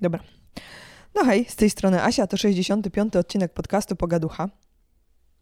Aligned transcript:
Dobra. 0.00 0.20
No 1.14 1.24
hej, 1.24 1.44
z 1.48 1.56
tej 1.56 1.70
strony 1.70 2.02
Asia, 2.02 2.26
to 2.26 2.36
65. 2.36 3.16
odcinek 3.16 3.52
podcastu 3.52 3.96
Pogaducha. 3.96 4.48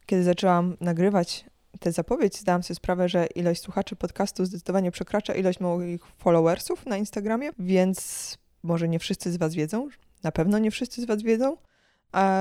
Kiedy 0.07 0.23
zaczęłam 0.23 0.77
nagrywać 0.81 1.45
tę 1.81 1.93
zapowiedź, 1.93 2.41
zdałam 2.41 2.63
sobie 2.63 2.75
sprawę, 2.75 3.09
że 3.09 3.27
ilość 3.27 3.63
słuchaczy 3.63 3.97
podcastu 3.97 4.45
zdecydowanie 4.45 4.91
przekracza 4.91 5.35
ilość 5.35 5.61
moich 5.61 6.01
followersów 6.19 6.87
na 6.87 6.97
Instagramie, 6.97 7.51
więc 7.59 8.39
może 8.63 8.89
nie 8.89 8.99
wszyscy 8.99 9.33
z 9.33 9.37
Was 9.37 9.55
wiedzą, 9.55 9.89
na 10.23 10.33
pewno 10.33 10.59
nie 10.59 10.71
wszyscy 10.71 11.03
z 11.03 11.05
Was 11.05 11.23
wiedzą, 11.23 11.57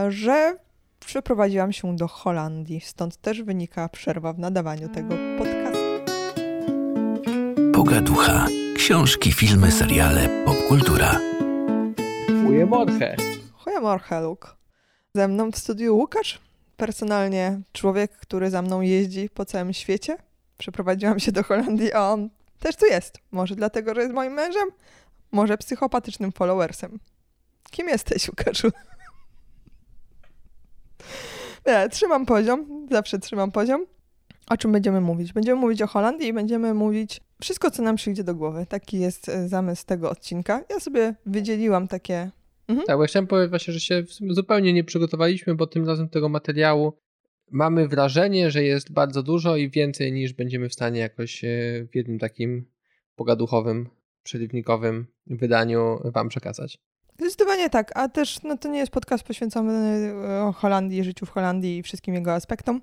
że 0.09 0.57
przeprowadziłam 0.99 1.73
się 1.73 1.95
do 1.95 2.07
Holandii, 2.07 2.81
stąd 2.81 3.17
też 3.17 3.43
wynika 3.43 3.89
przerwa 3.89 4.33
w 4.33 4.39
nadawaniu 4.39 4.89
tego 4.89 5.15
podcastu. 5.37 5.85
Pogaducha. 7.73 8.47
Książki, 8.75 9.31
filmy, 9.31 9.71
seriale, 9.71 10.43
popkultura. 10.45 11.19
Ujemorche. 12.55 13.15
Goedemorgen, 13.65 14.23
Luke. 14.23 14.47
Ze 15.15 15.27
mną 15.27 15.51
w 15.51 15.57
studiu 15.57 15.97
Łukasz, 15.97 16.39
personalnie 16.77 17.61
człowiek, 17.73 18.11
który 18.11 18.49
za 18.49 18.61
mną 18.61 18.81
jeździ 18.81 19.29
po 19.29 19.45
całym 19.45 19.73
świecie. 19.73 20.17
Przeprowadziłam 20.57 21.19
się 21.19 21.31
do 21.31 21.43
Holandii, 21.43 21.93
a 21.93 22.01
on 22.01 22.29
też 22.59 22.75
tu 22.75 22.85
jest. 22.85 23.17
Może 23.31 23.55
dlatego, 23.55 23.95
że 23.95 24.01
jest 24.01 24.13
moim 24.13 24.33
mężem, 24.33 24.69
może 25.31 25.57
psychopatycznym 25.57 26.31
followersem. 26.31 26.99
Kim 27.71 27.89
jesteś, 27.89 28.29
Łukaszu? 28.29 28.67
Nie, 31.67 31.89
trzymam 31.89 32.25
poziom, 32.25 32.87
zawsze 32.91 33.19
trzymam 33.19 33.51
poziom. 33.51 33.85
O 34.49 34.57
czym 34.57 34.71
będziemy 34.71 35.01
mówić? 35.01 35.33
Będziemy 35.33 35.61
mówić 35.61 35.81
o 35.81 35.87
Holandii 35.87 36.27
i 36.27 36.33
będziemy 36.33 36.73
mówić 36.73 37.21
wszystko, 37.41 37.71
co 37.71 37.83
nam 37.83 37.95
przyjdzie 37.95 38.23
do 38.23 38.35
głowy. 38.35 38.65
Taki 38.65 38.99
jest 38.99 39.29
e, 39.29 39.47
zamysł 39.47 39.85
tego 39.85 40.09
odcinka. 40.09 40.61
Ja 40.69 40.79
sobie 40.79 41.15
wydzieliłam 41.25 41.87
takie 41.87 42.31
Mhm. 42.67 42.87
Tak, 42.87 42.97
bo 42.97 43.03
ja 43.03 43.07
chciałem 43.07 43.27
powiedzieć 43.27 43.49
właśnie, 43.49 43.73
że 43.73 43.79
się 43.79 44.03
zupełnie 44.29 44.73
nie 44.73 44.83
przygotowaliśmy, 44.83 45.55
bo 45.55 45.67
tym 45.67 45.87
razem 45.87 46.09
tego 46.09 46.29
materiału 46.29 46.93
mamy 47.51 47.87
wrażenie, 47.87 48.51
że 48.51 48.63
jest 48.63 48.91
bardzo 48.91 49.23
dużo 49.23 49.55
i 49.55 49.69
więcej 49.69 50.11
niż 50.11 50.33
będziemy 50.33 50.69
w 50.69 50.73
stanie 50.73 50.99
jakoś 50.99 51.43
e, 51.43 51.47
w 51.91 51.95
jednym 51.95 52.19
takim 52.19 52.65
pogaduchowym, 53.15 53.89
przerywnikowym 54.23 55.07
wydaniu 55.27 55.99
wam 56.03 56.29
przekazać. 56.29 56.77
Zdecydowanie 57.19 57.69
tak, 57.69 57.91
a 57.95 58.09
też 58.09 58.43
no, 58.43 58.57
to 58.57 58.69
nie 58.69 58.79
jest 58.79 58.91
podcast 58.91 59.23
poświęcony 59.23 59.73
e, 59.73 60.51
Holandii, 60.55 61.03
życiu 61.03 61.25
w 61.25 61.29
Holandii 61.29 61.77
i 61.77 61.83
wszystkim 61.83 62.13
jego 62.13 62.33
aspektom. 62.33 62.81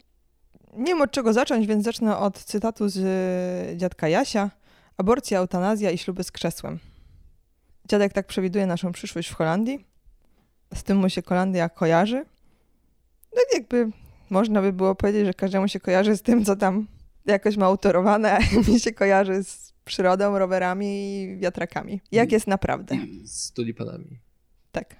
Nie 0.77 0.87
wiem 0.87 1.03
od 1.03 1.11
czego 1.11 1.33
zacząć, 1.33 1.67
więc 1.67 1.85
zacznę 1.85 2.19
od 2.19 2.39
cytatu 2.39 2.89
z 2.89 2.99
e, 2.99 3.77
dziadka 3.77 4.09
Jasia. 4.09 4.51
Aborcja, 4.97 5.39
eutanazja 5.39 5.91
i 5.91 5.99
śluby 5.99 6.25
z 6.25 6.33
krzesłem. 6.33 6.79
Dziadek 7.93 8.13
tak 8.13 8.27
przewiduje 8.27 8.67
naszą 8.67 8.93
przyszłość 8.93 9.29
w 9.29 9.35
Holandii. 9.35 9.85
Z 10.75 10.83
tym 10.83 10.97
mu 10.97 11.09
się 11.09 11.23
Holandia 11.23 11.69
kojarzy. 11.69 12.25
No 13.37 13.43
jakby 13.55 13.89
można 14.31 14.63
by 14.63 14.73
było 14.73 14.95
powiedzieć, 14.95 15.27
że 15.27 15.35
każdemu 15.35 15.69
się 15.69 15.81
kojarzy 15.81 16.17
z 16.17 16.23
tym, 16.23 16.45
co 16.45 16.57
tam 16.57 16.87
jakoś 17.27 17.57
ma 17.57 17.67
autorowane, 17.67 18.33
a 18.33 18.39
mi 18.73 18.81
się 18.81 18.93
kojarzy 18.93 19.45
z 19.45 19.73
przyrodą, 19.85 20.39
rowerami 20.39 20.87
i 20.87 21.39
wiatrakami. 21.39 22.01
Jak 22.13 22.33
jest 22.33 22.47
naprawdę? 22.47 22.97
Z 23.25 23.53
tulipanami. 23.53 24.21
Tak. 24.73 24.97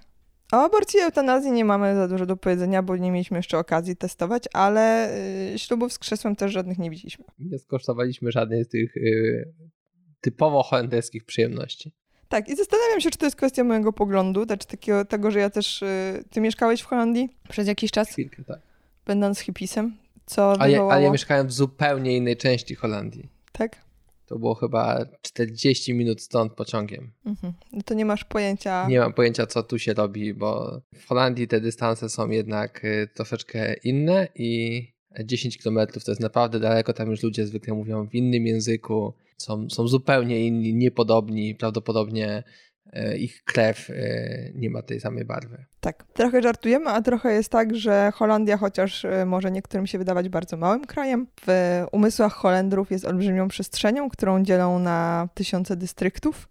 O 0.51 0.63
aborcji 0.63 0.99
i 0.99 1.03
eutanazji 1.03 1.51
nie 1.51 1.65
mamy 1.65 1.95
za 1.95 2.07
dużo 2.07 2.25
do 2.25 2.37
powiedzenia, 2.37 2.83
bo 2.83 2.97
nie 2.97 3.11
mieliśmy 3.11 3.37
jeszcze 3.37 3.57
okazji 3.57 3.95
testować, 3.95 4.43
ale 4.53 5.13
y, 5.53 5.59
ślubów 5.59 5.93
z 5.93 5.99
krzesłem 5.99 6.35
też 6.35 6.51
żadnych 6.51 6.77
nie 6.77 6.89
widzieliśmy. 6.89 7.25
Nie 7.39 7.59
skosztowaliśmy 7.59 8.31
żadnej 8.31 8.63
z 8.63 8.67
tych 8.67 8.97
y, 8.97 9.53
typowo 10.21 10.63
holenderskich 10.63 11.25
przyjemności. 11.25 11.93
Tak, 12.33 12.49
i 12.49 12.55
zastanawiam 12.55 13.01
się, 13.01 13.11
czy 13.11 13.17
to 13.17 13.25
jest 13.25 13.35
kwestia 13.35 13.63
mojego 13.63 13.93
poglądu, 13.93 14.45
znaczy 14.45 14.67
takiego, 14.67 15.05
tego, 15.05 15.31
że 15.31 15.39
ja 15.39 15.49
też. 15.49 15.81
Y, 15.81 16.23
ty 16.29 16.41
mieszkałeś 16.41 16.81
w 16.81 16.85
Holandii 16.85 17.29
przez 17.49 17.67
jakiś 17.67 17.91
czas? 17.91 18.09
Chwilkę, 18.09 18.43
tak. 18.43 18.59
Będąc 19.05 19.39
hipisem. 19.39 19.97
Co 20.25 20.51
ale, 20.51 20.71
wywołało... 20.71 20.93
ale 20.93 21.03
ja 21.03 21.11
mieszkałem 21.11 21.47
w 21.47 21.53
zupełnie 21.53 22.17
innej 22.17 22.37
części 22.37 22.75
Holandii. 22.75 23.29
Tak? 23.51 23.77
To 24.25 24.39
było 24.39 24.55
chyba 24.55 25.05
40 25.21 25.93
minut 25.93 26.21
stąd 26.21 26.53
pociągiem. 26.53 27.11
Mhm. 27.25 27.53
No 27.73 27.81
to 27.85 27.93
nie 27.93 28.05
masz 28.05 28.23
pojęcia. 28.23 28.87
Nie 28.87 28.99
mam 28.99 29.13
pojęcia, 29.13 29.47
co 29.47 29.63
tu 29.63 29.79
się 29.79 29.93
robi, 29.93 30.33
bo 30.33 30.81
w 30.95 31.07
Holandii 31.07 31.47
te 31.47 31.61
dystanse 31.61 32.09
są 32.09 32.29
jednak 32.29 32.85
y, 32.85 33.09
troszeczkę 33.15 33.73
inne 33.73 34.27
i 34.35 34.87
10 35.23 35.57
km 35.57 35.79
to 36.05 36.11
jest 36.11 36.21
naprawdę 36.21 36.59
daleko. 36.59 36.93
Tam 36.93 37.11
już 37.11 37.23
ludzie 37.23 37.45
zwykle 37.45 37.73
mówią 37.73 38.07
w 38.07 38.15
innym 38.15 38.47
języku 38.47 39.13
są, 39.37 39.69
są 39.69 39.87
zupełnie 39.87 40.47
inni, 40.47 40.73
niepodobni, 40.73 41.55
prawdopodobnie 41.55 42.43
e, 42.93 43.17
ich 43.17 43.43
krew 43.43 43.89
e, 43.89 43.93
nie 44.55 44.69
ma 44.69 44.81
tej 44.81 44.99
samej 44.99 45.25
barwy. 45.25 45.65
Tak, 45.79 46.05
trochę 46.13 46.41
żartujemy, 46.41 46.89
a 46.89 47.01
trochę 47.01 47.33
jest 47.33 47.49
tak, 47.49 47.75
że 47.75 48.11
Holandia, 48.15 48.57
chociaż 48.57 49.05
e, 49.05 49.25
może 49.25 49.51
niektórym 49.51 49.87
się 49.87 49.97
wydawać 49.97 50.29
bardzo 50.29 50.57
małym 50.57 50.85
krajem, 50.85 51.27
w 51.47 51.47
umysłach 51.91 52.33
Holendrów 52.33 52.91
jest 52.91 53.05
olbrzymią 53.05 53.47
przestrzenią, 53.47 54.09
którą 54.09 54.43
dzielą 54.43 54.79
na 54.79 55.29
tysiące 55.33 55.75
dystryktów 55.75 56.49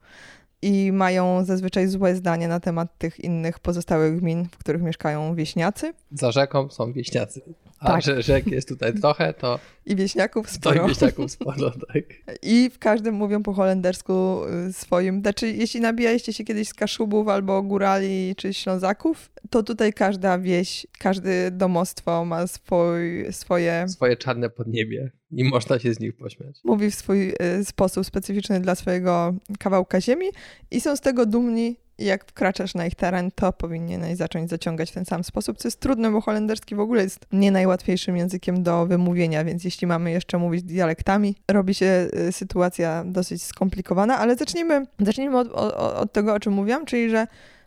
i 0.63 0.93
mają 0.93 1.45
zazwyczaj 1.45 1.89
złe 1.89 2.17
zdanie 2.17 2.49
na 2.49 2.61
temat 2.61 2.99
tych 2.99 3.21
innych 3.21 3.59
pozostałych 3.59 4.21
gmin, 4.21 4.49
w 4.53 4.59
których 4.59 4.83
mieszkają 4.83 5.35
wieśniacy. 5.35 5.95
Za 6.11 6.33
rzeką 6.33 6.71
są 6.71 6.93
wieśniacy. 6.93 7.43
A 7.79 7.87
tak. 7.87 8.03
że 8.03 8.23
rzek 8.23 8.47
jest 8.47 8.69
tutaj 8.69 8.95
trochę, 9.01 9.35
to. 9.35 9.59
I 9.87 9.97
wieśniaków 9.97 10.51
sporo. 10.51 10.85
I 10.85 10.89
wieśniaków 10.89 11.31
sporo, 11.41 11.71
tak. 11.71 12.05
I 12.43 12.71
w 12.71 12.79
każdym 12.79 13.15
mówią 13.15 13.43
po 13.43 13.53
holendersku 13.53 14.43
y, 14.69 14.73
swoim. 14.73 15.21
Znaczy, 15.21 15.53
jeśli 15.53 15.81
nabijaliście 15.81 16.33
się 16.33 16.45
kiedyś 16.45 16.69
z 16.69 16.75
Kaszubów 16.75 17.29
albo 17.29 17.63
Górali 17.63 18.35
czy 18.37 18.55
Ślązaków, 18.55 19.31
to 19.51 19.63
tutaj 19.63 19.93
każda 19.93 20.39
wieś, 20.39 20.87
każde 20.99 21.51
domostwo 21.51 22.25
ma 22.25 22.47
swój, 22.47 23.27
swoje... 23.31 23.89
Swoje 23.89 24.17
czarne 24.17 24.51
podniebie 24.51 25.11
i 25.33 25.45
można 25.45 25.79
się 25.79 25.95
z 25.95 26.01
nich 26.01 26.17
pośmiać. 26.17 26.61
Mówi 26.65 26.91
w 26.91 26.95
swój 26.95 27.29
y, 27.61 27.65
sposób 27.65 28.07
specyficzny 28.07 28.61
dla 28.61 28.75
swojego 28.75 29.35
kawałka 29.59 30.01
ziemi 30.01 30.27
i 30.71 30.81
są 30.81 30.97
z 30.97 31.01
tego 31.01 31.27
dumni 31.27 31.77
jak 31.99 32.25
wkraczasz 32.25 32.75
na 32.75 32.87
ich 32.87 32.95
teren, 32.95 33.31
to 33.31 33.53
powinieneś 33.53 34.17
zacząć 34.17 34.51
zaciągać 34.51 34.91
w 34.91 34.95
ten 34.95 35.05
sam 35.05 35.25
sposób, 35.25 35.59
co 35.59 35.69
jest 35.69 35.81
trudne, 35.81 36.11
bo 36.11 36.21
holenderski 36.21 36.75
w 36.75 36.81
ogóle 36.81 37.03
jest 37.03 37.27
nie 37.33 37.51
najłatwiejszym 37.51 38.17
językiem 38.17 38.63
do 38.63 38.87
wymówienia, 38.87 39.45
więc 39.45 39.65
jeśli 39.65 39.87
mamy 39.87 40.11
jeszcze 40.11 40.39
mówić 40.39 40.63
dialektami, 40.63 41.37
robi 41.49 41.75
się 41.75 42.09
y, 42.29 42.33
sytuacja 42.33 43.05
dosyć 43.07 43.43
skomplikowana, 43.43 44.19
ale 44.19 44.37
zacznijmy, 44.37 44.87
zacznijmy 44.99 45.39
od, 45.39 45.49
od, 45.53 45.75
od 45.75 46.13
tego, 46.13 46.35
o 46.35 46.41
czym 46.41 46.53
mówiłam, 46.53 46.87
czyli 46.87 47.11
że 47.11 47.27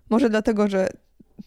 może 0.09 0.29
dlatego, 0.29 0.67
że 0.67 0.89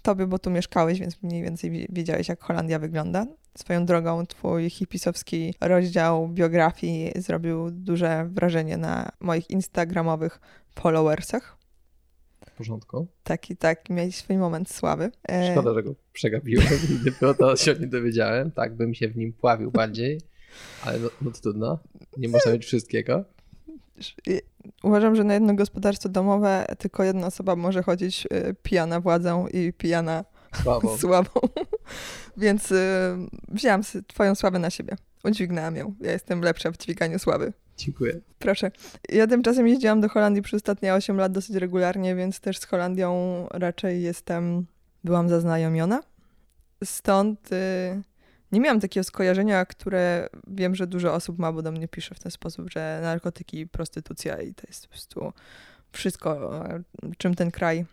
tobie, 0.02 0.26
bo 0.26 0.38
tu 0.38 0.50
mieszkałeś, 0.50 1.00
więc 1.00 1.22
mniej 1.22 1.42
więcej 1.42 1.86
wiedziałeś, 1.90 2.28
jak 2.28 2.42
Holandia 2.42 2.78
wygląda. 2.78 3.26
Swoją 3.58 3.86
drogą, 3.86 4.26
twój 4.26 4.70
hipisowski 4.70 5.54
rozdział 5.60 6.28
biografii 6.28 7.12
zrobił 7.16 7.70
duże 7.70 8.28
wrażenie 8.32 8.76
na 8.76 9.12
moich 9.20 9.50
instagramowych 9.50 10.40
followersach 10.74 11.58
porządku. 12.58 13.06
Tak 13.24 13.50
i 13.50 13.56
tak, 13.56 13.90
miałeś 13.90 14.16
swój 14.16 14.36
moment 14.36 14.70
sławy. 14.70 15.10
E, 15.28 15.52
Szkoda, 15.52 15.74
że 15.74 15.82
go 15.82 15.94
przegapiłem 16.12 16.66
i 16.90 17.04
dopiero 17.04 17.34
to 17.34 17.56
się 17.56 17.74
nie 17.74 17.86
dowiedziałem. 17.86 18.50
Tak 18.50 18.74
bym 18.74 18.94
się 18.94 19.08
w 19.08 19.16
nim 19.16 19.32
pławił 19.32 19.70
bardziej, 19.70 20.20
ale 20.84 20.98
no, 20.98 21.08
no 21.22 21.30
to 21.30 21.40
trudno. 21.40 21.78
Nie 22.16 22.28
można 22.28 22.52
mieć 22.52 22.64
wszystkiego. 22.64 23.24
Uważam, 24.82 25.16
że 25.16 25.24
na 25.24 25.34
jedno 25.34 25.54
gospodarstwo 25.54 26.08
domowe 26.08 26.66
tylko 26.78 27.04
jedna 27.04 27.26
osoba 27.26 27.56
może 27.56 27.82
chodzić 27.82 28.26
e, 28.30 28.54
pijana 28.54 29.00
władzą 29.00 29.46
i 29.48 29.72
pijana 29.72 30.24
sławą. 30.62 30.96
sławą. 30.98 31.40
Więc 32.36 32.72
y, 32.72 32.76
wzięłam 33.48 33.82
twoją 34.06 34.34
sławę 34.34 34.58
na 34.58 34.70
siebie. 34.70 34.96
Udźwignęłam 35.24 35.76
ją. 35.76 35.94
Ja 36.00 36.12
jestem 36.12 36.40
lepsza 36.40 36.70
w 36.70 36.76
dźwiganiu 36.76 37.18
sławy. 37.18 37.52
Dziękuję. 37.76 38.20
Proszę. 38.38 38.70
Ja 39.08 39.26
tymczasem 39.26 39.68
jeździłam 39.68 40.00
do 40.00 40.08
Holandii 40.08 40.42
przez 40.42 40.54
ostatnie 40.54 40.94
8 40.94 41.16
lat 41.16 41.32
dosyć 41.32 41.56
regularnie, 41.56 42.14
więc 42.14 42.40
też 42.40 42.58
z 42.58 42.64
Holandią 42.64 43.46
raczej 43.50 44.02
jestem, 44.02 44.66
byłam 45.04 45.28
zaznajomiona. 45.28 46.02
Stąd 46.84 47.52
y, 47.52 48.02
nie 48.52 48.60
miałam 48.60 48.80
takiego 48.80 49.04
skojarzenia, 49.04 49.64
które 49.64 50.28
wiem, 50.46 50.74
że 50.74 50.86
dużo 50.86 51.14
osób 51.14 51.38
ma, 51.38 51.52
bo 51.52 51.62
do 51.62 51.72
mnie 51.72 51.88
pisze 51.88 52.14
w 52.14 52.20
ten 52.20 52.32
sposób, 52.32 52.70
że 52.70 53.00
narkotyki, 53.02 53.66
prostytucja 53.66 54.42
i 54.42 54.54
to 54.54 54.62
jest 54.66 54.86
po 54.86 54.90
prostu 54.90 55.32
wszystko, 55.92 56.50
czym 57.18 57.34
ten 57.34 57.50
kraj 57.50 57.84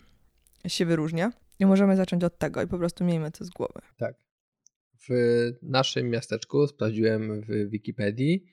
się 0.67 0.85
wyróżnia. 0.85 1.31
I 1.59 1.65
możemy 1.65 1.95
zacząć 1.95 2.23
od 2.23 2.37
tego 2.37 2.61
i 2.61 2.67
po 2.67 2.77
prostu 2.77 3.03
miejmy 3.03 3.31
to 3.31 3.45
z 3.45 3.49
głowy. 3.49 3.81
Tak. 3.97 4.15
W 5.09 5.09
naszym 5.61 6.09
miasteczku 6.09 6.67
sprawdziłem 6.67 7.41
w 7.41 7.69
Wikipedii, 7.69 8.45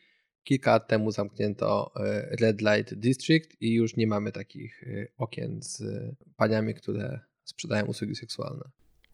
Kilka 0.44 0.70
lat 0.70 0.88
temu 0.88 1.10
zamknięto 1.10 1.93
e, 1.96 2.37
Red 2.40 2.60
Light 2.60 2.94
District 2.94 3.56
i 3.60 3.75
już 3.75 3.96
nie 3.96 4.06
mamy 4.06 4.32
takich 4.32 4.82
e, 4.82 5.06
okien 5.16 5.62
z 5.62 5.82
paniami, 6.37 6.75
które 6.75 7.20
sprzedają 7.44 7.87
usługi 7.87 8.14
seksualne. 8.14 8.70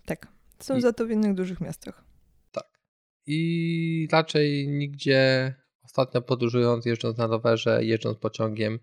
Tak. 0.06 0.26
Są 0.58 0.76
I... 0.76 0.80
za 0.80 0.92
to 0.92 1.06
w 1.06 1.10
innych 1.10 1.34
dużych 1.34 1.60
miastach. 1.60 2.04
Tak. 2.52 2.80
I 3.26 4.08
raczej 4.12 4.68
nigdzie 4.68 5.54
ostatnio 5.82 6.22
podróżując, 6.22 6.86
jeżdżąc 6.86 7.18
na 7.18 7.26
rowerze, 7.26 7.84
jeżdżąc 7.84 8.18
pociągiem, 8.18 8.78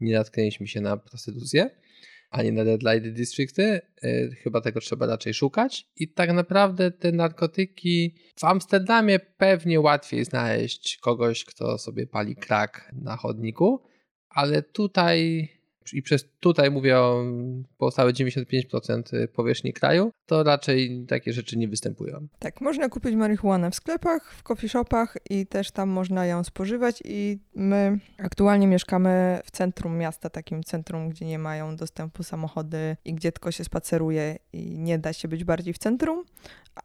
nie 0.00 0.14
natknęliśmy 0.14 0.66
się 0.66 0.80
na 0.80 0.96
prostytucję. 0.96 1.70
Ani 2.30 2.52
na 2.52 2.62
Light 2.62 3.12
Districty. 3.12 3.80
Y, 4.04 4.36
chyba 4.42 4.60
tego 4.60 4.80
trzeba 4.80 5.06
raczej 5.06 5.34
szukać. 5.34 5.86
I 5.96 6.12
tak 6.12 6.32
naprawdę 6.32 6.90
te 6.90 7.12
narkotyki 7.12 8.14
w 8.36 8.44
Amsterdamie 8.44 9.18
pewnie 9.18 9.80
łatwiej 9.80 10.24
znaleźć 10.24 10.98
kogoś, 10.98 11.44
kto 11.44 11.78
sobie 11.78 12.06
pali 12.06 12.36
krak 12.36 12.92
na 12.92 13.16
chodniku, 13.16 13.82
ale 14.28 14.62
tutaj 14.62 15.48
i 15.92 16.02
przez 16.02 16.24
tutaj 16.40 16.70
mówię 16.70 16.98
o 16.98 17.24
pozostałe 17.78 18.12
95% 18.12 19.28
powierzchni 19.28 19.72
kraju, 19.72 20.10
to 20.26 20.42
raczej 20.42 21.04
takie 21.08 21.32
rzeczy 21.32 21.58
nie 21.58 21.68
występują. 21.68 22.26
Tak, 22.38 22.60
można 22.60 22.88
kupić 22.88 23.14
marihuanę 23.14 23.70
w 23.70 23.74
sklepach, 23.74 24.34
w 24.34 24.42
coffee 24.42 24.68
shopach 24.68 25.16
i 25.30 25.46
też 25.46 25.70
tam 25.70 25.88
można 25.88 26.26
ją 26.26 26.44
spożywać 26.44 27.02
i 27.04 27.38
my 27.54 27.98
aktualnie 28.18 28.66
mieszkamy 28.66 29.40
w 29.44 29.50
centrum 29.50 29.98
miasta, 29.98 30.30
takim 30.30 30.62
centrum, 30.62 31.08
gdzie 31.08 31.26
nie 31.26 31.38
mają 31.38 31.76
dostępu 31.76 32.22
samochody 32.22 32.96
i 33.04 33.14
gdzie 33.14 33.32
tylko 33.32 33.52
się 33.52 33.64
spaceruje 33.64 34.36
i 34.52 34.78
nie 34.78 34.98
da 34.98 35.12
się 35.12 35.28
być 35.28 35.44
bardziej 35.44 35.74
w 35.74 35.78
centrum, 35.78 36.24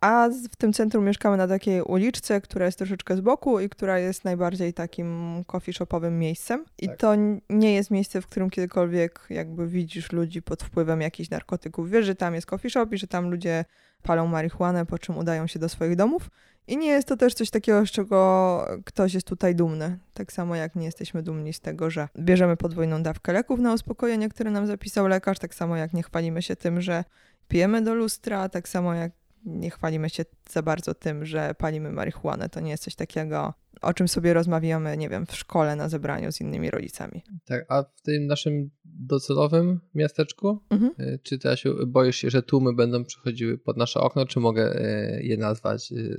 a 0.02 0.30
w 0.52 0.56
tym 0.56 0.74
centrum 0.74 1.06
mieszkamy 1.06 1.38
na 1.38 1.48
takiej 1.48 1.82
uliczce, 1.82 2.42
która 2.42 2.66
jest 2.66 2.78
troszeczkę 2.78 3.18
z 3.18 3.22
boku 3.22 3.60
i 3.60 3.70
która 3.70 4.00
jest 4.00 4.26
najbardziej 4.26 4.74
takim 4.74 5.44
coffee 5.48 5.74
shopowym 5.74 6.20
miejscem. 6.20 6.66
I 6.82 6.88
tak. 6.88 6.98
to 6.98 7.16
nie 7.50 7.74
jest 7.74 7.92
miejsce, 7.92 8.22
w 8.22 8.28
którym 8.28 8.50
kiedykolwiek 8.50 8.85
jakby 9.30 9.68
widzisz 9.68 10.12
ludzi 10.12 10.42
pod 10.42 10.64
wpływem 10.64 11.02
jakichś 11.02 11.30
narkotyków. 11.30 11.90
Wiesz, 11.90 12.06
że 12.06 12.16
tam 12.16 12.36
jest 12.36 12.48
coffee 12.48 12.70
shop 12.70 12.88
i 12.92 12.98
że 12.98 13.08
tam 13.08 13.30
ludzie 13.30 13.66
palą 14.04 14.28
marihuanę, 14.28 14.86
po 14.86 15.00
czym 15.00 15.18
udają 15.18 15.48
się 15.48 15.60
do 15.60 15.70
swoich 15.70 15.96
domów. 15.96 16.30
I 16.68 16.78
nie 16.78 16.88
jest 16.88 17.08
to 17.08 17.18
też 17.18 17.34
coś 17.34 17.50
takiego, 17.50 17.86
z 17.86 17.92
czego 17.92 18.68
ktoś 18.86 19.14
jest 19.14 19.28
tutaj 19.28 19.56
dumny. 19.56 20.00
Tak 20.14 20.34
samo 20.34 20.56
jak 20.56 20.76
nie 20.76 20.86
jesteśmy 20.86 21.24
dumni 21.24 21.54
z 21.54 21.60
tego, 21.60 21.90
że 21.90 22.08
bierzemy 22.20 22.58
podwójną 22.58 23.04
dawkę 23.04 23.34
leków 23.34 23.60
na 23.60 23.74
uspokojenie, 23.74 24.30
które 24.30 24.52
nam 24.52 24.68
zapisał 24.68 25.08
lekarz, 25.08 25.40
tak 25.40 25.56
samo 25.56 25.78
jak 25.78 25.94
nie 25.94 26.04
chwalimy 26.04 26.42
się 26.42 26.56
tym, 26.56 26.82
że 26.82 27.04
pijemy 27.48 27.82
do 27.82 27.96
lustra, 27.96 28.50
tak 28.50 28.70
samo 28.70 28.94
jak 28.94 29.12
nie 29.46 29.70
chwalimy 29.70 30.10
się 30.10 30.26
za 30.50 30.62
bardzo 30.62 30.94
tym, 30.94 31.26
że 31.26 31.56
palimy 31.58 31.92
marihuanę. 31.92 32.50
To 32.50 32.60
nie 32.60 32.72
jest 32.72 32.84
coś 32.84 32.96
takiego, 32.96 33.54
o 33.86 33.94
czym 33.94 34.08
sobie 34.08 34.34
rozmawiamy, 34.34 34.98
nie 34.98 35.10
wiem, 35.10 35.26
w 35.26 35.36
szkole 35.36 35.76
na 35.76 35.90
zebraniu 35.90 36.32
z 36.32 36.42
innymi 36.42 36.72
rodzicami. 36.72 37.24
Tak, 37.46 37.66
a 37.70 37.84
w 37.84 38.02
tym 38.02 38.28
naszym 38.28 38.70
docelowym 38.86 39.80
miasteczku, 39.96 40.60
mhm. 40.70 40.92
Y, 41.00 41.20
czy 41.24 41.40
teraz 41.40 41.60
boisz 41.88 42.16
się, 42.16 42.30
że 42.30 42.44
tłumy 42.44 42.74
będą 42.74 43.06
przychodziły 43.06 43.58
pod 43.58 43.78
nasze 43.78 44.00
okno, 44.00 44.26
czy 44.26 44.40
mogę 44.40 44.76
y, 44.76 45.24
je 45.24 45.38
nazwać 45.38 45.92
y, 45.92 46.18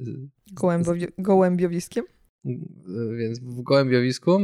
Gołębiowi 0.52 1.06
gołębiowiskiem? 1.18 2.04
Więc 3.18 3.40
w 3.40 3.62
gołębiowisku 3.62 4.38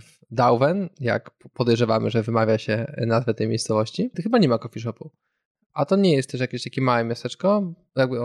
w 0.00 0.34
Dauwen, 0.34 0.88
jak 1.00 1.30
podejrzewamy, 1.54 2.10
że 2.10 2.22
wymawia 2.22 2.58
się 2.58 2.94
nazwę 3.06 3.34
tej 3.34 3.48
miejscowości, 3.48 4.10
to 4.10 4.22
chyba 4.22 4.38
nie 4.38 4.48
ma 4.48 4.58
coffee 4.58 4.80
shopu. 4.80 5.10
A 5.72 5.84
to 5.84 5.96
nie 5.96 6.16
jest 6.16 6.30
też 6.30 6.40
jakieś 6.40 6.64
takie 6.64 6.80
małe 6.80 7.04
miasteczko. 7.04 7.74
Jakby, 7.96 8.16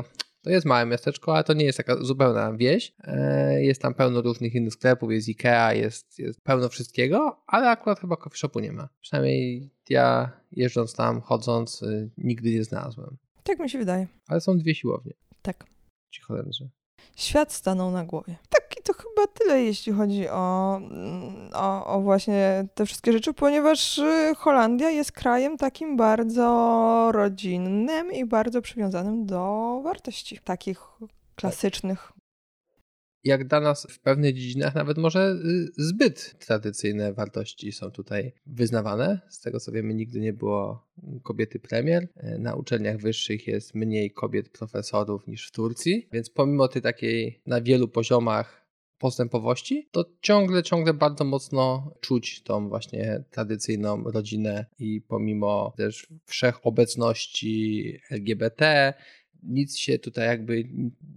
to 0.48 0.52
jest 0.52 0.66
małe 0.66 0.86
miasteczko, 0.86 1.36
ale 1.36 1.44
to 1.44 1.54
nie 1.54 1.66
jest 1.66 1.78
taka 1.78 2.04
zupełna 2.04 2.54
wieś. 2.54 2.94
E, 3.04 3.64
jest 3.64 3.82
tam 3.82 3.94
pełno 3.94 4.22
różnych 4.22 4.56
innych 4.56 4.74
sklepów, 4.74 5.12
jest 5.12 5.30
Ikea, 5.30 5.74
jest, 5.74 6.20
jest 6.20 6.42
pełno 6.42 6.70
wszystkiego, 6.70 7.44
ale 7.48 7.70
akurat 7.70 8.00
chyba 8.00 8.16
coffee 8.16 8.38
shopu 8.38 8.60
nie 8.60 8.72
ma. 8.72 8.90
Przynajmniej 9.02 9.70
ja 9.90 10.32
jeżdżąc 10.52 10.96
tam, 10.96 11.22
chodząc, 11.22 11.82
y, 11.82 12.10
nigdy 12.18 12.52
nie 12.52 12.64
znalazłem. 12.64 13.18
Tak 13.44 13.60
mi 13.60 13.70
się 13.70 13.80
wydaje. 13.80 14.08
Ale 14.28 14.42
są 14.42 14.58
dwie 14.58 14.76
siłownie. 14.76 15.14
Tak. 15.42 15.66
Ci 16.12 16.22
Holendrzy. 16.22 16.70
Świat 17.16 17.54
stanął 17.54 17.92
na 17.92 18.06
głowie. 18.06 18.36
Tak, 18.50 18.67
to 18.88 18.94
chyba 18.94 19.28
tyle, 19.28 19.64
jeśli 19.64 19.94
chodzi 19.94 20.30
o, 20.30 20.82
o, 21.54 21.86
o, 21.86 22.02
właśnie 22.02 22.68
te 22.76 22.86
wszystkie 22.86 23.14
rzeczy, 23.14 23.34
ponieważ 23.34 23.98
y, 23.98 24.34
Holandia 24.38 24.90
jest 24.90 25.12
krajem 25.12 25.58
takim 25.58 25.98
bardzo 25.98 27.12
rodzinnym 27.14 28.12
i 28.12 28.26
bardzo 28.26 28.62
przywiązanym 28.62 29.26
do 29.26 29.82
wartości 29.84 30.40
takich 30.44 30.80
klasycznych 31.36 32.12
jak 33.24 33.48
dla 33.48 33.60
nas 33.60 33.88
w 33.90 34.00
pewnych 34.00 34.36
dziedzinach 34.36 34.76
nawet 34.76 34.98
może 34.98 35.30
y, 35.30 35.84
zbyt 35.84 36.36
tradycyjne 36.40 37.14
wartości 37.14 37.72
są 37.72 37.92
tutaj 37.92 38.34
wyznawane. 38.46 39.22
Z 39.30 39.42
tego 39.42 39.60
co 39.60 39.72
wiemy, 39.72 39.94
nigdy 39.94 40.20
nie 40.20 40.34
było 40.34 40.88
kobiety 41.24 41.60
premier. 41.60 42.08
E, 42.16 42.38
na 42.38 42.56
uczelniach 42.56 42.98
wyższych 42.98 43.48
jest 43.48 43.76
mniej 43.76 44.12
kobiet 44.12 44.50
profesorów 44.50 45.28
niż 45.28 45.48
w 45.48 45.52
Turcji, 45.52 46.08
więc 46.12 46.30
pomimo 46.30 46.68
tej 46.68 46.82
takiej 46.82 47.42
na 47.46 47.62
wielu 47.62 47.88
poziomach 47.88 48.67
postępowości, 48.98 49.90
to 49.92 50.06
ciągle, 50.22 50.64
ciągle 50.64 50.94
bardzo 50.94 51.24
mocno 51.24 51.94
czuć 52.02 52.44
tą 52.44 52.70
właśnie 52.70 53.24
tradycyjną 53.32 54.04
rodzinę 54.04 54.66
i 54.80 55.02
pomimo 55.02 55.74
też 55.78 56.08
wszechobecności 56.26 57.94
LGBT, 58.12 58.94
nic 59.44 59.78
się 59.78 60.00
tutaj 60.00 60.28
jakby, 60.28 60.64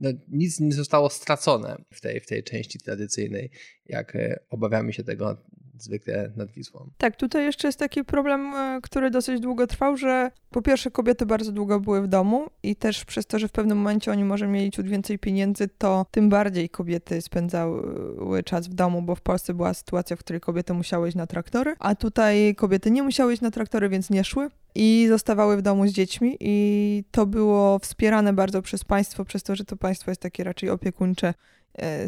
no, 0.00 0.10
nic 0.28 0.60
nie 0.60 0.72
zostało 0.72 1.10
stracone 1.10 1.76
w 1.90 2.00
tej, 2.00 2.20
w 2.20 2.26
tej 2.26 2.44
części 2.44 2.78
tradycyjnej, 2.78 3.50
jak 3.86 4.16
e, 4.16 4.40
obawiamy 4.50 4.92
się 4.92 5.04
tego 5.04 5.36
zwykle 5.82 6.30
nad 6.36 6.50
Wisłą. 6.50 6.90
Tak, 6.98 7.16
tutaj 7.16 7.44
jeszcze 7.44 7.68
jest 7.68 7.78
taki 7.78 8.04
problem, 8.04 8.54
e, 8.54 8.80
który 8.82 9.10
dosyć 9.10 9.40
długo 9.40 9.66
trwał, 9.66 9.96
że 9.96 10.30
po 10.50 10.62
pierwsze 10.62 10.90
kobiety 10.90 11.26
bardzo 11.26 11.52
długo 11.52 11.80
były 11.80 12.02
w 12.02 12.08
domu 12.08 12.46
i 12.62 12.76
też 12.76 13.04
przez 13.04 13.26
to, 13.26 13.38
że 13.38 13.48
w 13.48 13.52
pewnym 13.52 13.78
momencie 13.78 14.10
oni 14.10 14.24
może 14.24 14.46
mieli 14.46 14.70
ciut 14.70 14.86
więcej 14.86 15.18
pieniędzy, 15.18 15.68
to 15.78 16.06
tym 16.10 16.28
bardziej 16.28 16.68
kobiety 16.68 17.22
spędzały 17.22 18.42
czas 18.44 18.68
w 18.68 18.74
domu, 18.74 19.02
bo 19.02 19.14
w 19.14 19.20
Polsce 19.20 19.54
była 19.54 19.74
sytuacja, 19.74 20.16
w 20.16 20.18
której 20.18 20.40
kobiety 20.40 20.74
musiały 20.74 21.08
iść 21.08 21.16
na 21.16 21.26
traktory, 21.26 21.74
a 21.78 21.94
tutaj 21.94 22.54
kobiety 22.54 22.90
nie 22.90 23.02
musiały 23.02 23.32
iść 23.32 23.42
na 23.42 23.50
traktory, 23.50 23.88
więc 23.88 24.10
nie 24.10 24.24
szły 24.24 24.48
i 24.74 25.06
zostawały 25.08 25.56
w 25.56 25.62
domu 25.62 25.86
z 25.86 25.92
dziećmi 25.92 26.36
i 26.40 27.04
to 27.10 27.26
było 27.26 27.78
wspierane 27.78 28.32
bardzo 28.32 28.62
przez 28.62 28.84
państwo, 28.84 29.24
przez 29.24 29.42
to, 29.42 29.56
że 29.56 29.64
to 29.64 29.76
państwo 29.76 30.10
jest 30.10 30.20
takie 30.20 30.44
raczej 30.44 30.70
opiekuńcze 30.70 31.34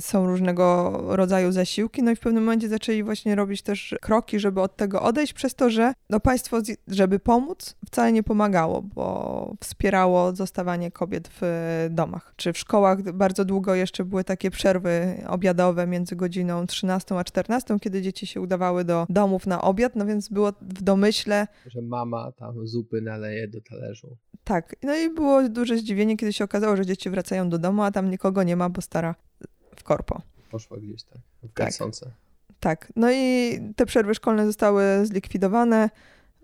są 0.00 0.26
różnego 0.26 0.93
rodzaju 1.09 1.53
zasiłki, 1.53 2.03
no 2.03 2.11
i 2.11 2.17
w 2.17 2.20
pewnym 2.20 2.44
momencie 2.44 2.69
zaczęli 2.69 3.03
właśnie 3.03 3.35
robić 3.35 3.62
też 3.62 3.94
kroki, 4.00 4.41
żeby 4.41 4.61
od 4.61 4.76
tego 4.76 5.03
odejść, 5.03 5.32
przez 5.32 5.55
to, 5.55 5.70
że 5.70 5.94
no 6.11 6.20
państwo, 6.20 6.59
żeby 6.88 7.19
pomóc, 7.19 7.76
wcale 7.87 8.12
nie 8.12 8.23
pomagało, 8.23 8.82
bo 8.82 9.56
wspierało 9.61 10.35
zostawanie 10.35 10.91
kobiet 10.91 11.31
w 11.41 11.43
domach. 11.91 12.35
Czy 12.37 12.53
w 12.53 12.59
szkołach 12.59 13.12
bardzo 13.12 13.44
długo 13.44 13.75
jeszcze 13.75 14.05
były 14.05 14.25
takie 14.25 14.50
przerwy 14.50 15.23
obiadowe 15.29 15.87
między 15.87 16.17
godziną 16.17 16.67
13 16.67 17.19
a 17.19 17.25
14, 17.25 17.81
kiedy 17.81 18.03
dzieci 18.03 18.26
się 18.26 18.41
udawały 18.41 18.85
do 18.85 19.06
domów 19.08 19.47
na 19.47 19.62
obiad, 19.62 19.97
no 19.97 20.06
więc 20.06 20.29
było 20.29 20.53
w 20.61 20.82
domyśle... 20.82 21.47
Że 21.67 21.82
mama 21.82 22.32
tam 22.32 22.67
zupy 22.67 23.00
naleje 23.00 23.49
do 23.49 23.61
talerzu. 23.61 24.17
Tak, 24.44 24.77
no 24.82 24.96
i 24.96 25.15
było 25.15 25.48
duże 25.48 25.77
zdziwienie, 25.77 26.17
kiedy 26.17 26.32
się 26.32 26.44
okazało, 26.44 26.77
że 26.77 26.87
dzieci 26.87 27.10
wracają 27.10 27.48
do 27.48 27.58
domu, 27.58 27.82
a 27.82 27.91
tam 27.91 28.10
nikogo 28.10 28.43
nie 28.43 28.56
ma, 28.56 28.69
bo 28.69 28.81
stara 28.81 29.15
w 29.82 29.84
korpo. 29.84 30.22
Poszła 30.51 30.77
gdzieś 30.77 31.03
tak, 31.03 31.19
w 31.43 31.55
tak. 31.55 31.72
Tak, 32.60 32.93
no 32.96 33.12
i 33.12 33.58
te 33.77 33.86
przerwy 33.86 34.15
szkolne 34.15 34.46
zostały 34.46 35.06
zlikwidowane. 35.06 35.91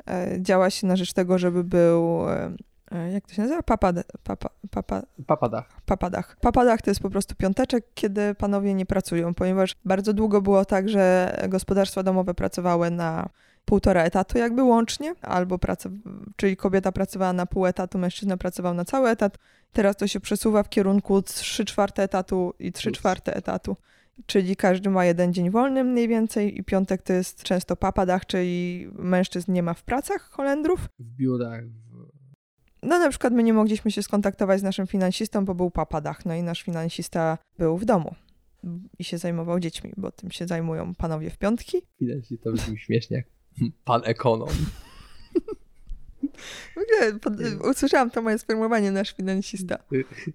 E, 0.07 0.42
działa 0.42 0.71
się 0.71 0.87
na 0.87 0.97
rzecz 0.97 1.12
tego, 1.12 1.38
żeby 1.38 1.64
był 1.64 2.28
e, 2.28 2.57
e, 2.92 3.12
jak 3.12 3.26
to 3.26 3.35
się 3.35 3.42
nazywa? 3.42 3.62
Papad, 3.62 3.97
papa, 4.23 4.49
papa, 4.71 5.02
papadach. 5.26 5.80
Papadach. 5.87 6.37
Papadach 6.40 6.83
to 6.83 6.90
jest 6.90 7.00
po 7.00 7.11
prostu 7.11 7.35
piąteczek, 7.35 7.85
kiedy 7.95 8.35
panowie 8.35 8.75
nie 8.75 8.87
pracują, 8.87 9.35
ponieważ 9.35 9.76
bardzo 9.85 10.12
długo 10.12 10.42
było 10.42 10.64
tak, 10.64 10.88
że 10.88 11.35
gospodarstwa 11.49 12.02
domowe 12.02 12.35
pracowały 12.35 12.90
na 12.90 13.28
półtora 13.69 14.05
etatu 14.05 14.39
jakby 14.39 14.63
łącznie, 14.63 15.15
albo 15.23 15.59
praca, 15.59 15.91
czyli 16.37 16.57
kobieta 16.57 16.93
pracowała 16.93 17.33
na 17.33 17.47
pół 17.47 17.67
etatu, 17.67 17.99
mężczyzna 17.99 18.37
pracował 18.37 18.75
na 18.75 18.85
cały 18.85 19.11
etat. 19.11 19.39
Teraz 19.73 19.97
to 19.97 20.07
się 20.07 20.21
przesuwa 20.21 20.63
w 20.63 20.69
kierunku 20.69 21.23
3 21.23 21.65
czwarte 21.65 22.03
etatu 22.03 22.55
i 22.59 22.73
3 22.73 22.93
czwarte 22.93 23.37
etatu. 23.37 23.77
Czyli 24.27 24.57
każdy 24.57 24.91
ma 24.91 25.05
jeden 25.05 25.33
dzień 25.33 25.51
wolny 25.51 25.85
mniej 25.85 26.09
więcej 26.09 26.59
i 26.59 26.65
piątek 26.65 27.03
to 27.03 27.13
jest 27.13 27.43
często 27.43 27.77
papadach, 27.77 28.27
czyli 28.27 28.89
mężczyzn 28.93 29.53
nie 29.53 29.63
ma 29.63 29.75
w 29.75 29.83
pracach 29.83 30.31
Holendrów. 30.31 30.89
W 30.99 31.05
biurach. 31.17 31.65
No 32.83 32.99
na 32.99 33.09
przykład 33.11 33.33
my 33.33 33.43
nie 33.43 33.53
mogliśmy 33.53 33.91
się 33.91 34.03
skontaktować 34.03 34.61
z 34.61 34.63
naszym 34.63 34.87
finansistą, 34.87 35.45
bo 35.45 35.55
był 35.55 35.71
papadach, 35.71 36.27
no 36.27 36.35
i 36.35 36.43
nasz 36.43 36.63
finansista 36.63 37.39
był 37.59 37.79
w 37.79 37.85
domu 37.85 38.15
i 38.99 39.05
się 39.05 39.19
zajmował 39.19 39.61
dziećmi, 39.61 39.93
bo 39.97 40.13
tym 40.13 40.31
się 40.31 40.47
zajmują 40.47 40.95
panowie 40.95 41.31
w 41.31 41.39
piątki. 41.39 41.83
Finansista 41.99 42.53
brzmi 42.53 42.79
śmiesznie, 42.79 43.25
Pan 43.85 44.03
ekonom. 44.05 44.49
W 46.75 46.79
ogóle 46.79 47.19
pod, 47.21 47.35
usłyszałam 47.71 48.11
to 48.11 48.23
moje 48.23 48.38
sformułowanie, 48.38 48.91
nasz 48.91 49.15
finansista. 49.15 49.79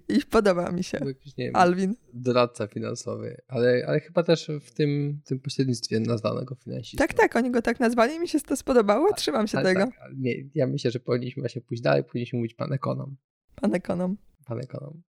I 0.08 0.20
podoba 0.30 0.72
mi 0.72 0.84
się. 0.84 0.98
Nie 1.38 1.44
wiem, 1.44 1.56
Alwin. 1.56 1.94
Doradca 2.12 2.66
finansowy, 2.66 3.40
ale, 3.48 3.84
ale 3.86 4.00
chyba 4.00 4.22
też 4.22 4.50
w 4.60 4.70
tym, 4.70 5.20
tym 5.24 5.40
pośrednictwie 5.40 6.00
nazwano 6.00 6.44
go 6.44 6.54
finansistą. 6.54 6.98
Tak, 6.98 7.14
tak, 7.14 7.36
oni 7.36 7.50
go 7.50 7.62
tak 7.62 7.80
nazwali, 7.80 8.20
mi 8.20 8.28
się 8.28 8.40
to 8.40 8.56
spodobało, 8.56 9.12
trzymam 9.12 9.46
się 9.46 9.62
tego. 9.62 9.80
Tak, 9.80 9.94
nie, 10.16 10.34
ja 10.54 10.66
myślę, 10.66 10.90
że 10.90 11.00
powinniśmy 11.00 11.42
właśnie 11.42 11.62
pójść 11.62 11.82
dalej, 11.82 12.04
powinniśmy 12.04 12.36
mówić 12.36 12.54
pan 12.54 12.72
ekonom. 12.72 13.16
Pan 13.54 13.74
ekonom. 13.74 14.16
Pan 14.46 14.60
ekonom. 14.60 15.02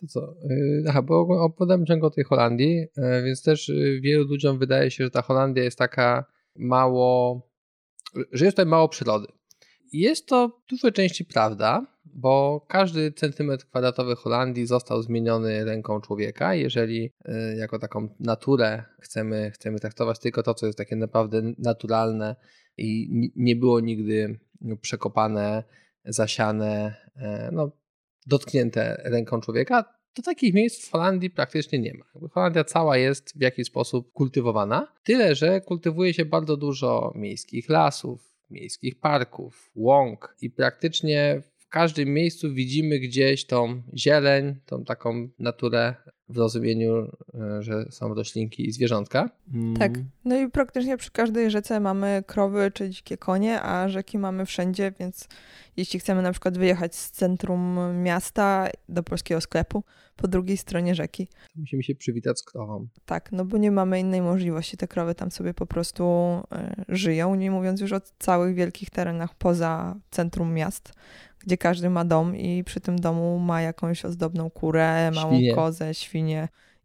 To 0.00 0.06
co? 0.06 0.34
Yy, 0.48 0.84
aha, 0.88 1.02
bo 1.02 1.20
opowiadam 1.20 1.86
ciągle 1.86 2.06
o 2.06 2.10
tej 2.10 2.24
Holandii, 2.24 2.76
yy, 2.96 3.22
więc 3.24 3.42
też 3.42 3.68
yy, 3.68 4.00
wielu 4.00 4.24
ludziom 4.24 4.58
wydaje 4.58 4.90
się, 4.90 5.04
że 5.04 5.10
ta 5.10 5.22
Holandia 5.22 5.64
jest 5.64 5.78
taka 5.78 6.24
mało, 6.58 7.42
że 8.32 8.44
jest 8.44 8.56
tutaj 8.56 8.70
mało 8.70 8.88
przyrody. 8.88 9.26
jest 9.92 10.26
to 10.26 10.48
w 10.48 10.70
dużej 10.70 10.92
części 10.92 11.24
prawda, 11.24 11.86
bo 12.04 12.66
każdy 12.68 13.12
centymetr 13.12 13.66
kwadratowy 13.66 14.16
Holandii 14.16 14.66
został 14.66 15.02
zmieniony 15.02 15.64
ręką 15.64 16.00
człowieka. 16.00 16.54
Jeżeli 16.54 17.04
y, 17.04 17.56
jako 17.56 17.78
taką 17.78 18.08
naturę 18.20 18.84
chcemy, 19.00 19.50
chcemy 19.50 19.78
traktować 19.78 20.18
tylko 20.18 20.42
to, 20.42 20.54
co 20.54 20.66
jest 20.66 20.78
takie 20.78 20.96
naprawdę 20.96 21.42
naturalne 21.58 22.36
i 22.76 23.08
nie 23.36 23.56
było 23.56 23.80
nigdy 23.80 24.38
przekopane, 24.80 25.64
zasiane, 26.04 26.94
e, 27.16 27.50
no, 27.52 27.70
dotknięte 28.26 29.02
ręką 29.04 29.40
człowieka, 29.40 29.97
to 30.18 30.22
takich 30.22 30.54
miejsc 30.54 30.88
w 30.88 30.90
Holandii 30.90 31.30
praktycznie 31.30 31.78
nie 31.78 31.94
ma. 31.94 32.28
Holandia 32.28 32.64
cała 32.64 32.96
jest 32.96 33.38
w 33.38 33.40
jakiś 33.40 33.66
sposób 33.66 34.12
kultywowana, 34.12 34.92
tyle 35.04 35.34
że 35.34 35.60
kultywuje 35.60 36.14
się 36.14 36.24
bardzo 36.24 36.56
dużo 36.56 37.12
miejskich 37.14 37.68
lasów, 37.68 38.34
miejskich 38.50 39.00
parków, 39.00 39.70
łąk 39.76 40.36
i 40.42 40.50
praktycznie 40.50 41.42
w 41.58 41.68
każdym 41.68 42.14
miejscu 42.14 42.52
widzimy 42.52 42.98
gdzieś 42.98 43.46
tą 43.46 43.82
zieleń, 43.94 44.54
tą 44.66 44.84
taką 44.84 45.28
naturę 45.38 45.94
w 46.28 46.36
rozumieniu, 46.36 47.10
e, 47.34 47.62
że 47.62 47.84
są 47.90 48.14
roślinki 48.14 48.68
i 48.68 48.72
zwierzątka. 48.72 49.30
Mm. 49.54 49.76
Tak. 49.76 49.92
No 50.24 50.38
i 50.38 50.50
praktycznie 50.50 50.96
przy 50.96 51.10
każdej 51.10 51.50
rzece 51.50 51.80
mamy 51.80 52.22
krowy 52.26 52.70
czy 52.74 52.90
dzikie 52.90 53.16
konie, 53.16 53.62
a 53.62 53.88
rzeki 53.88 54.18
mamy 54.18 54.46
wszędzie, 54.46 54.92
więc 55.00 55.28
jeśli 55.76 56.00
chcemy 56.00 56.22
na 56.22 56.30
przykład 56.32 56.58
wyjechać 56.58 56.96
z 56.96 57.10
centrum 57.10 57.78
miasta 58.02 58.68
do 58.88 59.02
polskiego 59.02 59.40
sklepu 59.40 59.84
po 60.16 60.28
drugiej 60.28 60.56
stronie 60.56 60.94
rzeki. 60.94 61.28
Musimy 61.56 61.82
się 61.82 61.94
przywitać 61.94 62.38
z 62.38 62.42
krową. 62.42 62.86
Tak, 63.06 63.32
no 63.32 63.44
bo 63.44 63.58
nie 63.58 63.70
mamy 63.70 64.00
innej 64.00 64.22
możliwości. 64.22 64.76
Te 64.76 64.88
krowy 64.88 65.14
tam 65.14 65.30
sobie 65.30 65.54
po 65.54 65.66
prostu 65.66 66.04
y, 66.88 66.96
żyją, 66.96 67.34
nie 67.34 67.50
mówiąc 67.50 67.80
już 67.80 67.92
o 67.92 68.00
całych 68.18 68.54
wielkich 68.54 68.90
terenach 68.90 69.34
poza 69.34 69.96
centrum 70.10 70.54
miast, 70.54 70.92
gdzie 71.38 71.56
każdy 71.56 71.90
ma 71.90 72.04
dom 72.04 72.36
i 72.36 72.64
przy 72.64 72.80
tym 72.80 72.98
domu 72.98 73.38
ma 73.38 73.60
jakąś 73.60 74.04
ozdobną 74.04 74.50
kurę, 74.50 75.10
małą 75.14 75.34
świnie. 75.34 75.54
kozę, 75.54 75.94
świnię 75.94 76.17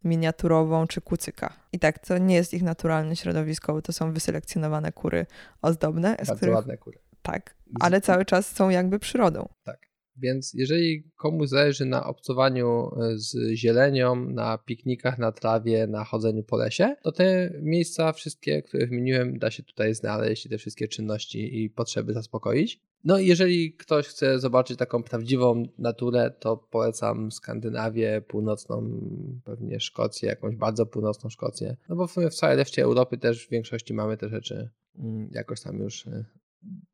miniaturową 0.04 0.86
czy 0.86 1.00
kucyka. 1.00 1.52
I 1.72 1.78
tak, 1.78 1.98
to 1.98 2.18
nie 2.18 2.34
jest 2.34 2.54
ich 2.54 2.62
naturalne 2.62 3.16
środowisko, 3.16 3.72
bo 3.72 3.82
to 3.82 3.92
są 3.92 4.12
wyselekcjonowane 4.12 4.92
kury 4.92 5.26
ozdobne. 5.62 6.16
Bardzo 6.16 6.36
których, 6.36 6.54
ładne 6.54 6.76
kury. 6.76 6.98
Tak, 7.22 7.54
ale 7.80 8.00
cały 8.00 8.24
czas 8.24 8.46
są 8.46 8.68
jakby 8.68 8.98
przyrodą. 8.98 9.48
Tak. 9.64 9.93
Więc 10.16 10.54
jeżeli 10.54 11.10
komuś 11.16 11.48
zależy 11.48 11.84
na 11.84 12.06
obcowaniu 12.06 12.90
e, 12.96 13.18
z 13.18 13.54
zielenią, 13.54 14.30
na 14.30 14.58
piknikach 14.58 15.18
na 15.18 15.32
trawie, 15.32 15.86
na 15.86 16.04
chodzeniu 16.04 16.42
po 16.42 16.56
lesie, 16.56 16.96
to 17.02 17.12
te 17.12 17.52
miejsca 17.62 18.12
wszystkie, 18.12 18.62
które 18.62 18.86
wymieniłem, 18.86 19.38
da 19.38 19.50
się 19.50 19.62
tutaj 19.62 19.94
znaleźć 19.94 20.46
i 20.46 20.48
te 20.48 20.58
wszystkie 20.58 20.88
czynności 20.88 21.62
i 21.62 21.70
potrzeby 21.70 22.12
zaspokoić. 22.12 22.80
No 23.04 23.18
i 23.18 23.26
jeżeli 23.26 23.72
ktoś 23.72 24.06
chce 24.06 24.38
zobaczyć 24.38 24.78
taką 24.78 25.02
prawdziwą 25.02 25.62
naturę, 25.78 26.30
to 26.40 26.56
polecam 26.56 27.32
Skandynawię, 27.32 28.22
północną, 28.28 29.00
pewnie 29.44 29.80
Szkocję, 29.80 30.28
jakąś 30.28 30.56
bardzo 30.56 30.86
północną 30.86 31.30
Szkocję. 31.30 31.76
No 31.88 31.96
bo 31.96 32.06
w 32.06 32.12
sumie 32.12 32.30
w 32.30 32.34
całej 32.34 32.56
reszcie 32.56 32.82
Europy 32.82 33.18
też 33.18 33.46
w 33.46 33.50
większości 33.50 33.94
mamy 33.94 34.16
te 34.16 34.28
rzeczy 34.28 34.70
mm, 34.98 35.28
jakoś 35.32 35.60
tam 35.60 35.78
już 35.78 36.06
e, 36.06 36.24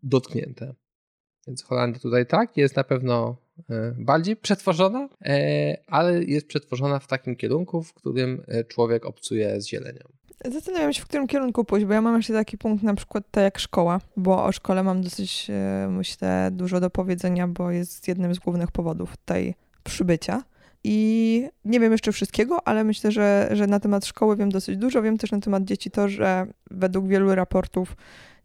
dotknięte. 0.02 0.74
Więc 1.46 1.64
Holandia 1.64 2.00
tutaj 2.00 2.26
tak, 2.26 2.56
jest 2.56 2.76
na 2.76 2.84
pewno 2.84 3.36
e, 3.70 3.94
bardziej 3.98 4.36
przetworzona, 4.36 5.08
e, 5.24 5.76
ale 5.86 6.24
jest 6.24 6.46
przetworzona 6.46 6.98
w 6.98 7.06
takim 7.06 7.36
kierunku, 7.36 7.82
w 7.82 7.94
którym 7.94 8.42
e, 8.48 8.64
człowiek 8.64 9.06
obcuje 9.06 9.60
z 9.60 9.66
zielenią. 9.66 10.02
Zastanawiam 10.44 10.92
się, 10.92 11.02
w 11.02 11.04
którym 11.04 11.26
kierunku 11.26 11.64
pójść, 11.64 11.86
bo 11.86 11.92
ja 11.92 12.00
mam 12.00 12.16
jeszcze 12.16 12.32
taki 12.32 12.58
punkt 12.58 12.84
na 12.84 12.94
przykład 12.94 13.24
tak 13.30 13.44
jak 13.44 13.58
szkoła, 13.58 14.00
bo 14.16 14.44
o 14.44 14.52
szkole 14.52 14.82
mam 14.82 15.02
dosyć, 15.02 15.50
myślę, 15.88 16.50
dużo 16.52 16.80
do 16.80 16.90
powiedzenia, 16.90 17.48
bo 17.48 17.70
jest 17.70 18.08
jednym 18.08 18.34
z 18.34 18.38
głównych 18.38 18.70
powodów 18.70 19.16
tej 19.24 19.54
przybycia. 19.82 20.42
I 20.84 21.48
nie 21.64 21.80
wiem 21.80 21.92
jeszcze 21.92 22.12
wszystkiego, 22.12 22.68
ale 22.68 22.84
myślę, 22.84 23.12
że, 23.12 23.48
że 23.52 23.66
na 23.66 23.80
temat 23.80 24.06
szkoły 24.06 24.36
wiem 24.36 24.50
dosyć 24.50 24.76
dużo. 24.76 25.02
Wiem 25.02 25.18
też 25.18 25.32
na 25.32 25.40
temat 25.40 25.64
dzieci 25.64 25.90
to, 25.90 26.08
że 26.08 26.46
według 26.70 27.08
wielu 27.08 27.34
raportów 27.34 27.96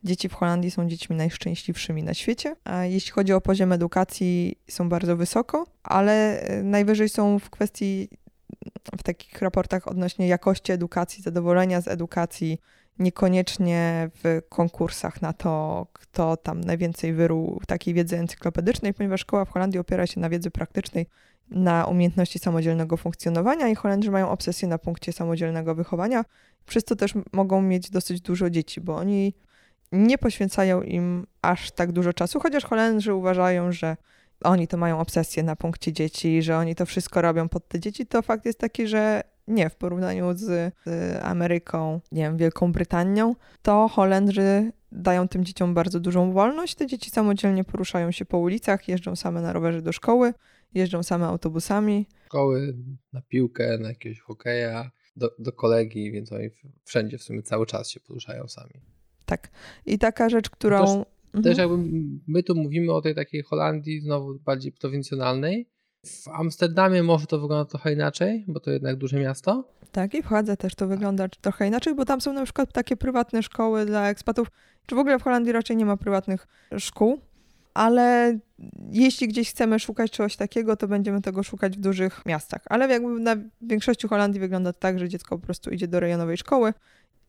Dzieci 0.06 0.30
w 0.30 0.34
Holandii 0.34 0.72
są 0.72 0.88
dziećmi 0.88 1.16
najszczęśliwszymi 1.16 2.04
na 2.04 2.14
świecie. 2.14 2.56
Jeśli 2.84 3.12
chodzi 3.12 3.34
o 3.34 3.42
poziom 3.42 3.72
edukacji, 3.72 4.58
są 4.70 4.90
bardzo 4.90 5.18
wysoko, 5.18 5.68
ale 5.84 6.42
e, 6.42 6.64
najwyżej 6.64 7.10
są 7.10 7.40
w 7.40 7.50
kwestii, 7.50 8.10
w 9.00 9.04
takich 9.04 9.42
raportach 9.42 9.88
odnośnie 9.88 10.28
jakości 10.28 10.72
edukacji, 10.72 11.24
zadowolenia 11.24 11.82
z 11.82 11.88
edukacji, 11.88 12.60
niekoniecznie 13.00 14.10
w 14.24 14.42
konkursach 14.50 15.22
na 15.22 15.34
to, 15.34 15.88
kto 15.94 16.38
tam 16.38 16.62
najwięcej 16.62 17.14
wyrół 17.14 17.62
takiej 17.68 17.94
wiedzy 17.94 18.18
encyklopedycznej, 18.18 18.94
ponieważ 18.94 19.22
szkoła 19.22 19.46
w 19.46 19.50
Holandii 19.50 19.80
opiera 19.80 20.08
się 20.08 20.20
na 20.20 20.30
wiedzy 20.30 20.52
praktycznej, 20.52 21.08
na 21.50 21.86
umiejętności 21.86 22.40
samodzielnego 22.40 22.98
funkcjonowania 22.98 23.68
i 23.68 23.76
Holendrzy 23.76 24.12
mają 24.12 24.30
obsesję 24.30 24.68
na 24.68 24.78
punkcie 24.78 25.14
samodzielnego 25.14 25.76
wychowania, 25.76 26.26
przez 26.66 26.84
co 26.84 26.96
też 26.96 27.14
mogą 27.34 27.62
mieć 27.62 27.90
dosyć 27.90 28.22
dużo 28.22 28.50
dzieci, 28.50 28.82
bo 28.82 28.96
oni 28.96 29.34
nie 29.92 30.18
poświęcają 30.18 30.82
im 30.82 31.27
aż 31.42 31.72
tak 31.72 31.92
dużo 31.92 32.13
czasu, 32.13 32.39
chociaż 32.39 32.65
Holendrzy 32.65 33.13
uważają, 33.13 33.72
że 33.72 33.98
oni 34.44 34.68
to 34.68 34.77
mają 34.77 35.00
obsesję 35.00 35.44
na 35.44 35.56
punkcie 35.56 35.94
dzieci, 35.94 36.42
że 36.42 36.58
oni 36.58 36.75
to 36.75 36.86
wszystko 36.86 37.22
robią 37.22 37.50
pod 37.50 37.68
te 37.68 37.80
dzieci, 37.80 38.06
to 38.06 38.22
fakt 38.22 38.46
jest 38.46 38.60
taki, 38.60 38.88
że 38.88 39.24
nie, 39.48 39.70
w 39.70 39.75
porównaniu 39.75 40.34
z, 40.34 40.74
z 40.86 41.20
Ameryką, 41.24 42.01
nie 42.12 42.22
wiem, 42.22 42.38
Wielką 42.38 42.72
Brytanią, 42.72 43.36
to 43.62 43.88
Holendrzy 43.88 44.72
dają 44.92 45.27
tym 45.27 45.46
dzieciom 45.46 45.74
bardzo 45.74 46.00
dużą 46.00 46.32
wolność. 46.32 46.75
Te 46.75 46.88
dzieci 46.88 47.10
samodzielnie 47.10 47.63
poruszają 47.63 48.12
się 48.12 48.25
po 48.25 48.38
ulicach, 48.38 48.88
jeżdżą 48.88 49.15
same 49.15 49.42
na 49.42 49.54
rowerze 49.54 49.82
do 49.82 49.92
szkoły, 49.92 50.34
jeżdżą 50.74 51.04
same 51.04 51.25
autobusami. 51.25 52.08
Szkoły, 52.25 52.75
na 53.13 53.22
piłkę, 53.22 53.77
na 53.77 53.89
jakiegoś 53.89 54.20
hokeja, 54.20 54.92
do, 55.15 55.32
do 55.39 55.51
kolegi, 55.51 56.12
więc 56.12 56.32
oni 56.32 56.50
wszędzie 56.84 57.18
w 57.18 57.24
sumie 57.24 57.44
cały 57.44 57.65
czas 57.65 57.89
się 57.89 58.00
poruszają 58.00 58.48
sami. 58.48 58.74
Tak. 59.25 59.50
I 59.86 60.00
taka 60.00 60.29
rzecz, 60.29 60.50
którą. 60.50 60.79
Też, 60.79 61.05
mhm. 61.34 61.44
też 61.44 61.58
jakby 61.58 61.77
my 62.27 62.44
tu 62.44 62.55
mówimy 62.55 62.94
o 62.94 63.01
tej 63.01 63.15
takiej 63.15 63.44
Holandii, 63.44 64.01
znowu 64.01 64.39
bardziej 64.39 64.72
prowincjonalnej. 64.72 65.70
W 66.05 66.27
Amsterdamie 66.27 67.03
może 67.03 67.27
to 67.27 67.39
wygląda 67.39 67.65
trochę 67.65 67.94
inaczej, 67.94 68.46
bo 68.48 68.60
to 68.60 68.72
jednak 68.72 68.96
duże 68.96 69.20
miasto. 69.20 69.70
Tak, 69.91 70.13
i 70.13 70.24
w 70.24 70.25
Hadze 70.25 70.58
też 70.58 70.75
to 70.75 70.88
wygląda 70.88 71.27
trochę 71.41 71.67
inaczej, 71.67 71.96
bo 71.96 72.05
tam 72.05 72.22
są 72.22 72.34
na 72.34 72.44
przykład 72.44 72.74
takie 72.74 72.98
prywatne 72.98 73.44
szkoły 73.44 73.86
dla 73.86 74.10
ekspatów. 74.10 74.48
Czy 74.86 74.96
w 74.96 74.98
ogóle 74.98 75.20
w 75.20 75.24
Holandii 75.24 75.51
raczej 75.51 75.77
nie 75.77 75.86
ma 75.86 75.98
prywatnych 75.98 76.48
szkół, 76.77 77.20
ale 77.74 78.38
jeśli 78.91 79.27
gdzieś 79.27 79.50
chcemy 79.50 79.79
szukać 79.79 80.12
czegoś 80.12 80.36
takiego, 80.36 80.75
to 80.75 80.88
będziemy 80.88 81.22
tego 81.22 81.44
szukać 81.44 81.77
w 81.77 81.79
dużych 81.79 82.25
miastach. 82.25 82.62
Ale 82.65 82.88
jakby 82.88 83.20
na 83.20 83.36
większości 83.62 84.08
Holandii 84.08 84.39
wygląda 84.39 84.74
to 84.74 84.79
tak, 84.79 85.00
że 85.00 85.10
dziecko 85.10 85.38
po 85.38 85.46
prostu 85.46 85.70
idzie 85.70 85.88
do 85.88 86.00
rejonowej 86.00 86.38
szkoły 86.38 86.74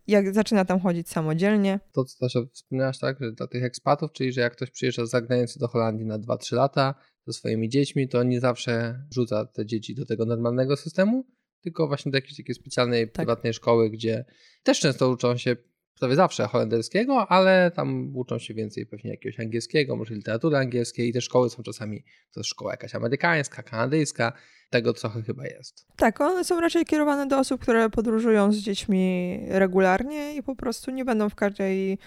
jak 0.09 0.35
zaczyna 0.35 0.65
tam 0.65 0.81
chodzić 0.81 1.09
samodzielnie. 1.09 1.81
To, 1.93 2.05
co 2.05 2.19
też 2.19 2.39
wspomniałaś, 2.53 2.99
tak, 2.99 3.17
że 3.21 3.33
dla 3.33 3.47
tych 3.47 3.65
ekspatów, 3.65 4.13
czyli 4.13 4.33
że 4.33 4.41
jak 4.41 4.53
ktoś 4.53 4.71
przyjeżdża 4.71 5.07
z 5.07 5.11
zagranicy 5.11 5.59
do 5.59 5.69
Holandii 5.69 6.07
na 6.07 6.19
2-3 6.19 6.57
lata 6.57 6.95
ze 7.27 7.33
swoimi 7.33 7.69
dziećmi, 7.69 8.09
to 8.09 8.23
nie 8.23 8.41
zawsze 8.41 9.03
rzuca 9.11 9.45
te 9.45 9.67
dzieci 9.67 9.95
do 9.95 10.07
tego 10.07 10.25
normalnego 10.25 10.77
systemu, 10.77 11.27
tylko 11.63 11.87
właśnie 11.87 12.13
do 12.13 12.19
jakiejś 12.19 12.37
takiej 12.37 12.55
specjalnej, 12.55 13.07
tak. 13.07 13.13
prywatnej 13.13 13.55
szkoły, 13.55 13.91
gdzie 13.91 14.25
też 14.63 14.81
często 14.81 15.11
uczą 15.11 15.37
się 15.37 15.57
prawie 16.01 16.17
zawsze 16.17 16.47
holenderskiego, 16.47 17.29
ale 17.29 17.71
tam 17.71 18.17
uczą 18.17 18.39
się 18.39 18.55
więcej 18.55 18.87
pewnie 18.87 19.11
jakiegoś 19.11 19.41
angielskiego, 19.41 19.97
może 19.97 20.15
literatury 20.15 20.57
angielskiej 20.57 21.09
i 21.09 21.13
te 21.13 21.21
szkoły 21.21 21.51
są 21.51 21.63
czasami, 21.63 22.05
to 22.33 22.41
jest 22.41 22.51
szkoła 22.51 22.71
jakaś 22.71 22.95
amerykańska, 22.95 23.63
kanadyjska, 23.63 24.33
tego 24.71 24.93
trochę 24.93 25.23
chyba 25.23 25.45
jest. 25.45 25.87
Tak, 25.97 26.21
one 26.21 26.45
są 26.45 26.61
raczej 26.61 26.85
kierowane 26.85 27.27
do 27.27 27.39
osób, 27.39 27.61
które 27.61 27.91
podróżują 27.91 28.53
z 28.53 28.57
dziećmi 28.57 29.39
regularnie 29.49 30.37
i 30.37 30.43
po 30.43 30.57
prostu 30.57 30.91
nie 30.91 31.05
będą 31.05 31.29
w 31.29 31.35
każdej 31.35 31.99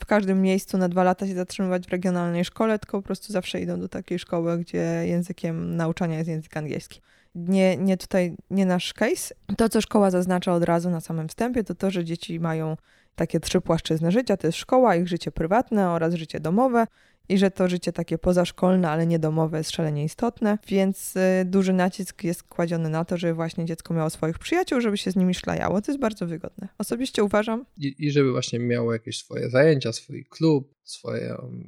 w 0.00 0.06
każdym 0.06 0.42
miejscu 0.42 0.78
na 0.78 0.88
dwa 0.88 1.04
lata 1.04 1.26
się 1.26 1.34
zatrzymywać 1.34 1.86
w 1.86 1.90
regionalnej 1.90 2.44
szkole, 2.44 2.78
tylko 2.78 2.98
po 2.98 3.02
prostu 3.02 3.32
zawsze 3.32 3.60
idą 3.60 3.80
do 3.80 3.88
takiej 3.88 4.18
szkoły, 4.18 4.58
gdzie 4.58 5.02
językiem 5.06 5.76
nauczania 5.76 6.18
jest 6.18 6.28
język 6.28 6.56
angielski. 6.56 7.00
Nie, 7.34 7.76
nie 7.76 7.96
tutaj, 7.96 8.36
nie 8.50 8.66
nasz 8.66 8.92
case. 8.92 9.34
To, 9.56 9.68
co 9.68 9.80
szkoła 9.80 10.10
zaznacza 10.10 10.52
od 10.54 10.64
razu 10.64 10.90
na 10.90 11.00
samym 11.00 11.28
wstępie, 11.28 11.64
to 11.64 11.74
to, 11.74 11.90
że 11.90 12.04
dzieci 12.04 12.40
mają 12.40 12.76
takie 13.14 13.40
trzy 13.40 13.60
płaszczyzny 13.60 14.10
życia. 14.10 14.36
To 14.36 14.46
jest 14.46 14.58
szkoła, 14.58 14.96
ich 14.96 15.08
życie 15.08 15.32
prywatne 15.32 15.90
oraz 15.90 16.14
życie 16.14 16.40
domowe 16.40 16.86
i 17.28 17.38
że 17.38 17.50
to 17.50 17.68
życie 17.68 17.92
takie 17.92 18.18
pozaszkolne, 18.18 18.90
ale 18.90 19.06
niedomowe 19.06 19.58
jest 19.58 19.70
szalenie 19.70 20.04
istotne, 20.04 20.58
więc 20.68 21.16
y, 21.16 21.44
duży 21.44 21.72
nacisk 21.72 22.24
jest 22.24 22.42
kładziony 22.42 22.88
na 22.88 23.04
to, 23.04 23.16
żeby 23.16 23.34
właśnie 23.34 23.64
dziecko 23.64 23.94
miało 23.94 24.10
swoich 24.10 24.38
przyjaciół, 24.38 24.80
żeby 24.80 24.98
się 24.98 25.10
z 25.10 25.16
nimi 25.16 25.34
szlajało. 25.34 25.82
To 25.82 25.92
jest 25.92 26.00
bardzo 26.00 26.26
wygodne. 26.26 26.68
Osobiście 26.78 27.24
uważam. 27.24 27.66
I, 27.76 27.94
i 27.98 28.10
żeby 28.10 28.32
właśnie 28.32 28.58
miało 28.58 28.92
jakieś 28.92 29.18
swoje 29.18 29.50
zajęcia, 29.50 29.92
swój 29.92 30.24
klub, 30.24 30.74
swoje, 30.84 31.36
um, 31.42 31.64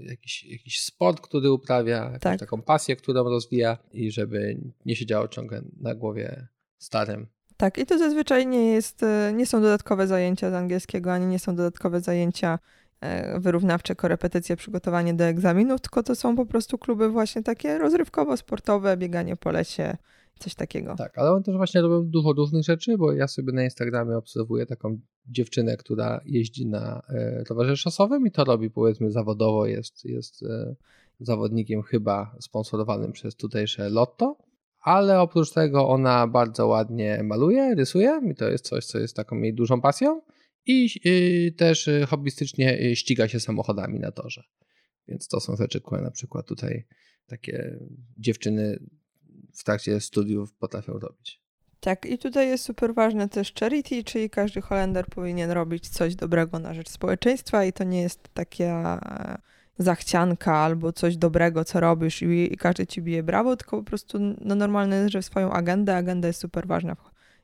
jakiś, 0.00 0.44
jakiś 0.44 0.80
sport, 0.80 1.20
który 1.20 1.50
uprawia, 1.50 2.18
tak. 2.20 2.40
taką 2.40 2.62
pasję, 2.62 2.96
którą 2.96 3.24
rozwija 3.24 3.78
i 3.92 4.10
żeby 4.10 4.60
nie 4.86 4.96
siedziało 4.96 5.28
ciągle 5.28 5.62
na 5.80 5.94
głowie 5.94 6.46
starym. 6.78 7.26
Tak, 7.56 7.78
i 7.78 7.86
to 7.86 7.98
zazwyczaj 7.98 8.46
nie 8.46 8.72
jest, 8.72 9.02
y, 9.02 9.32
nie 9.34 9.46
są 9.46 9.60
dodatkowe 9.60 10.06
zajęcia 10.06 10.50
z 10.50 10.54
angielskiego, 10.54 11.12
ani 11.12 11.26
nie 11.26 11.38
są 11.38 11.56
dodatkowe 11.56 12.00
zajęcia 12.00 12.58
wyrównawcze, 13.38 13.94
korepetycje, 13.94 14.56
przygotowanie 14.56 15.14
do 15.14 15.24
egzaminów, 15.24 15.80
tylko 15.80 16.02
to 16.02 16.14
są 16.14 16.36
po 16.36 16.46
prostu 16.46 16.78
kluby 16.78 17.08
właśnie 17.08 17.42
takie 17.42 17.78
rozrywkowo-sportowe, 17.78 18.96
bieganie 18.96 19.36
po 19.36 19.50
lesie, 19.50 19.96
coś 20.38 20.54
takiego. 20.54 20.94
Tak, 20.96 21.18
ale 21.18 21.30
on 21.30 21.42
też 21.42 21.56
właśnie 21.56 21.80
robią 21.80 22.10
dużo 22.10 22.32
różnych 22.32 22.64
rzeczy, 22.64 22.98
bo 22.98 23.12
ja 23.12 23.28
sobie 23.28 23.52
na 23.52 23.64
Instagramie 23.64 24.16
obserwuję 24.16 24.66
taką 24.66 25.00
dziewczynę, 25.26 25.76
która 25.76 26.20
jeździ 26.24 26.66
na 26.66 27.02
e, 27.08 27.44
rowerze 27.50 27.76
szosowym 27.76 28.26
i 28.26 28.30
to 28.30 28.44
robi 28.44 28.70
powiedzmy 28.70 29.10
zawodowo, 29.10 29.66
jest, 29.66 30.04
jest 30.04 30.42
e, 30.42 30.74
zawodnikiem 31.20 31.82
chyba 31.82 32.36
sponsorowanym 32.40 33.12
przez 33.12 33.36
tutejsze 33.36 33.90
Lotto, 33.90 34.36
ale 34.80 35.20
oprócz 35.20 35.52
tego 35.52 35.88
ona 35.88 36.26
bardzo 36.26 36.66
ładnie 36.66 37.20
maluje, 37.22 37.74
rysuje 37.74 38.20
i 38.30 38.34
to 38.34 38.48
jest 38.48 38.68
coś, 38.68 38.86
co 38.86 38.98
jest 38.98 39.16
taką 39.16 39.36
jej 39.36 39.54
dużą 39.54 39.80
pasją 39.80 40.20
i 40.70 41.00
y, 41.06 41.52
też 41.52 41.88
y, 41.88 42.06
hobbystycznie 42.06 42.80
y, 42.80 42.96
ściga 42.96 43.28
się 43.28 43.40
samochodami 43.40 44.00
na 44.00 44.12
torze. 44.12 44.42
Więc 45.08 45.28
to 45.28 45.40
są 45.40 45.56
rzeczy, 45.56 45.80
które 45.80 46.02
na 46.02 46.10
przykład 46.10 46.46
tutaj 46.46 46.86
takie 47.26 47.78
dziewczyny 48.16 48.78
w 49.54 49.64
trakcie 49.64 50.00
studiów 50.00 50.54
potrafią 50.54 50.98
robić. 50.98 51.40
Tak, 51.80 52.06
i 52.06 52.18
tutaj 52.18 52.48
jest 52.48 52.64
super 52.64 52.94
ważne 52.94 53.28
też 53.28 53.52
charity, 53.60 54.04
czyli 54.04 54.30
każdy 54.30 54.60
Holender 54.60 55.06
powinien 55.06 55.50
robić 55.50 55.88
coś 55.88 56.14
dobrego 56.14 56.58
na 56.58 56.74
rzecz 56.74 56.88
społeczeństwa 56.88 57.64
i 57.64 57.72
to 57.72 57.84
nie 57.84 58.00
jest 58.00 58.28
taka 58.34 59.00
zachcianka 59.78 60.56
albo 60.56 60.92
coś 60.92 61.16
dobrego, 61.16 61.64
co 61.64 61.80
robisz 61.80 62.22
i, 62.22 62.52
i 62.52 62.56
każdy 62.56 62.86
ci 62.86 63.02
bije 63.02 63.22
brawo, 63.22 63.56
tylko 63.56 63.76
po 63.76 63.82
prostu 63.82 64.18
no, 64.40 64.54
normalne 64.54 64.96
jest, 64.96 65.12
że 65.12 65.22
swoją 65.22 65.52
agendę, 65.52 65.96
agenda 65.96 66.28
jest 66.28 66.40
super 66.40 66.66
ważna 66.66 66.96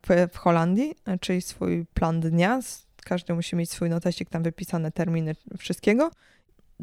w, 0.08 0.32
w 0.32 0.36
Holandii, 0.36 0.94
czyli 1.20 1.42
swój 1.42 1.86
plan 1.94 2.20
dnia, 2.20 2.60
każdy 3.06 3.34
musi 3.34 3.56
mieć 3.56 3.70
swój 3.70 3.90
notesik, 3.90 4.30
tam 4.30 4.42
wypisane 4.42 4.92
terminy 4.92 5.34
wszystkiego. 5.58 6.10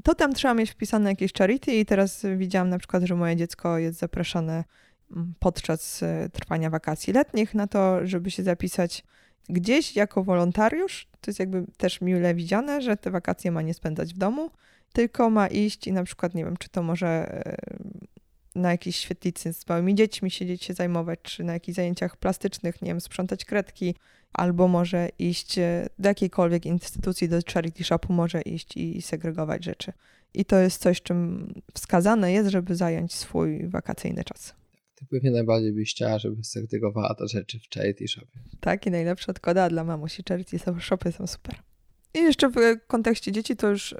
To 0.03 0.15
tam 0.15 0.33
trzeba 0.33 0.53
mieć 0.53 0.71
wpisane 0.71 1.09
jakieś 1.09 1.33
charity 1.33 1.71
i 1.75 1.85
teraz 1.85 2.25
widziałam 2.37 2.69
na 2.69 2.77
przykład, 2.77 3.03
że 3.03 3.15
moje 3.15 3.35
dziecko 3.35 3.77
jest 3.77 3.99
zapraszane 3.99 4.63
mm, 5.11 5.33
podczas 5.39 6.03
e, 6.03 6.29
trwania 6.33 6.69
wakacji 6.69 7.13
letnich 7.13 7.53
na 7.53 7.67
to, 7.67 8.07
żeby 8.07 8.31
się 8.31 8.43
zapisać 8.43 9.03
gdzieś 9.49 9.95
jako 9.95 10.23
wolontariusz. 10.23 11.07
To 11.21 11.31
jest 11.31 11.39
jakby 11.39 11.65
też 11.77 12.01
mile 12.01 12.35
widziane, 12.35 12.81
że 12.81 12.97
te 12.97 13.11
wakacje 13.11 13.51
ma 13.51 13.61
nie 13.61 13.73
spędzać 13.73 14.13
w 14.13 14.17
domu, 14.17 14.51
tylko 14.93 15.29
ma 15.29 15.47
iść 15.47 15.87
i 15.87 15.93
na 15.93 16.03
przykład, 16.03 16.35
nie 16.35 16.45
wiem, 16.45 16.57
czy 16.57 16.69
to 16.69 16.83
może 16.83 17.07
e, 17.07 17.57
na 18.55 18.71
jakiejś 18.71 18.95
świetlicy 18.95 19.53
z 19.53 19.67
małymi 19.67 19.95
dziećmi 19.95 20.31
siedzieć 20.31 20.63
się 20.63 20.73
zajmować, 20.73 21.19
czy 21.23 21.43
na 21.43 21.53
jakichś 21.53 21.75
zajęciach 21.75 22.17
plastycznych, 22.17 22.81
nie 22.81 22.87
wiem, 22.87 23.01
sprzątać 23.01 23.45
kredki, 23.45 23.95
albo 24.33 24.67
może 24.67 25.09
iść 25.19 25.57
e, 25.57 25.89
do 25.99 26.09
jakiejkolwiek 26.09 26.65
instytucji, 26.65 27.29
do 27.29 27.39
charity 27.53 27.83
shopu 27.83 28.13
może 28.13 28.41
iść 28.41 28.77
i 28.77 29.01
segregować 29.01 29.63
rzeczy. 29.63 29.93
I 30.33 30.45
to 30.45 30.59
jest 30.59 30.81
coś, 30.81 31.01
czym 31.01 31.53
wskazane 31.73 32.31
jest, 32.31 32.49
żeby 32.49 32.75
zająć 32.75 33.13
swój 33.13 33.67
wakacyjny 33.67 34.23
czas. 34.23 34.55
Ty 34.95 35.05
pewnie 35.05 35.31
najbardziej 35.31 35.73
byś 35.73 35.91
chciała, 35.91 36.19
żeby 36.19 36.43
segregowała 36.43 37.15
te 37.15 37.27
rzeczy 37.27 37.59
w 37.59 37.75
charity 37.75 38.07
shopie. 38.07 38.39
Tak, 38.59 38.87
i 38.87 38.91
najlepsza 38.91 39.31
odkoda 39.31 39.69
dla 39.69 39.83
mamusi 39.83 40.23
charity 40.29 40.59
shopy 40.79 41.11
są 41.11 41.27
super. 41.27 41.55
I 42.13 42.19
jeszcze 42.19 42.49
w 42.49 42.55
kontekście 42.87 43.31
dzieci 43.31 43.55
to 43.55 43.67
już 43.67 43.93
e, 43.93 43.97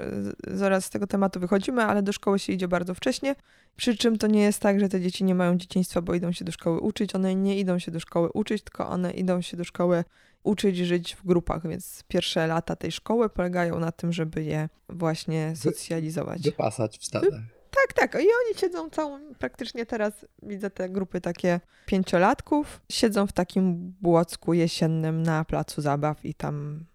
zaraz 0.47 0.85
z 0.85 0.89
tego 0.89 1.07
tematu 1.07 1.39
wychodzimy, 1.39 1.83
ale 1.83 2.03
do 2.03 2.13
szkoły 2.13 2.39
się 2.39 2.53
idzie 2.53 2.67
bardzo 2.67 2.93
wcześnie. 2.93 3.35
Przy 3.75 3.97
czym 3.97 4.17
to 4.17 4.27
nie 4.27 4.41
jest 4.41 4.59
tak, 4.59 4.79
że 4.79 4.89
te 4.89 5.01
dzieci 5.01 5.23
nie 5.23 5.35
mają 5.35 5.57
dzieciństwa, 5.57 6.01
bo 6.01 6.13
idą 6.13 6.31
się 6.31 6.45
do 6.45 6.51
szkoły 6.51 6.79
uczyć. 6.79 7.15
One 7.15 7.35
nie 7.35 7.59
idą 7.59 7.79
się 7.79 7.91
do 7.91 7.99
szkoły 7.99 8.29
uczyć, 8.33 8.63
tylko 8.63 8.89
one 8.89 9.11
idą 9.11 9.41
się 9.41 9.57
do 9.57 9.63
szkoły 9.63 10.03
uczyć 10.43 10.77
żyć 10.77 11.15
w 11.15 11.25
grupach, 11.25 11.67
więc 11.67 12.03
pierwsze 12.07 12.47
lata 12.47 12.75
tej 12.75 12.91
szkoły 12.91 13.29
polegają 13.29 13.79
na 13.79 13.91
tym, 13.91 14.13
żeby 14.13 14.43
je 14.43 14.69
właśnie 14.89 15.53
socjalizować. 15.55 16.41
Wypasać 16.41 16.97
w 16.97 17.05
stadach. 17.05 17.41
Tak, 17.71 17.93
tak. 17.93 18.13
I 18.13 18.17
oni 18.17 18.59
siedzą 18.59 18.89
całą, 18.89 19.19
praktycznie 19.39 19.85
teraz 19.85 20.25
widzę 20.43 20.69
te 20.69 20.89
grupy 20.89 21.21
takie 21.21 21.59
pięciolatków, 21.85 22.81
siedzą 22.91 23.27
w 23.27 23.31
takim 23.31 23.93
błocku 24.01 24.53
jesiennym 24.53 25.23
na 25.23 25.45
placu 25.45 25.81
zabaw 25.81 26.25
i 26.25 26.33
tam 26.33 26.85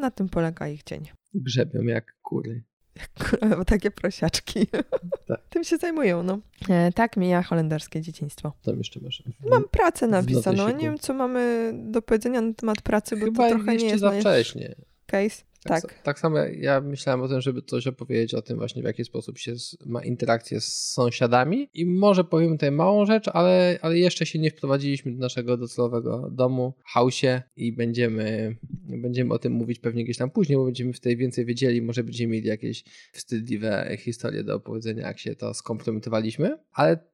na 0.00 0.10
tym 0.10 0.28
polega 0.28 0.68
ich 0.68 0.82
dzień. 0.82 1.08
Grzebią 1.34 1.82
jak 1.82 2.16
kury. 2.22 2.62
Jak 3.42 3.64
takie 3.64 3.90
prosiaczki. 3.90 4.66
Tak. 5.26 5.40
Tym 5.48 5.64
się 5.64 5.76
zajmują, 5.76 6.22
no. 6.22 6.38
E, 6.68 6.92
tak 6.92 7.16
mija 7.16 7.42
holenderskie 7.42 8.00
dzieciństwo. 8.00 8.52
Tam 8.62 8.78
jeszcze 8.78 9.00
masz. 9.00 9.22
Mam 9.50 9.64
pracę 9.64 10.06
napisaną. 10.06 10.68
Nie 10.68 10.84
wiem, 10.84 10.98
co 10.98 11.14
mamy 11.14 11.72
do 11.74 12.02
powiedzenia 12.02 12.40
na 12.40 12.54
temat 12.54 12.82
pracy, 12.82 13.16
bo 13.16 13.24
Chyba 13.24 13.48
to 13.48 13.54
trochę 13.54 13.76
nie 13.76 13.86
jest 13.86 14.00
za 14.00 14.10
wcześnie. 14.10 14.74
Case. 15.06 15.42
Tak. 15.64 15.82
Tak, 15.82 16.02
tak 16.02 16.18
samo 16.18 16.38
ja 16.38 16.80
myślałem 16.80 17.22
o 17.22 17.28
tym, 17.28 17.40
żeby 17.40 17.62
coś 17.62 17.86
opowiedzieć 17.86 18.34
o 18.34 18.42
tym 18.42 18.58
właśnie, 18.58 18.82
w 18.82 18.84
jaki 18.84 19.04
sposób 19.04 19.38
się 19.38 19.54
ma 19.86 20.04
interakcję 20.04 20.60
z 20.60 20.92
sąsiadami 20.92 21.68
i 21.74 21.86
może 21.86 22.24
powiem 22.24 22.52
tutaj 22.52 22.70
małą 22.70 23.06
rzecz, 23.06 23.28
ale, 23.28 23.78
ale 23.82 23.98
jeszcze 23.98 24.26
się 24.26 24.38
nie 24.38 24.50
wprowadziliśmy 24.50 25.12
do 25.12 25.18
naszego 25.18 25.56
docelowego 25.56 26.30
domu, 26.30 26.74
hausie 26.84 27.42
i 27.56 27.72
będziemy, 27.72 28.56
będziemy 28.88 29.34
o 29.34 29.38
tym 29.38 29.52
mówić 29.52 29.78
pewnie 29.78 30.04
gdzieś 30.04 30.16
tam 30.16 30.30
później, 30.30 30.58
bo 30.58 30.64
będziemy 30.64 30.92
wtedy 30.92 31.16
więcej 31.16 31.44
wiedzieli, 31.44 31.82
może 31.82 32.04
będziemy 32.04 32.32
mieli 32.32 32.48
jakieś 32.48 32.84
wstydliwe 33.12 33.96
historie 33.98 34.44
do 34.44 34.54
opowiedzenia, 34.54 35.06
jak 35.06 35.18
się 35.18 35.34
to 35.34 35.54
skompromitowaliśmy, 35.54 36.58
ale 36.72 37.10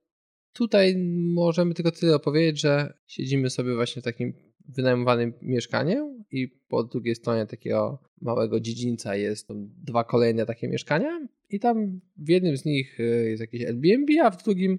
tutaj 0.52 0.96
możemy 1.34 1.74
tylko 1.74 1.90
tyle 1.90 2.14
opowiedzieć, 2.14 2.60
że 2.60 2.94
siedzimy 3.06 3.50
sobie 3.50 3.74
właśnie 3.74 4.02
w 4.02 4.04
takim 4.04 4.34
wynajmowanym 4.68 5.32
mieszkaniem 5.42 6.24
i 6.30 6.48
po 6.48 6.84
drugiej 6.84 7.14
stronie 7.14 7.46
takiego 7.46 7.98
małego 8.20 8.60
dziedzińca 8.60 9.16
jest 9.16 9.48
dwa 9.84 10.04
kolejne 10.04 10.46
takie 10.46 10.68
mieszkania 10.68 11.26
i 11.50 11.60
tam 11.60 12.00
w 12.16 12.28
jednym 12.28 12.56
z 12.56 12.64
nich 12.64 13.00
y, 13.00 13.28
jest 13.30 13.40
jakieś 13.40 13.62
Airbnb, 13.62 14.12
a 14.22 14.30
w 14.30 14.42
drugim 14.42 14.78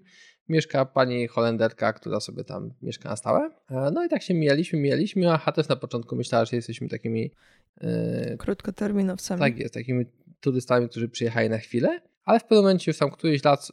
mieszka 0.50 0.86
pani 0.86 1.28
Holenderka, 1.28 1.94
która 1.94 2.20
sobie 2.20 2.44
tam 2.44 2.74
mieszka 2.82 3.10
na 3.10 3.16
stałe. 3.16 3.50
E, 3.70 3.92
no 3.94 4.06
i 4.06 4.10
tak 4.10 4.22
się 4.22 4.34
mijaliśmy, 4.34 4.80
mijaliśmy, 4.80 5.32
a 5.32 5.52
też 5.52 5.68
na 5.68 5.76
początku 5.76 6.16
myślała, 6.16 6.46
że 6.46 6.56
jesteśmy 6.56 6.90
takimi... 6.90 7.32
Yy, 7.82 8.38
Krótkoterminowcami. 8.38 9.40
Tak 9.40 9.60
jest, 9.60 9.74
takimi 9.74 10.06
turystami, 10.40 10.90
którzy 10.90 11.10
przyjechali 11.10 11.50
na 11.50 11.58
chwilę, 11.58 12.02
ale 12.24 12.40
w 12.40 12.44
pewnym 12.44 12.60
momencie 12.60 12.92
już 12.92 12.98
tam 12.98 13.12
któryś 13.12 13.44
lat 13.44 13.72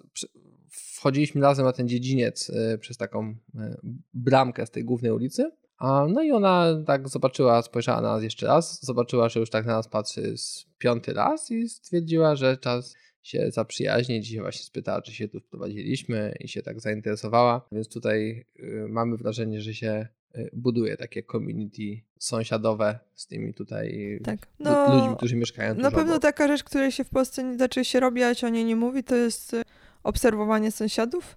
wchodziliśmy 0.68 1.40
razem 1.40 1.64
na 1.64 1.72
ten 1.72 1.88
dziedziniec 1.88 2.48
yy, 2.48 2.78
przez 2.78 2.96
taką 2.96 3.28
yy, 3.54 3.76
bramkę 4.14 4.66
z 4.66 4.70
tej 4.70 4.84
głównej 4.84 5.12
ulicy 5.12 5.50
no 5.80 6.22
i 6.22 6.32
ona 6.32 6.66
tak 6.86 7.08
zobaczyła, 7.08 7.62
spojrzała 7.62 8.00
na 8.00 8.14
nas 8.14 8.22
jeszcze 8.22 8.46
raz, 8.46 8.84
zobaczyła, 8.84 9.28
że 9.28 9.40
już 9.40 9.50
tak 9.50 9.66
na 9.66 9.72
nas 9.72 9.88
patrzy 9.88 10.38
z 10.38 10.66
piąty 10.78 11.12
raz 11.12 11.50
i 11.50 11.68
stwierdziła, 11.68 12.36
że 12.36 12.56
czas 12.56 12.94
się 13.24 13.50
zaprzyjaźnić. 13.50 14.26
Dzisiaj 14.26 14.40
właśnie 14.40 14.64
spytała, 14.64 15.02
czy 15.02 15.12
się 15.12 15.28
tu 15.28 15.40
wprowadziliśmy 15.40 16.34
i 16.40 16.48
się 16.48 16.62
tak 16.62 16.80
zainteresowała. 16.80 17.68
Więc 17.72 17.88
tutaj 17.88 18.46
y, 18.58 18.86
mamy 18.88 19.16
wrażenie, 19.16 19.60
że 19.60 19.74
się 19.74 20.08
y, 20.36 20.50
buduje 20.52 20.96
takie 20.96 21.22
community 21.22 22.02
sąsiadowe 22.18 22.98
z 23.14 23.26
tymi 23.26 23.54
tutaj 23.54 24.18
tak. 24.24 24.46
no, 24.58 24.94
ludźmi, 24.94 25.16
którzy 25.16 25.36
mieszkają. 25.36 25.74
Na 25.74 25.90
pewno 25.90 26.12
obok. 26.12 26.22
taka 26.22 26.48
rzecz, 26.48 26.64
której 26.64 26.92
się 26.92 27.04
w 27.04 27.10
Polsce 27.10 27.44
nie, 27.44 27.54
znaczy 27.54 27.84
się 27.84 28.00
robi, 28.00 28.22
a 28.22 28.34
się 28.34 28.46
o 28.46 28.50
niej 28.50 28.64
nie 28.64 28.76
mówi, 28.76 29.04
to 29.04 29.16
jest 29.16 29.54
y, 29.54 29.62
obserwowanie 30.02 30.70
sąsiadów, 30.70 31.36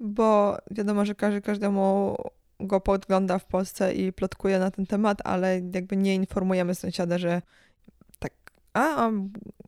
bo 0.00 0.58
wiadomo, 0.70 1.04
że 1.04 1.14
każdy 1.14 1.40
każdemu 1.40 2.16
go 2.60 2.80
podgląda 2.80 3.38
w 3.38 3.44
Polsce 3.44 3.94
i 3.94 4.12
plotkuje 4.12 4.58
na 4.58 4.70
ten 4.70 4.86
temat, 4.86 5.18
ale 5.24 5.60
jakby 5.74 5.96
nie 5.96 6.14
informujemy 6.14 6.74
sąsiada, 6.74 7.18
że 7.18 7.42
tak, 8.18 8.32
a, 8.72 9.06
a 9.06 9.10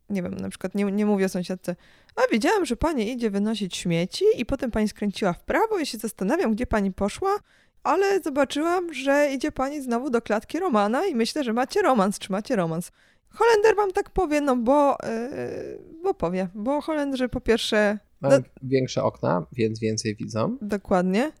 nie 0.09 0.23
wiem, 0.23 0.33
na 0.33 0.49
przykład 0.49 0.75
nie, 0.75 0.85
nie 0.85 1.05
mówię 1.05 1.29
sąsiadce, 1.29 1.75
a 2.15 2.21
widziałam, 2.31 2.65
że 2.65 2.75
pani 2.75 3.11
idzie 3.11 3.29
wynosić 3.29 3.77
śmieci 3.77 4.25
i 4.37 4.45
potem 4.45 4.71
pani 4.71 4.87
skręciła 4.87 5.33
w 5.33 5.43
prawo 5.43 5.79
i 5.79 5.85
się 5.85 5.97
zastanawiam, 5.97 6.51
gdzie 6.51 6.65
pani 6.67 6.91
poszła, 6.91 7.35
ale 7.83 8.19
zobaczyłam, 8.19 8.93
że 8.93 9.29
idzie 9.33 9.51
pani 9.51 9.81
znowu 9.81 10.09
do 10.09 10.21
klatki 10.21 10.59
Romana 10.59 11.05
i 11.05 11.15
myślę, 11.15 11.43
że 11.43 11.53
macie 11.53 11.81
romans, 11.81 12.19
czy 12.19 12.31
macie 12.31 12.55
romans. 12.55 12.91
Holender 13.29 13.75
wam 13.75 13.91
tak 13.91 14.09
powie, 14.09 14.41
no 14.41 14.55
bo, 14.55 14.97
yy, 15.03 15.79
bo 16.03 16.13
powie, 16.13 16.47
bo 16.55 16.81
Holendrzy 16.81 17.29
po 17.29 17.41
pierwsze... 17.41 17.99
Mają 18.21 18.41
do... 18.41 18.47
większe 18.63 19.03
okna, 19.03 19.45
więc 19.51 19.79
więcej 19.79 20.15
widzą. 20.15 20.57
Dokładnie. 20.61 21.31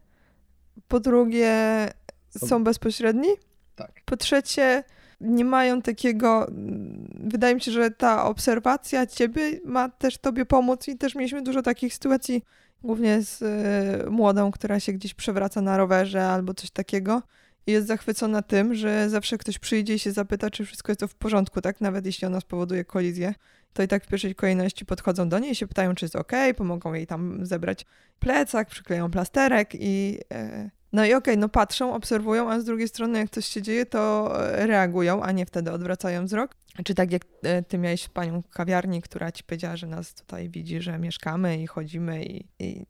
Po 0.87 0.99
drugie, 0.99 1.53
są, 2.29 2.47
są 2.47 2.63
bezpośredni. 2.63 3.29
Tak. 3.75 3.91
Po 4.05 4.17
trzecie, 4.17 4.83
nie 5.21 5.45
mają 5.45 5.81
takiego. 5.81 6.47
Wydaje 7.15 7.55
mi 7.55 7.61
się, 7.61 7.71
że 7.71 7.91
ta 7.91 8.25
obserwacja 8.25 9.07
ciebie 9.07 9.59
ma 9.65 9.89
też 9.89 10.17
tobie 10.17 10.45
pomóc, 10.45 10.87
i 10.87 10.97
też 10.97 11.15
mieliśmy 11.15 11.41
dużo 11.41 11.61
takich 11.61 11.93
sytuacji, 11.93 12.43
głównie 12.83 13.21
z 13.21 13.41
y, 13.41 14.09
młodą, 14.09 14.51
która 14.51 14.79
się 14.79 14.93
gdzieś 14.93 15.13
przewraca 15.13 15.61
na 15.61 15.77
rowerze 15.77 16.27
albo 16.27 16.53
coś 16.53 16.71
takiego. 16.71 17.21
I 17.67 17.71
jest 17.71 17.87
zachwycona 17.87 18.41
tym, 18.41 18.75
że 18.75 19.09
zawsze 19.09 19.37
ktoś 19.37 19.59
przyjdzie 19.59 19.93
i 19.93 19.99
się 19.99 20.11
zapyta, 20.11 20.49
czy 20.49 20.65
wszystko 20.65 20.91
jest 20.91 20.99
to 20.99 21.07
w 21.07 21.15
porządku, 21.15 21.61
tak? 21.61 21.81
Nawet 21.81 22.05
jeśli 22.05 22.27
ona 22.27 22.39
spowoduje 22.39 22.85
kolizję, 22.85 23.33
to 23.73 23.83
i 23.83 23.87
tak 23.87 24.05
w 24.05 24.07
pierwszej 24.07 24.35
kolejności 24.35 24.85
podchodzą 24.85 25.29
do 25.29 25.39
niej 25.39 25.55
się 25.55 25.67
pytają, 25.67 25.95
czy 25.95 26.05
jest 26.05 26.15
ok, 26.15 26.31
pomogą 26.57 26.93
jej 26.93 27.07
tam 27.07 27.45
zebrać 27.45 27.85
plecak, 28.19 28.69
przykleją 28.69 29.11
plasterek 29.11 29.69
i 29.73 30.19
e, 30.31 30.69
No 30.93 31.05
i 31.05 31.13
okej, 31.13 31.33
okay, 31.33 31.37
no 31.37 31.49
patrzą, 31.49 31.93
obserwują, 31.93 32.51
a 32.51 32.59
z 32.59 32.65
drugiej 32.65 32.87
strony 32.87 33.19
jak 33.19 33.29
coś 33.29 33.45
się 33.45 33.61
dzieje, 33.61 33.85
to 33.85 34.33
e, 34.45 34.67
reagują, 34.67 35.23
a 35.23 35.31
nie 35.31 35.45
wtedy 35.45 35.71
odwracają 35.71 36.25
wzrok. 36.25 36.55
Czy 36.85 36.95
tak 36.95 37.11
jak 37.11 37.21
e, 37.43 37.63
ty 37.63 37.77
miałeś 37.77 38.09
panią 38.09 38.43
kawiarni, 38.51 39.01
która 39.01 39.31
ci 39.31 39.43
powiedziała, 39.43 39.77
że 39.77 39.87
nas 39.87 40.13
tutaj 40.13 40.49
widzi, 40.49 40.81
że 40.81 40.99
mieszkamy 40.99 41.61
i 41.61 41.67
chodzimy 41.67 42.25
i 42.25 42.47
i 42.59 42.85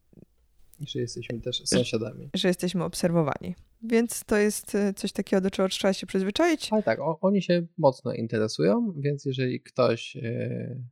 że 0.87 0.99
jesteśmy 0.99 1.41
też 1.41 1.61
sąsiadami. 1.65 2.29
Że 2.33 2.47
jesteśmy 2.47 2.83
obserwowani. 2.83 3.55
Więc 3.83 4.23
to 4.25 4.37
jest 4.37 4.75
e, 4.75 4.93
coś 4.93 5.11
takiego, 5.11 5.41
do 5.41 5.51
czego 5.51 5.69
trzeba 5.69 5.93
się 5.93 6.07
przyzwyczaić. 6.07 6.67
Ale 6.71 6.83
tak, 6.83 6.99
o, 6.99 7.19
oni 7.21 7.41
się 7.41 7.67
mocno 7.77 8.13
interesują, 8.13 8.93
więc 8.97 9.25
jeżeli 9.25 9.61
ktoś 9.61 10.15
yy, 10.15 10.83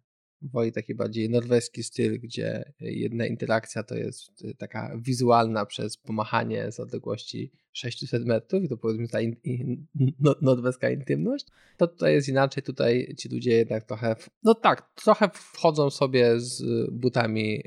woli 0.41 0.71
taki 0.71 0.95
bardziej 0.95 1.30
norweski 1.30 1.84
styl, 1.84 2.19
gdzie 2.19 2.73
jedna 2.80 3.25
interakcja 3.25 3.84
to 3.84 3.95
jest 3.95 4.45
e, 4.45 4.54
taka 4.54 4.97
wizualna 5.01 5.65
przez 5.65 5.97
pomachanie 5.97 6.71
z 6.71 6.80
odległości 6.80 7.51
600 7.73 8.25
metrów 8.25 8.63
i 8.63 8.69
to 8.69 8.77
powiedzmy 8.77 9.08
ta 9.08 9.21
in, 9.21 9.36
in, 9.43 9.88
no, 10.19 10.36
norweska 10.41 10.89
intymność, 10.89 11.45
to 11.77 11.88
tutaj 11.88 12.13
jest 12.13 12.30
inaczej, 12.30 12.63
tutaj 12.63 13.15
ci 13.17 13.30
ludzie 13.30 13.51
jednak 13.51 13.84
trochę, 13.84 14.15
no 14.43 14.56
tak, 14.56 14.95
trochę 14.95 15.30
wchodzą 15.34 15.89
sobie 15.89 16.39
z 16.39 16.63
butami 16.91 17.63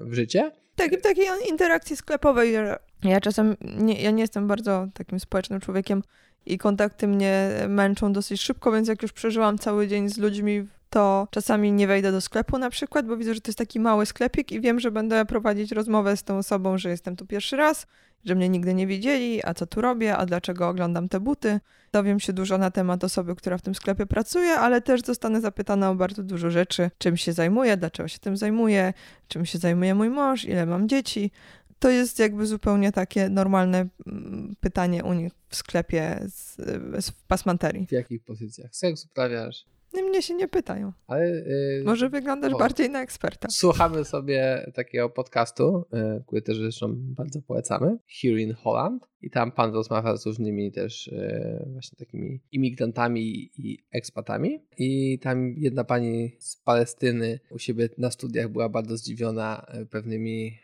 w 0.00 0.14
życie, 0.14 0.52
tak, 0.76 1.00
takiej 1.00 1.26
interakcji 1.48 1.96
sklepowej. 1.96 2.54
Ja 3.02 3.20
czasem, 3.20 3.56
nie, 3.60 4.02
ja 4.02 4.10
nie 4.10 4.22
jestem 4.22 4.46
bardzo 4.46 4.86
takim 4.94 5.20
społecznym 5.20 5.60
człowiekiem 5.60 6.02
i 6.46 6.58
kontakty 6.58 7.06
mnie 7.06 7.50
męczą 7.68 8.12
dosyć 8.12 8.40
szybko, 8.40 8.72
więc 8.72 8.88
jak 8.88 9.02
już 9.02 9.12
przeżyłam 9.12 9.58
cały 9.58 9.88
dzień 9.88 10.08
z 10.08 10.18
ludźmi, 10.18 10.66
to 10.94 11.28
czasami 11.30 11.72
nie 11.72 11.86
wejdę 11.86 12.12
do 12.12 12.20
sklepu 12.20 12.58
na 12.58 12.70
przykład, 12.70 13.06
bo 13.06 13.16
widzę, 13.16 13.34
że 13.34 13.40
to 13.40 13.48
jest 13.48 13.58
taki 13.58 13.80
mały 13.80 14.06
sklepik 14.06 14.52
i 14.52 14.60
wiem, 14.60 14.80
że 14.80 14.90
będę 14.90 15.24
prowadzić 15.24 15.72
rozmowę 15.72 16.16
z 16.16 16.22
tą 16.22 16.38
osobą, 16.38 16.78
że 16.78 16.90
jestem 16.90 17.16
tu 17.16 17.26
pierwszy 17.26 17.56
raz, 17.56 17.86
że 18.24 18.34
mnie 18.34 18.48
nigdy 18.48 18.74
nie 18.74 18.86
widzieli, 18.86 19.44
a 19.44 19.54
co 19.54 19.66
tu 19.66 19.80
robię, 19.80 20.16
a 20.16 20.26
dlaczego 20.26 20.68
oglądam 20.68 21.08
te 21.08 21.20
buty. 21.20 21.60
Dowiem 21.92 22.20
się 22.20 22.32
dużo 22.32 22.58
na 22.58 22.70
temat 22.70 23.04
osoby, 23.04 23.34
która 23.36 23.58
w 23.58 23.62
tym 23.62 23.74
sklepie 23.74 24.06
pracuje, 24.06 24.52
ale 24.52 24.80
też 24.80 25.00
zostanę 25.00 25.40
zapytana 25.40 25.90
o 25.90 25.94
bardzo 25.94 26.22
dużo 26.22 26.50
rzeczy, 26.50 26.90
czym 26.98 27.16
się 27.16 27.32
zajmuję, 27.32 27.76
dlaczego 27.76 28.08
się 28.08 28.18
tym 28.18 28.36
zajmuję, 28.36 28.92
czym 29.28 29.46
się 29.46 29.58
zajmuje 29.58 29.94
mój 29.94 30.10
mąż, 30.10 30.44
ile 30.44 30.66
mam 30.66 30.88
dzieci. 30.88 31.30
To 31.78 31.90
jest 31.90 32.18
jakby 32.18 32.46
zupełnie 32.46 32.92
takie 32.92 33.28
normalne 33.28 33.88
mm, 34.06 34.54
pytanie 34.60 35.04
u 35.04 35.12
nich 35.12 35.32
w 35.48 35.56
sklepie 35.56 36.20
z, 36.26 36.56
z 37.04 37.10
pasmanterii. 37.28 37.86
W 37.86 37.92
jakich 37.92 38.24
pozycjach 38.24 38.76
seks 38.76 39.04
uprawiasz? 39.04 39.73
Mnie 40.02 40.22
się 40.22 40.34
nie 40.34 40.48
pytają. 40.48 40.92
Ale, 41.06 41.26
yy, 41.28 41.82
Może 41.84 42.10
wyglądasz 42.10 42.52
o, 42.52 42.58
bardziej 42.58 42.90
na 42.90 43.02
eksperta. 43.02 43.48
Słuchamy 43.50 44.04
sobie 44.04 44.70
takiego 44.74 45.10
podcastu, 45.10 45.84
yy, 45.92 46.22
który 46.26 46.42
też 46.42 46.58
zresztą 46.58 46.94
bardzo 46.96 47.42
polecamy. 47.42 47.98
Here 48.20 48.40
in 48.40 48.52
Holland. 48.52 49.06
I 49.20 49.30
tam 49.30 49.52
pan 49.52 49.74
rozmawia 49.74 50.16
z 50.16 50.26
różnymi 50.26 50.72
też 50.72 51.06
yy, 51.06 51.68
właśnie 51.72 51.98
takimi 51.98 52.40
imigrantami 52.52 53.50
i 53.56 53.78
ekspatami. 53.92 54.60
I 54.78 55.18
tam 55.18 55.54
jedna 55.56 55.84
pani 55.84 56.36
z 56.38 56.56
Palestyny 56.56 57.40
u 57.50 57.58
siebie 57.58 57.88
na 57.98 58.10
studiach 58.10 58.48
była 58.48 58.68
bardzo 58.68 58.96
zdziwiona 58.96 59.66
y, 59.82 59.86
pewnymi 59.86 60.58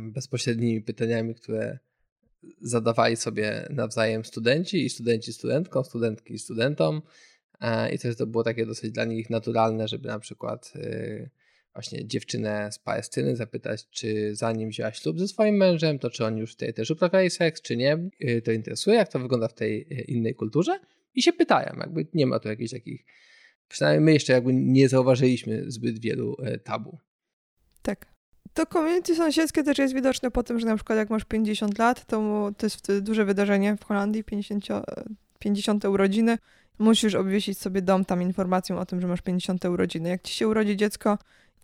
bezpośrednimi 0.00 0.82
pytaniami, 0.82 1.34
które 1.34 1.78
zadawali 2.60 3.16
sobie 3.16 3.66
nawzajem 3.70 4.24
studenci 4.24 4.84
i 4.84 4.90
studenci 4.90 5.32
studentkom, 5.32 5.84
studentki 5.84 6.38
studentom 6.38 7.02
I 7.92 7.98
to, 7.98 8.14
to 8.14 8.26
było 8.26 8.44
takie 8.44 8.66
dosyć 8.66 8.90
dla 8.90 9.04
nich 9.04 9.30
naturalne, 9.30 9.88
żeby 9.88 10.08
na 10.08 10.18
przykład 10.18 10.72
y, 10.76 11.30
właśnie 11.74 12.06
dziewczynę 12.06 12.72
z 12.72 12.78
Palestyny 12.78 13.36
zapytać, 13.36 13.90
czy 13.90 14.34
zanim 14.34 14.68
wzięła 14.68 14.92
ślub 14.92 15.18
ze 15.18 15.28
swoim 15.28 15.56
mężem, 15.56 15.98
to 15.98 16.10
czy 16.10 16.24
oni 16.24 16.40
już 16.40 16.52
tutaj 16.52 16.74
też 16.74 16.90
uprawiali 16.90 17.30
seks, 17.30 17.62
czy 17.62 17.76
nie. 17.76 18.08
Y, 18.20 18.42
to 18.44 18.52
interesuje, 18.52 18.96
jak 18.96 19.08
to 19.08 19.18
wygląda 19.18 19.48
w 19.48 19.54
tej 19.54 19.80
y, 19.80 20.04
innej 20.04 20.34
kulturze. 20.34 20.80
I 21.14 21.22
się 21.22 21.32
pytają, 21.32 21.76
jakby 21.80 22.06
nie 22.14 22.26
ma 22.26 22.38
tu 22.38 22.48
jakichś 22.48 22.70
takich, 22.70 23.04
przynajmniej 23.68 24.04
my 24.04 24.12
jeszcze 24.12 24.32
jakby 24.32 24.54
nie 24.54 24.88
zauważyliśmy 24.88 25.70
zbyt 25.70 25.98
wielu 25.98 26.36
tabu. 26.64 26.98
Tak. 27.82 28.14
To 28.54 28.66
community 28.66 29.14
sąsiedzkie 29.14 29.62
też 29.62 29.78
jest 29.78 29.94
widoczne 29.94 30.30
po 30.30 30.42
tym, 30.42 30.60
że 30.60 30.66
na 30.66 30.76
przykład 30.76 30.98
jak 30.98 31.10
masz 31.10 31.24
50 31.24 31.78
lat, 31.78 32.06
to, 32.06 32.50
to 32.58 32.66
jest 32.66 32.98
duże 32.98 33.24
wydarzenie 33.24 33.76
w 33.76 33.84
Holandii, 33.84 34.24
50, 34.24 34.64
50 35.44 35.84
urodziny 35.84 36.38
musisz 36.78 37.14
obwiesić 37.14 37.58
sobie 37.58 37.82
dom 37.82 38.04
tam 38.04 38.22
informacją 38.22 38.78
o 38.78 38.86
tym, 38.86 39.00
że 39.00 39.06
masz 39.06 39.22
50 39.22 39.64
urodziny. 39.64 40.08
Jak 40.08 40.22
ci 40.22 40.34
się 40.34 40.48
urodzi 40.48 40.76
dziecko, 40.76 41.18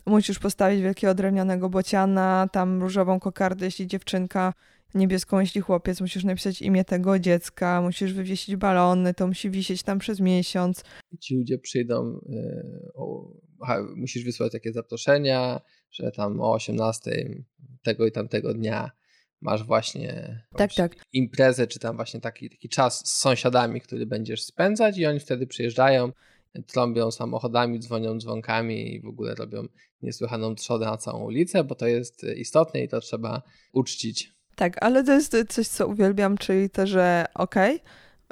musisz 0.05 0.39
postawić 0.39 0.81
wielkiego 0.81 1.13
drewnianego 1.13 1.69
bociana, 1.69 2.49
tam 2.51 2.81
różową 2.81 3.19
kokardę, 3.19 3.65
jeśli 3.65 3.87
dziewczynka, 3.87 4.53
niebieską, 4.95 5.39
jeśli 5.39 5.61
chłopiec, 5.61 6.01
musisz 6.01 6.23
napisać 6.23 6.61
imię 6.61 6.85
tego 6.85 7.19
dziecka, 7.19 7.81
musisz 7.81 8.13
wywiesić 8.13 8.55
balony, 8.55 9.13
to 9.13 9.27
musi 9.27 9.49
wisieć 9.49 9.83
tam 9.83 9.99
przez 9.99 10.19
miesiąc. 10.19 10.83
Ci 11.19 11.37
ludzie 11.37 11.57
przyjdą, 11.57 12.19
yy, 12.29 12.91
o, 12.93 13.33
aha, 13.61 13.77
musisz 13.95 14.23
wysłać 14.23 14.51
takie 14.51 14.73
zaproszenia, 14.73 15.61
że 15.91 16.11
tam 16.11 16.41
o 16.41 16.53
18 16.53 17.11
tego 17.81 18.07
i 18.07 18.11
tamtego 18.11 18.53
dnia 18.53 18.91
masz 19.41 19.63
właśnie 19.63 20.41
tak, 20.55 20.73
tak. 20.73 20.95
imprezę, 21.13 21.67
czy 21.67 21.79
tam 21.79 21.95
właśnie 21.95 22.21
taki, 22.21 22.49
taki 22.49 22.69
czas 22.69 23.07
z 23.07 23.17
sąsiadami, 23.17 23.81
który 23.81 24.05
będziesz 24.05 24.43
spędzać 24.43 24.97
i 24.97 25.05
oni 25.05 25.19
wtedy 25.19 25.47
przyjeżdżają, 25.47 26.11
trąbią 26.67 27.11
samochodami, 27.11 27.79
dzwonią 27.79 28.17
dzwonkami 28.17 28.95
i 28.95 29.01
w 29.01 29.07
ogóle 29.07 29.35
robią 29.35 29.63
niesłychaną 30.01 30.55
trzodę 30.55 30.85
na 30.85 30.97
całą 30.97 31.23
ulicę, 31.23 31.63
bo 31.63 31.75
to 31.75 31.87
jest 31.87 32.23
istotne 32.23 32.83
i 32.83 32.87
to 32.87 32.99
trzeba 32.99 33.41
uczcić. 33.73 34.33
Tak, 34.55 34.83
ale 34.83 35.03
to 35.03 35.13
jest 35.13 35.35
coś, 35.49 35.67
co 35.67 35.87
uwielbiam, 35.87 36.37
czyli 36.37 36.69
to, 36.69 36.87
że 36.87 37.25
okej, 37.33 37.75
okay, 37.75 37.87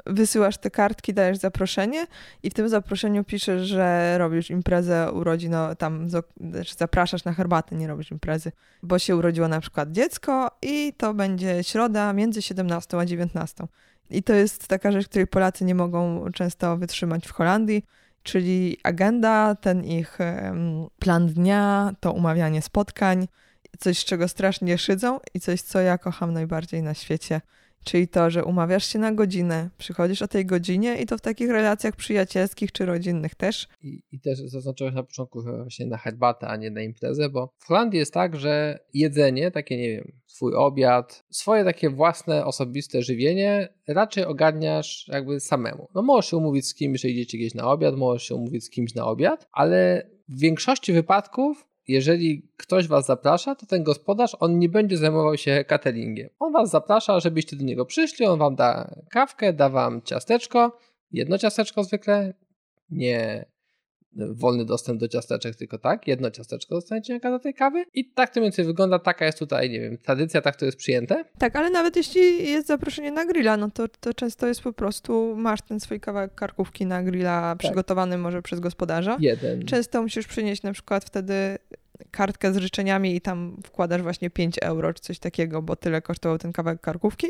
wysyłasz 0.06 0.58
te 0.58 0.70
kartki, 0.70 1.14
dajesz 1.14 1.38
zaproszenie 1.38 2.06
i 2.42 2.50
w 2.50 2.54
tym 2.54 2.68
zaproszeniu 2.68 3.24
piszesz, 3.24 3.68
że 3.68 4.18
robisz 4.18 4.50
imprezę 4.50 5.12
urodzino, 5.12 5.74
tam 5.74 6.08
znaczy 6.10 6.74
zapraszasz 6.78 7.24
na 7.24 7.32
herbatę, 7.32 7.76
nie 7.76 7.86
robisz 7.86 8.10
imprezy, 8.10 8.52
bo 8.82 8.98
się 8.98 9.16
urodziło 9.16 9.48
na 9.48 9.60
przykład 9.60 9.92
dziecko 9.92 10.50
i 10.62 10.92
to 10.96 11.14
będzie 11.14 11.64
środa 11.64 12.12
między 12.12 12.42
17 12.42 12.98
a 12.98 13.04
19. 13.04 13.64
I 14.10 14.22
to 14.22 14.34
jest 14.34 14.68
taka 14.68 14.92
rzecz, 14.92 15.08
której 15.08 15.26
Polacy 15.26 15.64
nie 15.64 15.74
mogą 15.74 16.32
często 16.32 16.76
wytrzymać 16.76 17.26
w 17.26 17.32
Holandii, 17.32 17.84
czyli 18.22 18.78
agenda, 18.82 19.54
ten 19.54 19.84
ich 19.84 20.18
plan 20.98 21.26
dnia, 21.26 21.92
to 22.00 22.12
umawianie 22.12 22.62
spotkań, 22.62 23.28
coś, 23.78 23.98
z 23.98 24.04
czego 24.04 24.28
strasznie 24.28 24.78
szydzą 24.78 25.20
i 25.34 25.40
coś, 25.40 25.62
co 25.62 25.80
ja 25.80 25.98
kocham 25.98 26.32
najbardziej 26.32 26.82
na 26.82 26.94
świecie– 26.94 27.40
Czyli 27.84 28.08
to, 28.08 28.30
że 28.30 28.44
umawiasz 28.44 28.86
się 28.86 28.98
na 28.98 29.12
godzinę, 29.12 29.70
przychodzisz 29.78 30.22
o 30.22 30.28
tej 30.28 30.46
godzinie 30.46 30.96
i 31.02 31.06
to 31.06 31.18
w 31.18 31.20
takich 31.20 31.50
relacjach 31.50 31.96
przyjacielskich 31.96 32.72
czy 32.72 32.86
rodzinnych 32.86 33.34
też. 33.34 33.68
I, 33.82 34.02
i 34.12 34.20
też 34.20 34.38
zaznaczyłeś 34.38 34.94
na 34.94 35.02
początku 35.02 35.42
właśnie 35.42 35.86
na 35.86 35.96
herbatę, 35.96 36.48
a 36.48 36.56
nie 36.56 36.70
na 36.70 36.82
imprezę, 36.82 37.28
bo 37.28 37.52
w 37.58 37.64
Holandii 37.64 37.98
jest 37.98 38.14
tak, 38.14 38.36
że 38.36 38.78
jedzenie, 38.94 39.50
takie 39.50 39.76
nie 39.76 39.88
wiem, 39.88 40.12
swój 40.26 40.54
obiad, 40.54 41.24
swoje 41.30 41.64
takie 41.64 41.90
własne, 41.90 42.44
osobiste 42.44 43.02
żywienie 43.02 43.68
raczej 43.88 44.24
ogarniasz 44.24 45.08
jakby 45.08 45.40
samemu. 45.40 45.88
No 45.94 46.02
możesz 46.02 46.30
się 46.30 46.36
umówić 46.36 46.66
z 46.66 46.74
kimś, 46.74 47.00
że 47.00 47.08
idziecie 47.08 47.38
gdzieś 47.38 47.54
na 47.54 47.70
obiad, 47.70 47.96
możesz 47.96 48.22
się 48.28 48.34
umówić 48.34 48.64
z 48.64 48.70
kimś 48.70 48.94
na 48.94 49.06
obiad, 49.06 49.48
ale 49.52 50.10
w 50.28 50.40
większości 50.40 50.92
wypadków 50.92 51.69
jeżeli 51.90 52.48
ktoś 52.56 52.88
was 52.88 53.06
zaprasza, 53.06 53.54
to 53.54 53.66
ten 53.66 53.82
gospodarz, 53.82 54.36
on 54.40 54.58
nie 54.58 54.68
będzie 54.68 54.96
zajmował 54.96 55.36
się 55.36 55.64
cateringiem. 55.68 56.28
On 56.38 56.52
was 56.52 56.70
zaprasza, 56.70 57.20
żebyście 57.20 57.56
do 57.56 57.64
niego 57.64 57.86
przyszli, 57.86 58.26
on 58.26 58.38
wam 58.38 58.56
da 58.56 58.94
kawkę, 59.10 59.52
da 59.52 59.68
wam 59.68 60.02
ciasteczko, 60.02 60.78
jedno 61.12 61.38
ciasteczko 61.38 61.84
zwykle, 61.84 62.34
nie 62.90 63.44
wolny 64.12 64.64
dostęp 64.64 65.00
do 65.00 65.08
ciasteczek, 65.08 65.56
tylko 65.56 65.78
tak, 65.78 66.08
jedno 66.08 66.30
ciasteczko 66.30 66.74
dostaniecie 66.74 67.20
do 67.20 67.38
tej 67.38 67.54
kawy 67.54 67.84
i 67.94 68.12
tak 68.12 68.30
to 68.30 68.40
mniej 68.40 68.46
więcej 68.46 68.64
wygląda, 68.64 68.98
taka 68.98 69.26
jest 69.26 69.38
tutaj, 69.38 69.70
nie 69.70 69.80
wiem, 69.80 69.98
tradycja, 69.98 70.40
tak 70.40 70.56
to 70.56 70.64
jest 70.64 70.78
przyjęte. 70.78 71.24
Tak, 71.38 71.56
ale 71.56 71.70
nawet 71.70 71.96
jeśli 71.96 72.50
jest 72.50 72.66
zaproszenie 72.66 73.12
na 73.12 73.26
grilla, 73.26 73.56
no 73.56 73.70
to, 73.70 73.88
to 73.88 74.14
często 74.14 74.46
jest 74.46 74.62
po 74.62 74.72
prostu, 74.72 75.34
masz 75.36 75.62
ten 75.62 75.80
swój 75.80 76.00
kawałek 76.00 76.34
karkówki 76.34 76.86
na 76.86 77.02
grilla 77.02 77.40
tak. 77.40 77.58
przygotowany 77.58 78.18
może 78.18 78.42
przez 78.42 78.60
gospodarza. 78.60 79.16
Jeden. 79.20 79.66
Często 79.66 80.02
musisz 80.02 80.26
przynieść 80.26 80.62
na 80.62 80.72
przykład 80.72 81.04
wtedy 81.04 81.58
kartkę 82.10 82.52
z 82.52 82.56
życzeniami 82.56 83.16
i 83.16 83.20
tam 83.20 83.56
wkładasz 83.64 84.02
właśnie 84.02 84.30
5 84.30 84.58
euro 84.62 84.94
czy 84.94 85.02
coś 85.02 85.18
takiego, 85.18 85.62
bo 85.62 85.76
tyle 85.76 86.02
kosztował 86.02 86.38
ten 86.38 86.52
kawałek 86.52 86.80
karkówki. 86.80 87.26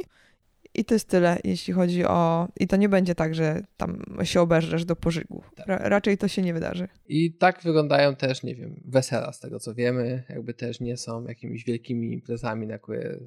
I 0.75 0.85
to 0.85 0.95
jest 0.95 1.09
tyle, 1.09 1.39
jeśli 1.45 1.73
chodzi 1.73 2.05
o. 2.05 2.49
I 2.61 2.67
to 2.67 2.77
nie 2.77 2.89
będzie 2.89 3.15
tak, 3.15 3.35
że 3.35 3.63
tam 3.77 4.03
się 4.23 4.41
oberżesz 4.41 4.85
do 4.85 4.97
pożygu. 4.97 5.43
Tak. 5.57 5.67
Ra 5.67 5.77
raczej 5.77 6.19
to 6.19 6.29
się 6.29 6.43
nie 6.43 6.55
wydarzy. 6.55 6.89
I 7.09 7.33
tak 7.33 7.63
wyglądają 7.63 8.17
też, 8.17 8.43
nie 8.43 8.55
wiem, 8.55 8.81
wesela, 8.85 9.33
z 9.33 9.41
tego 9.41 9.61
co 9.61 9.75
wiemy. 9.75 10.23
Jakby 10.29 10.55
też 10.55 10.81
nie 10.81 10.97
są 10.97 11.25
jakimiś 11.25 11.65
wielkimi 11.65 12.13
imprezami, 12.13 12.67
na 12.67 12.79
które 12.79 13.19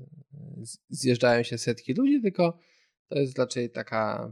zjeżdżają 0.89 1.43
się 1.43 1.58
setki 1.58 1.93
ludzi, 1.93 2.21
tylko 2.21 2.60
to 3.08 3.19
jest 3.19 3.39
raczej 3.39 3.69
taka, 3.69 4.32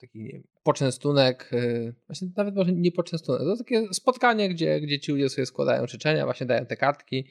taki 0.00 0.18
nie 0.18 0.32
wiem, 0.32 0.42
poczęstunek, 0.62 1.50
y, 1.52 1.94
właśnie 2.08 2.28
nawet 2.36 2.54
może 2.54 2.72
nie 2.72 2.92
poczęstunek, 2.92 3.40
to 3.42 3.56
takie 3.56 3.94
spotkanie, 3.94 4.48
gdzie, 4.48 4.80
gdzie 4.80 5.00
ci 5.00 5.12
ludzie 5.12 5.28
sobie 5.28 5.46
składają 5.46 5.86
życzenia, 5.86 6.24
właśnie 6.24 6.46
dają 6.46 6.66
te 6.66 6.76
kartki, 6.76 7.26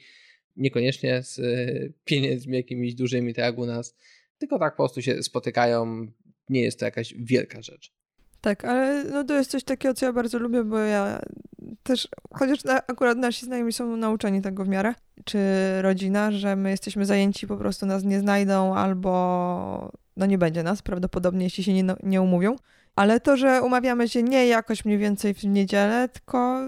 niekoniecznie 0.56 1.22
z 1.22 1.38
y, 1.38 1.92
pieniędzmi 2.04 2.56
jakimiś 2.56 2.94
dużymi, 2.94 3.34
tak 3.34 3.44
jak 3.44 3.58
u 3.58 3.66
nas 3.66 3.96
tylko 4.38 4.58
tak 4.58 4.72
po 4.72 4.82
prostu 4.82 5.02
się 5.02 5.22
spotykają. 5.22 6.06
Nie 6.48 6.60
jest 6.60 6.78
to 6.78 6.84
jakaś 6.84 7.14
wielka 7.18 7.62
rzecz. 7.62 7.92
Tak, 8.40 8.64
ale 8.64 9.04
no 9.04 9.24
to 9.24 9.34
jest 9.34 9.50
coś 9.50 9.64
takiego, 9.64 9.94
co 9.94 10.06
ja 10.06 10.12
bardzo 10.12 10.38
lubię, 10.38 10.64
bo 10.64 10.78
ja 10.78 11.20
też, 11.82 12.08
chociaż 12.30 12.58
akurat 12.86 13.18
nasi 13.18 13.46
znajomi 13.46 13.72
są 13.72 13.96
nauczeni 13.96 14.42
tego 14.42 14.64
w 14.64 14.68
miarę, 14.68 14.94
czy 15.24 15.38
rodzina, 15.82 16.32
że 16.32 16.56
my 16.56 16.70
jesteśmy 16.70 17.06
zajęci, 17.06 17.46
po 17.46 17.56
prostu 17.56 17.86
nas 17.86 18.04
nie 18.04 18.20
znajdą 18.20 18.74
albo 18.74 19.92
no 20.16 20.26
nie 20.26 20.38
będzie 20.38 20.62
nas 20.62 20.82
prawdopodobnie, 20.82 21.44
jeśli 21.44 21.64
się 21.64 21.72
nie, 21.72 21.84
nie 22.02 22.22
umówią. 22.22 22.56
Ale 22.96 23.20
to, 23.20 23.36
że 23.36 23.62
umawiamy 23.62 24.08
się 24.08 24.22
nie 24.22 24.46
jakoś 24.46 24.84
mniej 24.84 24.98
więcej 24.98 25.34
w 25.34 25.44
niedzielę, 25.44 26.08
tylko 26.08 26.60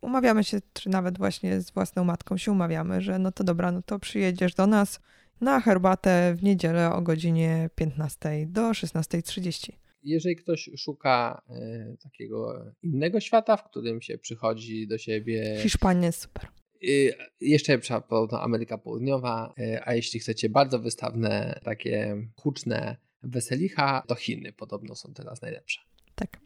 umawiamy 0.00 0.44
się, 0.44 0.58
czy 0.72 0.88
nawet 0.88 1.18
właśnie 1.18 1.60
z 1.60 1.70
własną 1.70 2.04
matką 2.04 2.36
się 2.36 2.52
umawiamy, 2.52 3.00
że 3.00 3.18
no 3.18 3.32
to 3.32 3.44
dobra, 3.44 3.72
no 3.72 3.82
to 3.82 3.98
przyjedziesz 3.98 4.54
do 4.54 4.66
nas 4.66 5.00
na 5.40 5.60
herbatę 5.60 6.34
w 6.34 6.42
niedzielę 6.42 6.92
o 6.92 7.02
godzinie 7.02 7.70
15 7.74 8.46
do 8.46 8.70
16.30 8.70 9.72
jeżeli 10.02 10.36
ktoś 10.36 10.70
szuka 10.76 11.42
y, 11.50 11.96
takiego 12.02 12.64
innego 12.82 13.20
świata, 13.20 13.56
w 13.56 13.64
którym 13.64 14.00
się 14.00 14.18
przychodzi 14.18 14.86
do 14.86 14.98
siebie. 14.98 15.56
Hiszpania 15.62 16.06
jest 16.06 16.20
super. 16.20 16.48
Y, 16.84 17.14
jeszcze 17.40 17.78
podobno 18.08 18.42
Ameryka 18.42 18.78
Południowa, 18.78 19.54
y, 19.58 19.80
a 19.84 19.94
jeśli 19.94 20.20
chcecie 20.20 20.48
bardzo 20.48 20.78
wystawne, 20.78 21.60
takie 21.64 22.16
huczne 22.36 22.96
weselicha, 23.22 24.02
to 24.06 24.14
Chiny 24.14 24.52
podobno 24.52 24.94
są 24.94 25.14
teraz 25.14 25.42
najlepsze. 25.42 25.80
Tak. 26.14 26.40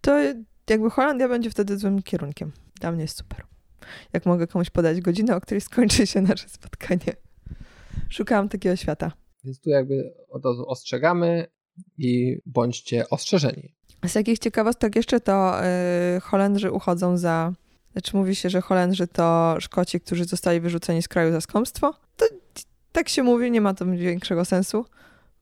To 0.00 0.18
jakby 0.70 0.90
Holandia 0.90 1.28
będzie 1.28 1.50
wtedy 1.50 1.78
złym 1.78 2.02
kierunkiem. 2.02 2.52
Dla 2.80 2.92
mnie 2.92 3.02
jest 3.02 3.18
super. 3.18 3.44
Jak 4.12 4.26
mogę 4.26 4.46
komuś 4.46 4.70
podać 4.70 5.00
godzinę, 5.00 5.36
o 5.36 5.40
której 5.40 5.60
skończy 5.60 6.06
się 6.06 6.20
nasze 6.20 6.48
spotkanie. 6.48 7.16
Szukałam 8.08 8.48
takiego 8.48 8.76
świata. 8.76 9.12
Więc 9.44 9.60
tu 9.60 9.70
jakby 9.70 10.14
od 10.28 10.44
razu 10.44 10.68
ostrzegamy, 10.68 11.46
i 11.98 12.38
bądźcie 12.46 13.08
ostrzeżeni. 13.08 13.74
Z 14.06 14.14
jakich 14.14 14.38
ciekawostek 14.38 14.96
jeszcze 14.96 15.20
to 15.20 15.56
yy, 16.14 16.20
Holendrzy 16.20 16.72
uchodzą 16.72 17.16
za. 17.16 17.52
Znaczy 17.94 18.16
mówi 18.16 18.34
się, 18.34 18.50
że 18.50 18.60
Holendrzy 18.60 19.06
to 19.06 19.56
Szkoci, 19.60 20.00
którzy 20.00 20.24
zostali 20.24 20.60
wyrzuceni 20.60 21.02
z 21.02 21.08
kraju 21.08 21.32
za 21.32 21.40
skąpstwo. 21.40 21.94
To 22.16 22.26
tak 22.92 23.08
się 23.08 23.22
mówi, 23.22 23.50
nie 23.50 23.60
ma 23.60 23.74
to 23.74 23.86
większego 23.86 24.44
sensu, 24.44 24.84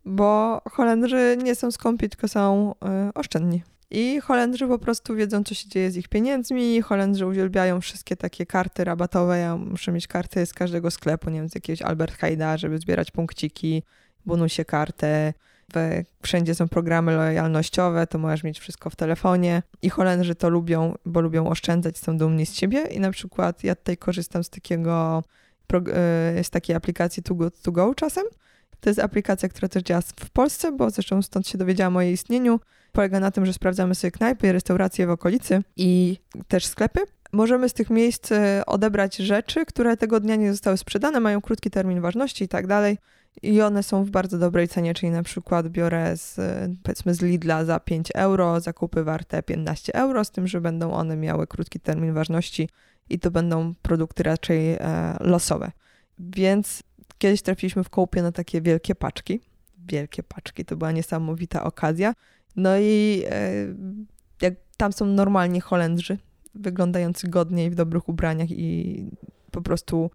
bo 0.04 0.60
Holendrzy 0.70 1.38
nie 1.42 1.54
są 1.54 1.70
skąpi, 1.70 2.08
tylko 2.08 2.28
są 2.28 2.74
yy, 2.82 3.12
oszczędni. 3.14 3.62
I 3.90 4.20
Holendrzy 4.20 4.68
po 4.68 4.78
prostu 4.78 5.14
wiedzą, 5.14 5.44
co 5.44 5.54
się 5.54 5.68
dzieje 5.68 5.90
z 5.90 5.96
ich 5.96 6.08
pieniędzmi. 6.08 6.82
Holendrzy 6.82 7.26
uwielbiają 7.26 7.80
wszystkie 7.80 8.16
takie 8.16 8.46
karty 8.46 8.84
rabatowe. 8.84 9.38
Ja 9.38 9.56
muszę 9.56 9.92
mieć 9.92 10.06
karty 10.06 10.46
z 10.46 10.54
każdego 10.54 10.90
sklepu, 10.90 11.30
nie 11.30 11.38
wiem, 11.38 11.48
z 11.48 11.54
jakiegoś 11.54 11.82
Albert 11.82 12.16
Heida, 12.16 12.56
żeby 12.56 12.78
zbierać 12.78 13.10
punkciki, 13.10 13.82
bonusie 14.26 14.64
kartę 14.64 15.32
wszędzie 16.22 16.54
są 16.54 16.68
programy 16.68 17.16
lojalnościowe, 17.16 18.06
to 18.06 18.18
możesz 18.18 18.42
mieć 18.42 18.60
wszystko 18.60 18.90
w 18.90 18.96
telefonie. 18.96 19.62
I 19.82 19.90
Holendrzy 19.90 20.34
to 20.34 20.50
lubią, 20.50 20.94
bo 21.06 21.20
lubią 21.20 21.48
oszczędzać, 21.48 21.98
są 21.98 22.18
dumni 22.18 22.46
z 22.46 22.54
siebie. 22.54 22.80
I 22.80 23.00
na 23.00 23.10
przykład 23.10 23.64
ja 23.64 23.74
tutaj 23.74 23.96
korzystam 23.96 24.44
z 24.44 24.50
takiego, 24.50 25.22
e, 25.72 26.44
z 26.44 26.50
takiej 26.50 26.76
aplikacji 26.76 27.22
To 27.22 27.34
Go, 27.34 27.50
to 27.50 27.72
Go 27.72 27.94
czasem. 27.94 28.24
To 28.80 28.90
jest 28.90 29.00
aplikacja, 29.00 29.48
która 29.48 29.68
też 29.68 29.82
działa 29.82 30.00
w 30.00 30.30
Polsce, 30.30 30.72
bo 30.72 30.90
zresztą 30.90 31.22
stąd 31.22 31.48
się 31.48 31.58
dowiedziałam 31.58 31.96
o 31.96 32.00
jej 32.00 32.12
istnieniu. 32.12 32.60
Polega 32.92 33.20
na 33.20 33.30
tym, 33.30 33.46
że 33.46 33.52
sprawdzamy 33.52 33.94
sobie 33.94 34.10
knajpy, 34.10 34.52
restauracje 34.52 35.06
w 35.06 35.10
okolicy 35.10 35.62
i 35.76 36.18
też 36.48 36.66
sklepy. 36.66 37.00
Możemy 37.32 37.68
z 37.68 37.72
tych 37.72 37.90
miejsc 37.90 38.32
e, 38.32 38.62
odebrać 38.66 39.16
rzeczy, 39.16 39.66
które 39.66 39.96
tego 39.96 40.20
dnia 40.20 40.36
nie 40.36 40.52
zostały 40.52 40.76
sprzedane, 40.76 41.20
mają 41.20 41.40
krótki 41.40 41.70
termin 41.70 42.00
ważności 42.00 42.44
i 42.44 42.48
tak 42.48 42.66
dalej 42.66 42.98
i 43.42 43.62
one 43.62 43.82
są 43.82 44.04
w 44.04 44.10
bardzo 44.10 44.38
dobrej 44.38 44.68
cenie, 44.68 44.94
czyli 44.94 45.12
na 45.12 45.22
przykład 45.22 45.68
biorę 45.68 46.16
z, 46.16 46.40
powiedzmy 46.82 47.14
z 47.14 47.22
Lidla 47.22 47.64
za 47.64 47.80
5 47.80 48.08
euro, 48.14 48.60
zakupy 48.60 49.04
warte 49.04 49.42
15 49.42 49.94
euro, 49.94 50.24
z 50.24 50.30
tym, 50.30 50.46
że 50.46 50.60
będą 50.60 50.92
one 50.92 51.16
miały 51.16 51.46
krótki 51.46 51.80
termin 51.80 52.14
ważności 52.14 52.68
i 53.10 53.18
to 53.18 53.30
będą 53.30 53.74
produkty 53.82 54.22
raczej 54.22 54.72
e, 54.72 55.16
losowe. 55.20 55.72
Więc 56.18 56.82
kiedyś 57.18 57.42
trafiliśmy 57.42 57.84
w 57.84 57.90
kołpie 57.90 58.22
na 58.22 58.32
takie 58.32 58.60
wielkie 58.60 58.94
paczki. 58.94 59.40
Wielkie 59.88 60.22
paczki, 60.22 60.64
to 60.64 60.76
była 60.76 60.92
niesamowita 60.92 61.64
okazja. 61.64 62.14
No 62.56 62.78
i 62.78 63.22
e, 63.30 63.52
jak 64.42 64.54
tam 64.76 64.92
są 64.92 65.06
normalnie 65.06 65.60
Holendrzy, 65.60 66.18
wyglądający 66.54 67.28
godnie 67.28 67.66
i 67.66 67.70
w 67.70 67.74
dobrych 67.74 68.08
ubraniach 68.08 68.50
i 68.50 69.04
po 69.50 69.62
prostu 69.62 70.10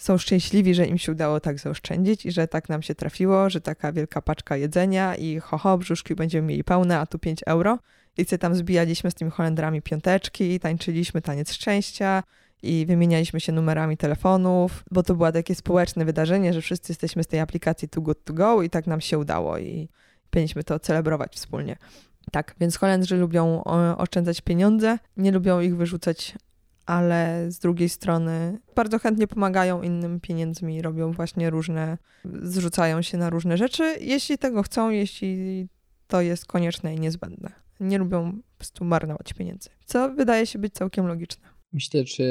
są 0.00 0.18
szczęśliwi, 0.18 0.74
że 0.74 0.86
im 0.86 0.98
się 0.98 1.12
udało 1.12 1.40
tak 1.40 1.58
zaoszczędzić 1.58 2.26
i 2.26 2.32
że 2.32 2.48
tak 2.48 2.68
nam 2.68 2.82
się 2.82 2.94
trafiło, 2.94 3.50
że 3.50 3.60
taka 3.60 3.92
wielka 3.92 4.22
paczka 4.22 4.56
jedzenia 4.56 5.16
i 5.16 5.40
ho, 5.40 5.58
ho 5.58 5.78
brzuszki 5.78 6.14
będziemy 6.14 6.48
mieli 6.48 6.64
pełne, 6.64 6.98
a 6.98 7.06
tu 7.06 7.18
5 7.18 7.40
euro. 7.46 7.78
I 8.16 8.26
co 8.26 8.38
tam 8.38 8.54
zbijaliśmy 8.54 9.10
z 9.10 9.14
tymi 9.14 9.30
Holendrami 9.30 9.82
piąteczki, 9.82 10.60
tańczyliśmy 10.60 11.22
taniec 11.22 11.52
szczęścia 11.52 12.22
i 12.62 12.86
wymienialiśmy 12.86 13.40
się 13.40 13.52
numerami 13.52 13.96
telefonów, 13.96 14.84
bo 14.90 15.02
to 15.02 15.14
było 15.14 15.32
takie 15.32 15.54
społeczne 15.54 16.04
wydarzenie, 16.04 16.52
że 16.52 16.60
wszyscy 16.60 16.92
jesteśmy 16.92 17.24
z 17.24 17.26
tej 17.26 17.40
aplikacji 17.40 17.88
Too 17.88 18.02
Good 18.02 18.24
To 18.24 18.32
Go 18.32 18.62
i 18.62 18.70
tak 18.70 18.86
nam 18.86 19.00
się 19.00 19.18
udało 19.18 19.58
i 19.58 19.88
powinniśmy 20.30 20.64
to 20.64 20.78
celebrować 20.78 21.34
wspólnie. 21.34 21.76
Tak, 22.32 22.54
więc 22.60 22.76
Holendrzy 22.76 23.16
lubią 23.16 23.64
oszczędzać 23.96 24.40
pieniądze, 24.40 24.98
nie 25.16 25.32
lubią 25.32 25.60
ich 25.60 25.76
wyrzucać 25.76 26.34
ale 26.90 27.46
z 27.50 27.58
drugiej 27.58 27.88
strony 27.88 28.58
bardzo 28.76 28.98
chętnie 28.98 29.26
pomagają 29.26 29.82
innym 29.82 30.20
pieniędzmi, 30.20 30.82
robią 30.82 31.12
właśnie 31.12 31.50
różne, 31.50 31.98
zrzucają 32.42 33.02
się 33.02 33.18
na 33.18 33.30
różne 33.30 33.56
rzeczy, 33.56 33.96
jeśli 34.00 34.38
tego 34.38 34.62
chcą, 34.62 34.90
jeśli 34.90 35.68
to 36.06 36.20
jest 36.20 36.46
konieczne 36.46 36.94
i 36.94 37.00
niezbędne. 37.00 37.52
Nie 37.80 37.98
lubią 37.98 38.32
po 38.32 38.58
prostu 38.58 38.84
marnować 38.84 39.32
pieniędzy, 39.32 39.70
co 39.84 40.14
wydaje 40.14 40.46
się 40.46 40.58
być 40.58 40.74
całkiem 40.74 41.06
logiczne. 41.06 41.48
Myślę, 41.72 42.04
czy 42.04 42.24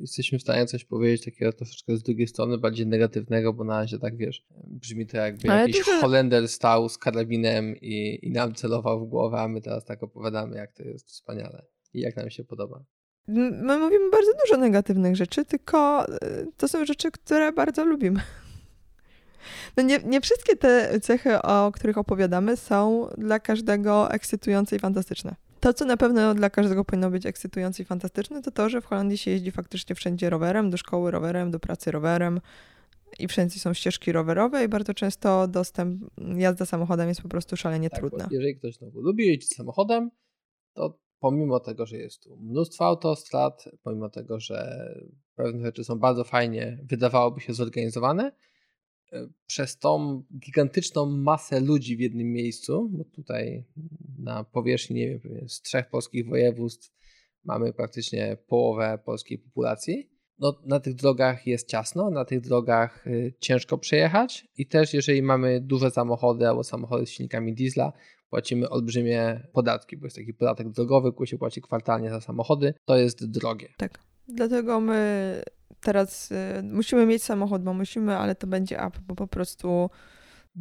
jesteśmy 0.00 0.38
w 0.38 0.42
stanie 0.42 0.66
coś 0.66 0.84
powiedzieć 0.84 1.24
takiego 1.24 1.52
troszeczkę 1.52 1.96
z 1.96 2.02
drugiej 2.02 2.26
strony, 2.26 2.58
bardziej 2.58 2.86
negatywnego, 2.86 3.52
bo 3.52 3.64
na 3.64 3.78
razie 3.78 3.98
tak 3.98 4.16
wiesz, 4.16 4.46
brzmi 4.66 5.06
to 5.06 5.16
jakby 5.16 5.50
Ale 5.50 5.60
jakiś. 5.60 5.82
Holender 6.00 6.48
stał 6.48 6.88
z 6.88 6.98
karabinem 6.98 7.76
i, 7.76 8.18
i 8.22 8.30
nam 8.30 8.54
celował 8.54 9.06
w 9.06 9.08
głowę, 9.08 9.38
a 9.38 9.48
my 9.48 9.60
teraz 9.60 9.84
tak 9.84 10.02
opowiadamy, 10.02 10.56
jak 10.56 10.72
to 10.72 10.82
jest 10.82 11.08
wspaniale 11.08 11.66
i 11.94 12.00
jak 12.00 12.16
nam 12.16 12.30
się 12.30 12.44
podoba. 12.44 12.84
My 13.28 13.78
mówimy 13.78 14.10
bardzo 14.10 14.30
dużo 14.44 14.60
negatywnych 14.60 15.16
rzeczy, 15.16 15.44
tylko 15.44 16.08
e, 16.08 16.18
to 16.56 16.68
są 16.68 16.84
rzeczy, 16.84 17.10
które 17.10 17.52
bardzo 17.52 17.84
lubimy. 17.84 18.20
No 19.76 19.82
nie, 19.82 19.98
nie 19.98 20.20
wszystkie 20.20 20.56
te 20.56 21.00
cechy, 21.00 21.42
o 21.42 21.72
których 21.72 21.98
opowiadamy, 21.98 22.56
są 22.56 23.08
dla 23.18 23.40
każdego 23.40 24.10
ekscytujące 24.10 24.76
i 24.76 24.78
fantastyczne. 24.78 25.34
To, 25.60 25.74
co 25.74 25.84
na 25.84 25.96
pewno 25.96 26.34
dla 26.34 26.50
każdego 26.50 26.84
powinno 26.84 27.10
być 27.10 27.26
ekscytujące 27.26 27.82
i 27.82 27.86
fantastyczne, 27.86 28.42
to 28.42 28.50
to, 28.50 28.68
że 28.68 28.80
w 28.80 28.84
Holandii 28.84 29.18
się 29.18 29.30
jeździ 29.30 29.50
faktycznie 29.50 29.94
wszędzie 29.94 30.30
rowerem, 30.30 30.70
do 30.70 30.76
szkoły 30.76 31.10
rowerem, 31.10 31.50
do 31.50 31.60
pracy 31.60 31.90
rowerem 31.90 32.40
i 33.18 33.28
wszędzie 33.28 33.60
są 33.60 33.74
ścieżki 33.74 34.12
rowerowe 34.12 34.64
i 34.64 34.68
bardzo 34.68 34.94
często 34.94 35.48
dostęp, 35.48 36.02
jazda 36.36 36.66
samochodem 36.66 37.08
jest 37.08 37.22
po 37.22 37.28
prostu 37.28 37.56
szalenie 37.56 37.90
tak, 37.90 37.98
trudna. 37.98 38.28
Jeżeli 38.30 38.56
ktoś 38.56 38.74
znowu 38.74 39.00
lubi 39.00 39.26
jeździć 39.26 39.54
samochodem, 39.54 40.10
to 40.72 40.98
pomimo 41.24 41.60
tego, 41.60 41.86
że 41.86 41.96
jest 41.96 42.22
tu 42.22 42.36
mnóstwo 42.36 42.84
autostrad, 42.84 43.64
pomimo 43.82 44.10
tego, 44.10 44.40
że 44.40 44.88
pewne 45.34 45.62
rzeczy 45.62 45.84
są 45.84 45.98
bardzo 45.98 46.24
fajnie, 46.24 46.78
wydawałoby 46.82 47.40
się 47.40 47.54
zorganizowane, 47.54 48.32
e, 49.12 49.28
przez 49.46 49.78
tą 49.78 50.22
gigantyczną 50.38 51.06
masę 51.06 51.60
ludzi 51.60 51.96
w 51.96 52.00
jednym 52.00 52.32
miejscu, 52.32 52.88
bo 52.92 53.04
tutaj 53.04 53.64
na 54.18 54.44
powierzchni, 54.44 54.96
nie 54.96 55.18
wiem, 55.18 55.48
z 55.48 55.62
trzech 55.62 55.90
polskich 55.90 56.28
województw 56.28 56.92
mamy 57.44 57.72
praktycznie 57.72 58.36
połowę 58.46 58.98
polskiej 59.04 59.38
populacji, 59.38 60.10
no, 60.38 60.60
na 60.66 60.80
tych 60.80 60.94
drogach 60.94 61.46
jest 61.46 61.68
ciasno, 61.68 62.10
na 62.10 62.24
tych 62.24 62.40
drogach 62.40 63.06
y, 63.06 63.34
ciężko 63.40 63.78
przejechać 63.78 64.48
i 64.56 64.66
też 64.66 64.94
jeżeli 64.94 65.22
mamy 65.22 65.60
duże 65.60 65.90
samochody 65.90 66.48
albo 66.48 66.64
samochody 66.64 67.06
z 67.06 67.10
silnikami 67.10 67.54
diesla, 67.54 67.92
płacimy 68.30 68.68
olbrzymie 68.68 69.46
podatki, 69.52 69.96
bo 69.96 70.06
jest 70.06 70.16
taki 70.16 70.34
podatek 70.34 70.70
drogowy, 70.70 71.12
który 71.12 71.26
się 71.26 71.38
płaci 71.38 71.62
kwartalnie 71.62 72.10
za 72.10 72.20
samochody, 72.20 72.74
to 72.84 72.96
jest 72.96 73.30
drogie. 73.30 73.68
Tak. 73.76 73.98
Dlatego 74.28 74.80
my 74.80 75.42
teraz 75.80 76.32
y, 76.32 76.34
musimy 76.62 77.06
mieć 77.06 77.22
samochód, 77.22 77.62
bo 77.62 77.74
musimy, 77.74 78.16
ale 78.16 78.34
to 78.34 78.46
będzie 78.46 78.76
up, 78.76 78.98
bo 79.06 79.14
po 79.14 79.26
prostu. 79.26 79.90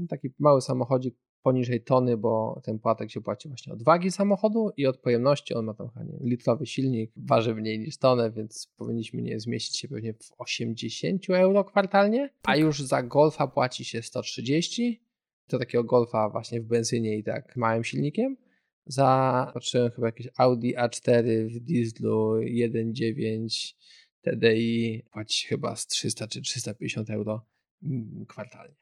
Taki 0.10 0.30
mały 0.40 0.62
samochodzik 0.62 1.16
poniżej 1.44 1.84
tony, 1.84 2.18
bo 2.18 2.62
ten 2.64 2.80
płatek 2.80 3.12
się 3.12 3.22
płaci 3.22 3.48
właśnie 3.48 3.74
od 3.74 3.84
wagi 3.84 4.12
samochodu 4.12 4.70
i 4.78 4.88
od 4.88 4.98
pojemności. 4.98 5.54
On 5.54 5.66
ma 5.66 5.74
tam 5.74 5.90
nie, 6.06 6.30
litrowy 6.30 6.66
silnik, 6.66 7.12
waży 7.16 7.56
mniej 7.56 7.80
niż 7.80 7.98
tonę, 7.98 8.32
więc 8.32 8.74
powinniśmy 8.78 9.22
nie 9.22 9.40
zmieścić 9.40 9.80
się 9.80 9.88
pewnie 9.88 10.14
w 10.14 10.32
80 10.38 11.30
euro 11.30 11.64
kwartalnie, 11.64 12.30
a 12.44 12.46
tak. 12.46 12.60
już 12.60 12.82
za 12.82 13.04
Golfa 13.04 13.48
płaci 13.48 13.86
się 13.86 14.02
130 14.02 15.04
do 15.50 15.60
takiego 15.60 15.84
Golfa 15.84 16.30
właśnie 16.30 16.62
w 16.62 16.66
benzynie 16.66 17.18
i 17.18 17.24
tak 17.24 17.56
małym 17.56 17.84
silnikiem. 17.84 18.38
Za, 18.86 19.52
patrzyłem 19.54 19.92
chyba 19.92 20.08
jakieś 20.08 20.28
Audi 20.38 20.76
A4 20.76 21.48
w 21.48 21.60
dieslu 21.60 22.34
1.9 22.36 23.74
TDI 24.22 25.04
płaci 25.12 25.48
chyba 25.48 25.76
z 25.76 25.88
300 25.88 26.28
czy 26.28 26.42
350 26.42 27.10
euro 27.10 27.46
mm, 27.84 28.26
kwartalnie. 28.26 28.76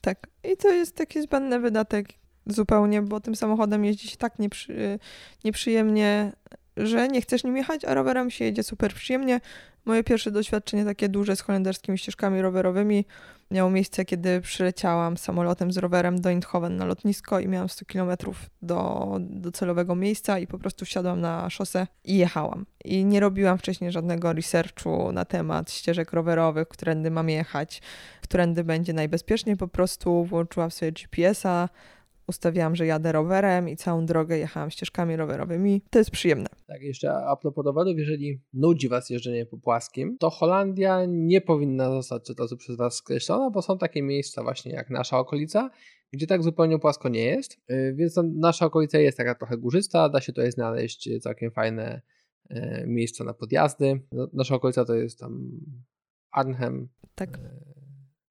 Tak. 0.00 0.26
I 0.52 0.56
to 0.56 0.72
jest 0.72 0.96
taki 0.96 1.22
zbędny 1.22 1.60
wydatek 1.60 2.08
zupełnie, 2.46 3.02
bo 3.02 3.20
tym 3.20 3.36
samochodem 3.36 3.84
jeździ 3.84 4.08
się 4.08 4.16
tak 4.16 4.38
nieprzy, 4.38 4.98
nieprzyjemnie, 5.44 6.32
że 6.76 7.08
nie 7.08 7.20
chcesz 7.20 7.44
nim 7.44 7.56
jechać, 7.56 7.84
a 7.84 7.94
rowerem 7.94 8.30
się 8.30 8.44
jedzie 8.44 8.62
super 8.62 8.94
przyjemnie. 8.94 9.40
Moje 9.84 10.04
pierwsze 10.04 10.30
doświadczenie 10.30 10.84
takie 10.84 11.08
duże 11.08 11.36
z 11.36 11.40
holenderskimi 11.40 11.98
ścieżkami 11.98 12.42
rowerowymi 12.42 13.04
miało 13.50 13.70
miejsce, 13.70 14.04
kiedy 14.04 14.40
przyleciałam 14.40 15.16
samolotem 15.16 15.72
z 15.72 15.76
rowerem 15.76 16.20
do 16.20 16.30
Eindhoven 16.30 16.76
na 16.76 16.84
lotnisko 16.84 17.40
i 17.40 17.48
miałam 17.48 17.68
100 17.68 17.84
km 17.84 18.10
do, 18.62 19.08
do 19.20 19.52
celowego 19.52 19.94
miejsca 19.94 20.38
i 20.38 20.46
po 20.46 20.58
prostu 20.58 20.84
wsiadłam 20.84 21.20
na 21.20 21.50
szosę 21.50 21.86
i 22.04 22.16
jechałam. 22.16 22.66
I 22.84 23.04
nie 23.04 23.20
robiłam 23.20 23.58
wcześniej 23.58 23.92
żadnego 23.92 24.32
researchu 24.32 25.12
na 25.12 25.24
temat 25.24 25.72
ścieżek 25.72 26.12
rowerowych, 26.12 26.68
którędy 26.68 27.10
mam 27.10 27.28
jechać, 27.28 27.82
którędy 28.22 28.64
będzie 28.64 28.92
najbezpieczniej. 28.92 29.56
Po 29.56 29.68
prostu 29.68 30.24
włączyłam 30.24 30.70
sobie 30.70 30.92
GPS-a, 30.92 31.68
ustawiałam, 32.26 32.76
że 32.76 32.86
jadę 32.86 33.12
rowerem 33.12 33.68
i 33.68 33.76
całą 33.76 34.06
drogę 34.06 34.38
jechałam 34.38 34.70
ścieżkami 34.70 35.16
rowerowymi. 35.16 35.82
To 35.90 35.98
jest 35.98 36.10
przyjemne. 36.10 36.48
Tak, 36.66 36.82
jeszcze 36.82 37.14
a 37.14 37.36
propos 37.36 37.64
rowerów, 37.64 37.98
jeżeli 37.98 38.42
nudzi 38.52 38.88
Was 38.88 39.10
jeżdżenie 39.10 39.46
po 39.46 39.58
płaskim, 39.58 40.16
to 40.18 40.30
Holandia 40.30 41.00
nie 41.08 41.40
powinna 41.40 41.90
zostać 41.90 42.30
od 42.30 42.40
razu 42.40 42.56
przez 42.56 42.76
Was 42.76 42.94
skreślona, 42.94 43.50
bo 43.50 43.62
są 43.62 43.78
takie 43.78 44.02
miejsca 44.02 44.42
właśnie 44.42 44.72
jak 44.72 44.90
nasza 44.90 45.18
okolica, 45.18 45.70
gdzie 46.12 46.26
tak 46.26 46.42
zupełnie 46.42 46.78
płasko 46.78 47.08
nie 47.08 47.24
jest, 47.24 47.60
y, 47.70 47.94
więc 47.96 48.20
nasza 48.34 48.66
okolica 48.66 48.98
jest 48.98 49.18
taka 49.18 49.34
trochę 49.34 49.58
górzysta, 49.58 50.08
da 50.08 50.20
się 50.20 50.32
tutaj 50.32 50.52
znaleźć 50.52 51.08
całkiem 51.22 51.50
fajne 51.50 52.02
y, 52.50 52.84
miejsca 52.86 53.24
na 53.24 53.34
podjazdy. 53.34 54.00
No, 54.12 54.28
nasza 54.32 54.54
okolica 54.54 54.84
to 54.84 54.94
jest 54.94 55.18
tam 55.18 55.60
Arnhem, 56.30 56.88
tak. 57.14 57.36
Y, 57.36 57.40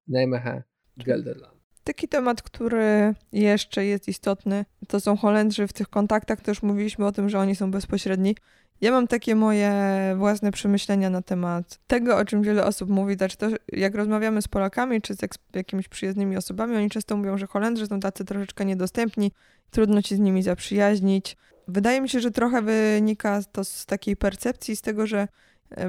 Nijmegen, 0.08 0.62
Gelderland. 0.96 1.61
Taki 1.84 2.08
temat, 2.08 2.42
który 2.42 3.14
jeszcze 3.32 3.84
jest 3.84 4.08
istotny, 4.08 4.64
to 4.88 5.00
są 5.00 5.16
Holendrzy. 5.16 5.66
W 5.66 5.72
tych 5.72 5.88
kontaktach 5.88 6.40
też 6.40 6.62
mówiliśmy 6.62 7.06
o 7.06 7.12
tym, 7.12 7.28
że 7.28 7.38
oni 7.38 7.56
są 7.56 7.70
bezpośredni. 7.70 8.36
Ja 8.80 8.90
mam 8.90 9.08
takie 9.08 9.34
moje 9.34 9.72
własne 10.18 10.52
przemyślenia 10.52 11.10
na 11.10 11.22
temat 11.22 11.78
tego, 11.86 12.16
o 12.16 12.24
czym 12.24 12.42
wiele 12.42 12.64
osób 12.64 12.90
mówi. 12.90 13.14
Znaczy 13.14 13.36
to, 13.36 13.48
jak 13.72 13.94
rozmawiamy 13.94 14.42
z 14.42 14.48
Polakami 14.48 15.00
czy 15.02 15.14
z 15.14 15.18
jakimiś 15.54 15.88
przyjaznymi 15.88 16.36
osobami, 16.36 16.76
oni 16.76 16.90
często 16.90 17.16
mówią, 17.16 17.38
że 17.38 17.46
Holendrzy 17.46 17.86
są 17.86 18.00
tacy 18.00 18.24
troszeczkę 18.24 18.64
niedostępni, 18.64 19.32
trudno 19.70 20.02
się 20.02 20.16
z 20.16 20.18
nimi 20.18 20.42
zaprzyjaźnić. 20.42 21.36
Wydaje 21.68 22.00
mi 22.00 22.08
się, 22.08 22.20
że 22.20 22.30
trochę 22.30 22.62
wynika 22.62 23.40
to 23.52 23.64
z 23.64 23.86
takiej 23.86 24.16
percepcji, 24.16 24.76
z 24.76 24.82
tego, 24.82 25.06
że 25.06 25.28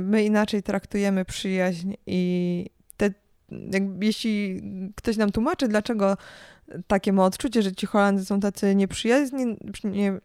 my 0.01 0.23
inaczej 0.23 0.63
traktujemy 0.63 1.25
przyjaźń 1.25 1.93
i 2.05 2.69
jakby, 3.71 4.05
jeśli 4.05 4.61
ktoś 4.95 5.17
nam 5.17 5.31
tłumaczy, 5.31 5.67
dlaczego 5.67 6.17
takie 6.87 7.13
ma 7.13 7.25
odczucie, 7.25 7.61
że 7.61 7.71
ci 7.71 7.85
Holandzy 7.85 8.25
są 8.25 8.39
tacy 8.39 8.75
nieprzyjaźni, 8.75 9.45
nie, 9.83 10.19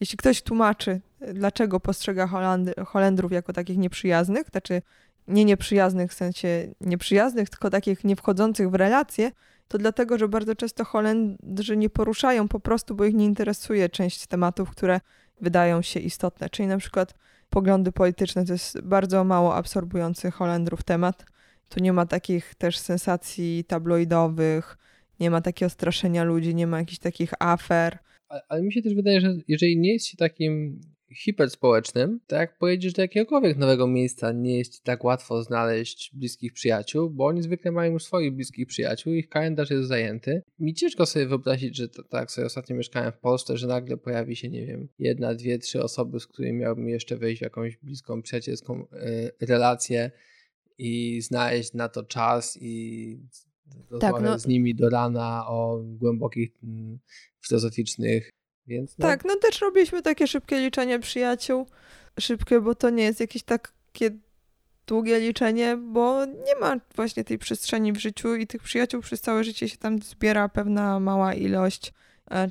jeśli 0.00 0.16
ktoś 0.16 0.42
tłumaczy, 0.42 1.00
dlaczego 1.34 1.80
postrzega 1.80 2.26
Holandy, 2.26 2.74
Holendrów 2.86 3.32
jako 3.32 3.52
takich 3.52 3.78
nieprzyjaznych, 3.78 4.46
znaczy 4.50 4.82
nie 5.28 5.44
nieprzyjaznych 5.44 6.10
w 6.10 6.14
sensie 6.14 6.74
nieprzyjaznych, 6.80 7.50
tylko 7.50 7.70
takich 7.70 8.04
nie 8.04 8.16
wchodzących 8.16 8.70
w 8.70 8.74
relacje, 8.74 9.30
to 9.68 9.78
dlatego, 9.78 10.18
że 10.18 10.28
bardzo 10.28 10.54
często 10.54 10.84
Holendrzy 10.84 11.76
nie 11.76 11.90
poruszają 11.90 12.48
po 12.48 12.60
prostu, 12.60 12.94
bo 12.94 13.04
ich 13.04 13.14
nie 13.14 13.24
interesuje 13.24 13.88
część 13.88 14.26
tematów, 14.26 14.70
które 14.70 15.00
wydają 15.40 15.82
się 15.82 16.00
istotne. 16.00 16.50
Czyli 16.50 16.68
na 16.68 16.78
przykład 16.78 17.14
poglądy 17.50 17.92
polityczne 17.92 18.44
to 18.44 18.52
jest 18.52 18.80
bardzo 18.80 19.24
mało 19.24 19.54
absorbujący 19.54 20.30
Holendrów 20.30 20.82
temat. 20.82 21.24
Tu 21.68 21.80
nie 21.80 21.92
ma 21.92 22.06
takich 22.06 22.54
też 22.54 22.78
sensacji 22.78 23.64
tabloidowych, 23.64 24.78
nie 25.20 25.30
ma 25.30 25.40
takiego 25.40 25.70
straszenia 25.70 26.24
ludzi, 26.24 26.54
nie 26.54 26.66
ma 26.66 26.78
jakichś 26.78 26.98
takich 26.98 27.32
afer. 27.38 27.98
Ale, 28.28 28.42
ale 28.48 28.62
mi 28.62 28.72
się 28.72 28.82
też 28.82 28.94
wydaje, 28.94 29.20
że 29.20 29.34
jeżeli 29.48 29.76
nie 29.76 29.92
jest 29.92 30.06
się 30.06 30.16
takim 30.16 30.80
hiperspołecznym, 31.14 32.20
to 32.26 32.36
jak 32.36 32.58
pojedziesz 32.58 32.92
do 32.92 33.02
jakiegokolwiek 33.02 33.56
nowego 33.56 33.86
miejsca, 33.86 34.32
nie 34.32 34.58
jest 34.58 34.84
tak 34.84 35.04
łatwo 35.04 35.42
znaleźć 35.42 36.10
bliskich 36.14 36.52
przyjaciół, 36.52 37.10
bo 37.10 37.26
oni 37.26 37.42
zwykle 37.42 37.72
mają 37.72 37.92
już 37.92 38.04
swoich 38.04 38.34
bliskich 38.34 38.66
przyjaciół, 38.66 39.12
ich 39.12 39.28
kalendarz 39.28 39.70
jest 39.70 39.88
zajęty. 39.88 40.42
Mi 40.58 40.74
ciężko 40.74 41.06
sobie 41.06 41.26
wyobrazić, 41.26 41.76
że 41.76 41.88
to, 41.88 42.02
tak 42.02 42.30
sobie 42.30 42.46
ostatnio 42.46 42.76
mieszkałem 42.76 43.12
w 43.12 43.18
Polsce, 43.18 43.56
że 43.56 43.66
nagle 43.66 43.96
pojawi 43.96 44.36
się, 44.36 44.48
nie 44.48 44.66
wiem, 44.66 44.88
jedna, 44.98 45.34
dwie, 45.34 45.58
trzy 45.58 45.82
osoby, 45.82 46.20
z 46.20 46.26
którymi 46.26 46.58
miałbym 46.58 46.88
jeszcze 46.88 47.16
wejść 47.16 47.40
w 47.40 47.44
jakąś 47.44 47.76
bliską 47.76 48.22
przyjacielską 48.22 48.82
y, 48.82 49.46
relację 49.46 50.10
i 50.78 51.22
znaleźć 51.22 51.72
na 51.72 51.88
to 51.88 52.02
czas 52.02 52.58
i 52.60 53.18
tak, 54.00 54.14
no. 54.22 54.38
z 54.38 54.46
nimi 54.46 54.74
do 54.74 54.90
rana 54.90 55.46
o 55.46 55.80
głębokich 55.82 56.50
mm, 56.62 56.98
filozoficznych. 57.46 58.30
Więc 58.66 58.98
no. 58.98 59.06
Tak, 59.06 59.24
no 59.24 59.36
też 59.36 59.60
robiliśmy 59.60 60.02
takie 60.02 60.26
szybkie 60.26 60.60
liczenie 60.60 60.98
przyjaciół. 60.98 61.66
Szybkie, 62.20 62.60
bo 62.60 62.74
to 62.74 62.90
nie 62.90 63.04
jest 63.04 63.20
jakieś 63.20 63.42
takie 63.42 64.10
długie 64.86 65.20
liczenie, 65.20 65.76
bo 65.76 66.26
nie 66.26 66.56
ma 66.60 66.76
właśnie 66.96 67.24
tej 67.24 67.38
przestrzeni 67.38 67.92
w 67.92 67.96
życiu 67.96 68.34
i 68.34 68.46
tych 68.46 68.62
przyjaciół 68.62 69.00
przez 69.00 69.20
całe 69.20 69.44
życie 69.44 69.68
się 69.68 69.76
tam 69.76 70.02
zbiera 70.02 70.48
pewna 70.48 71.00
mała 71.00 71.34
ilość 71.34 71.92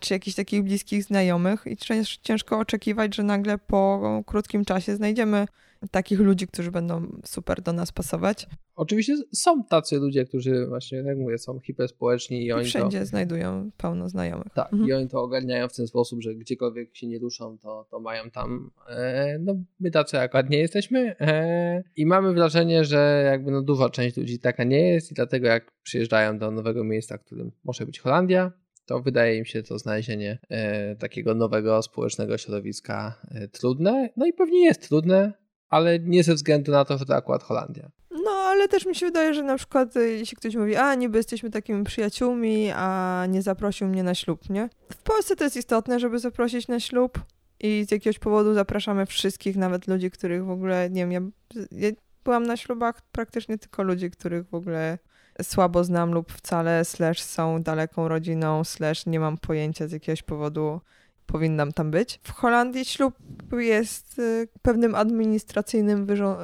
czy 0.02 0.14
jakichś 0.14 0.36
takich 0.36 0.64
bliskich 0.64 1.04
znajomych 1.04 1.64
i 1.66 1.78
ciężko 2.22 2.60
oczekiwać, 2.60 3.16
że 3.16 3.24
nagle 3.24 3.58
po 3.58 4.24
krótkim 4.26 4.66
czasie 4.66 4.96
znajdziemy 4.96 5.46
takich 5.92 6.20
ludzi, 6.20 6.48
którzy 6.48 6.72
będą 6.72 7.20
super 7.26 7.62
do 7.62 7.74
nas 7.74 7.92
pasować. 7.92 8.48
Oczywiście 8.76 9.16
są 9.34 9.64
tacy 9.64 9.98
ludzie, 9.98 10.26
którzy 10.26 10.68
właśnie, 10.68 10.98
jak 10.98 11.18
mówię, 11.18 11.38
są 11.38 11.60
hiperspołeczni 11.60 12.42
i, 12.42 12.46
I 12.46 12.52
oni 12.52 12.66
wszędzie 12.66 13.00
to... 13.00 13.06
znajdują 13.06 13.72
pełno 13.78 14.10
znajomych. 14.10 14.54
Tak, 14.54 14.74
mhm. 14.74 14.90
i 14.90 14.94
oni 14.94 15.08
to 15.08 15.22
ogarniają 15.22 15.68
w 15.68 15.76
ten 15.76 15.88
sposób, 15.88 16.22
że 16.22 16.36
gdziekolwiek 16.36 16.96
się 16.96 17.08
nie 17.08 17.20
ruszą, 17.20 17.58
to, 17.58 17.88
to 17.92 18.00
mają 18.00 18.30
tam, 18.32 18.72
e, 18.90 19.38
no 19.40 19.56
my 19.80 19.92
tacy 19.92 20.20
akurat 20.20 20.50
nie 20.50 20.58
jesteśmy 20.58 21.16
e, 21.20 21.84
i 21.96 22.06
mamy 22.06 22.34
wrażenie, 22.34 22.84
że 22.84 23.24
jakby 23.32 23.52
no 23.52 23.62
duża 23.62 23.90
część 23.90 24.18
ludzi 24.18 24.40
taka 24.40 24.64
nie 24.64 24.90
jest 24.90 25.12
i 25.12 25.16
dlatego 25.16 25.48
jak 25.48 25.72
przyjeżdżają 25.84 26.38
do 26.38 26.52
nowego 26.52 26.84
miejsca, 26.84 27.18
którym 27.18 27.52
może 27.64 27.86
być 27.86 28.00
Holandia, 28.00 28.52
to 28.86 29.02
wydaje 29.02 29.40
mi 29.40 29.48
się 29.48 29.64
to 29.64 29.80
znalezienie 29.80 30.40
e, 30.50 30.96
takiego 30.96 31.36
nowego 31.36 31.82
społecznego 31.82 32.38
środowiska 32.38 33.22
e, 33.32 33.48
trudne. 33.48 34.10
No 34.18 34.26
i 34.26 34.34
pewnie 34.34 34.66
jest 34.66 34.88
trudne, 34.88 35.34
ale 35.70 36.00
nie 36.00 36.24
ze 36.24 36.34
względu 36.34 36.72
na 36.72 36.86
to, 36.86 36.98
że 36.98 37.06
to 37.06 37.16
akurat 37.16 37.44
Holandia. 37.44 37.92
No, 38.12 38.32
ale 38.32 38.68
też 38.68 38.86
mi 38.86 38.96
się 38.96 39.06
wydaje, 39.06 39.34
że 39.34 39.44
na 39.44 39.58
przykład 39.58 39.98
y, 39.98 40.12
jeśli 40.12 40.38
ktoś 40.38 40.56
mówi, 40.56 40.76
a 40.76 40.96
niby 40.96 41.18
jesteśmy 41.18 41.50
takimi 41.50 41.84
przyjaciółmi, 41.84 42.72
a 42.76 43.26
nie 43.30 43.42
zaprosił 43.42 43.88
mnie 43.88 44.04
na 44.04 44.16
ślub, 44.16 44.50
nie? 44.50 44.70
W 44.92 45.04
Polsce 45.04 45.36
to 45.36 45.44
jest 45.44 45.58
istotne, 45.58 46.00
żeby 46.00 46.20
zaprosić 46.20 46.68
na 46.68 46.80
ślub 46.80 47.20
i 47.60 47.86
z 47.88 47.92
jakiegoś 47.92 48.20
powodu 48.20 48.54
zapraszamy 48.54 49.06
wszystkich, 49.06 49.56
nawet 49.56 49.88
ludzi, 49.88 50.12
których 50.12 50.46
w 50.46 50.50
ogóle, 50.50 50.90
nie 50.90 51.08
wiem, 51.08 51.12
ja, 51.12 51.62
ja 51.72 51.92
byłam 52.24 52.44
na 52.44 52.58
ślubach 52.58 53.02
praktycznie 53.12 53.58
tylko 53.58 53.84
ludzi, 53.84 54.12
których 54.12 54.50
w 54.50 54.54
ogóle 54.54 54.98
słabo 55.42 55.84
znam 55.84 56.14
lub 56.14 56.32
wcale, 56.32 56.86
slash 56.86 57.22
są 57.22 57.64
daleką 57.64 58.08
rodziną, 58.08 58.64
slash 58.64 59.06
nie 59.06 59.20
mam 59.20 59.38
pojęcia 59.38 59.88
z 59.88 59.92
jakiegoś 59.92 60.24
powodu 60.24 60.82
powinnam 61.26 61.72
tam 61.72 61.92
być. 61.92 62.20
W 62.24 62.32
Holandii 62.32 62.86
ślub 62.86 63.16
jest 63.52 64.20
y, 64.20 64.48
pewnym 64.62 64.96
administracyjnym 64.96 66.06
wyrząd... 66.06 66.40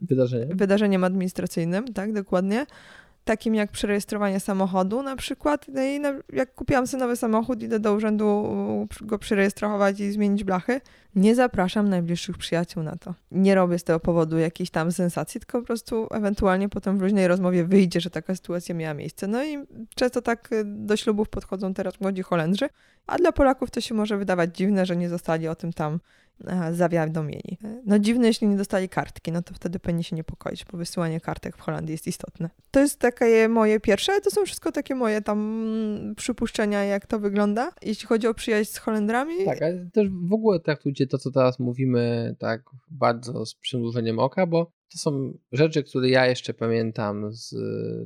Wydarzeniem. 0.00 0.56
wydarzeniem 0.56 1.04
administracyjnym, 1.04 1.92
tak, 1.92 2.12
dokładnie 2.12 2.66
takim 3.26 3.54
jak 3.54 3.70
przerejestrowanie 3.70 4.40
samochodu 4.40 5.02
na 5.02 5.16
przykład. 5.16 5.66
No 5.68 5.82
i 5.82 6.00
jak 6.32 6.54
kupiłam 6.54 6.86
sobie 6.86 7.00
nowy 7.00 7.16
samochód, 7.16 7.62
idę 7.62 7.80
do 7.80 7.94
urzędu 7.94 8.48
go 9.00 9.18
przerejestrować 9.18 10.00
i 10.00 10.12
zmienić 10.12 10.44
blachy, 10.44 10.80
nie 11.16 11.34
zapraszam 11.34 11.88
najbliższych 11.88 12.38
przyjaciół 12.38 12.82
na 12.82 12.96
to. 12.96 13.14
Nie 13.30 13.54
robię 13.54 13.78
z 13.78 13.84
tego 13.84 14.00
powodu 14.00 14.38
jakiejś 14.38 14.70
tam 14.70 14.92
sensacji, 14.92 15.40
tylko 15.40 15.60
po 15.60 15.66
prostu 15.66 16.06
ewentualnie 16.10 16.68
potem 16.68 16.98
w 16.98 17.02
luźnej 17.02 17.28
rozmowie 17.28 17.64
wyjdzie, 17.64 18.00
że 18.00 18.10
taka 18.10 18.34
sytuacja 18.34 18.74
miała 18.74 18.94
miejsce. 18.94 19.26
No 19.26 19.44
i 19.44 19.58
często 19.94 20.22
tak 20.22 20.52
y, 20.52 20.62
do 20.64 20.96
ślubów 20.96 21.28
podchodzą 21.28 21.74
teraz 21.74 22.00
młodzi 22.00 22.22
Holendrzy, 22.22 22.68
a 23.06 23.18
dla 23.18 23.32
Polaków 23.32 23.70
to 23.70 23.80
się 23.80 23.94
może 23.94 24.18
wydawać 24.18 24.56
dziwne, 24.56 24.86
że 24.86 24.96
nie 24.96 25.08
zostali 25.08 25.48
o 25.48 25.54
tym 25.54 25.72
tam 25.72 25.98
zawiadomieni. 26.72 27.58
No 27.86 27.98
dziwne, 27.98 28.26
jeśli 28.26 28.48
nie 28.48 28.56
dostali 28.56 28.88
kartki, 28.88 29.32
no 29.32 29.42
to 29.42 29.54
wtedy 29.54 29.78
powinni 29.78 30.04
się 30.04 30.16
niepokoić, 30.16 30.64
bo 30.64 30.78
wysyłanie 30.78 31.20
kartek 31.20 31.56
w 31.56 31.60
Holandii 31.60 31.92
jest 31.92 32.06
istotne. 32.06 32.50
To 32.70 32.80
jest 32.80 32.98
takie 32.98 33.48
moje 33.48 33.80
pierwsze, 33.80 34.20
to 34.20 34.30
są 34.30 34.44
wszystko 34.44 34.72
takie 34.72 34.94
moje 34.94 35.22
tam 35.22 36.14
przypuszczenia, 36.16 36.84
jak 36.84 37.06
to 37.06 37.18
wygląda, 37.18 37.72
jeśli 37.82 38.06
chodzi 38.06 38.26
o 38.26 38.34
przyjaźń 38.34 38.72
z 38.72 38.78
Holendrami. 38.78 39.44
Tak, 39.44 39.62
ale 39.62 39.90
też 39.92 40.08
w 40.10 40.32
ogóle 40.32 40.60
traktujcie 40.60 41.06
to, 41.06 41.18
co 41.18 41.30
teraz 41.30 41.58
mówimy, 41.58 42.36
tak 42.38 42.62
bardzo 42.90 43.46
z 43.46 43.54
przymrużeniem 43.54 44.18
oka, 44.18 44.46
bo 44.46 44.72
to 44.92 44.98
są 44.98 45.38
rzeczy, 45.52 45.82
które 45.82 46.08
ja 46.08 46.26
jeszcze 46.26 46.54
pamiętam 46.54 47.32
z 47.32 47.54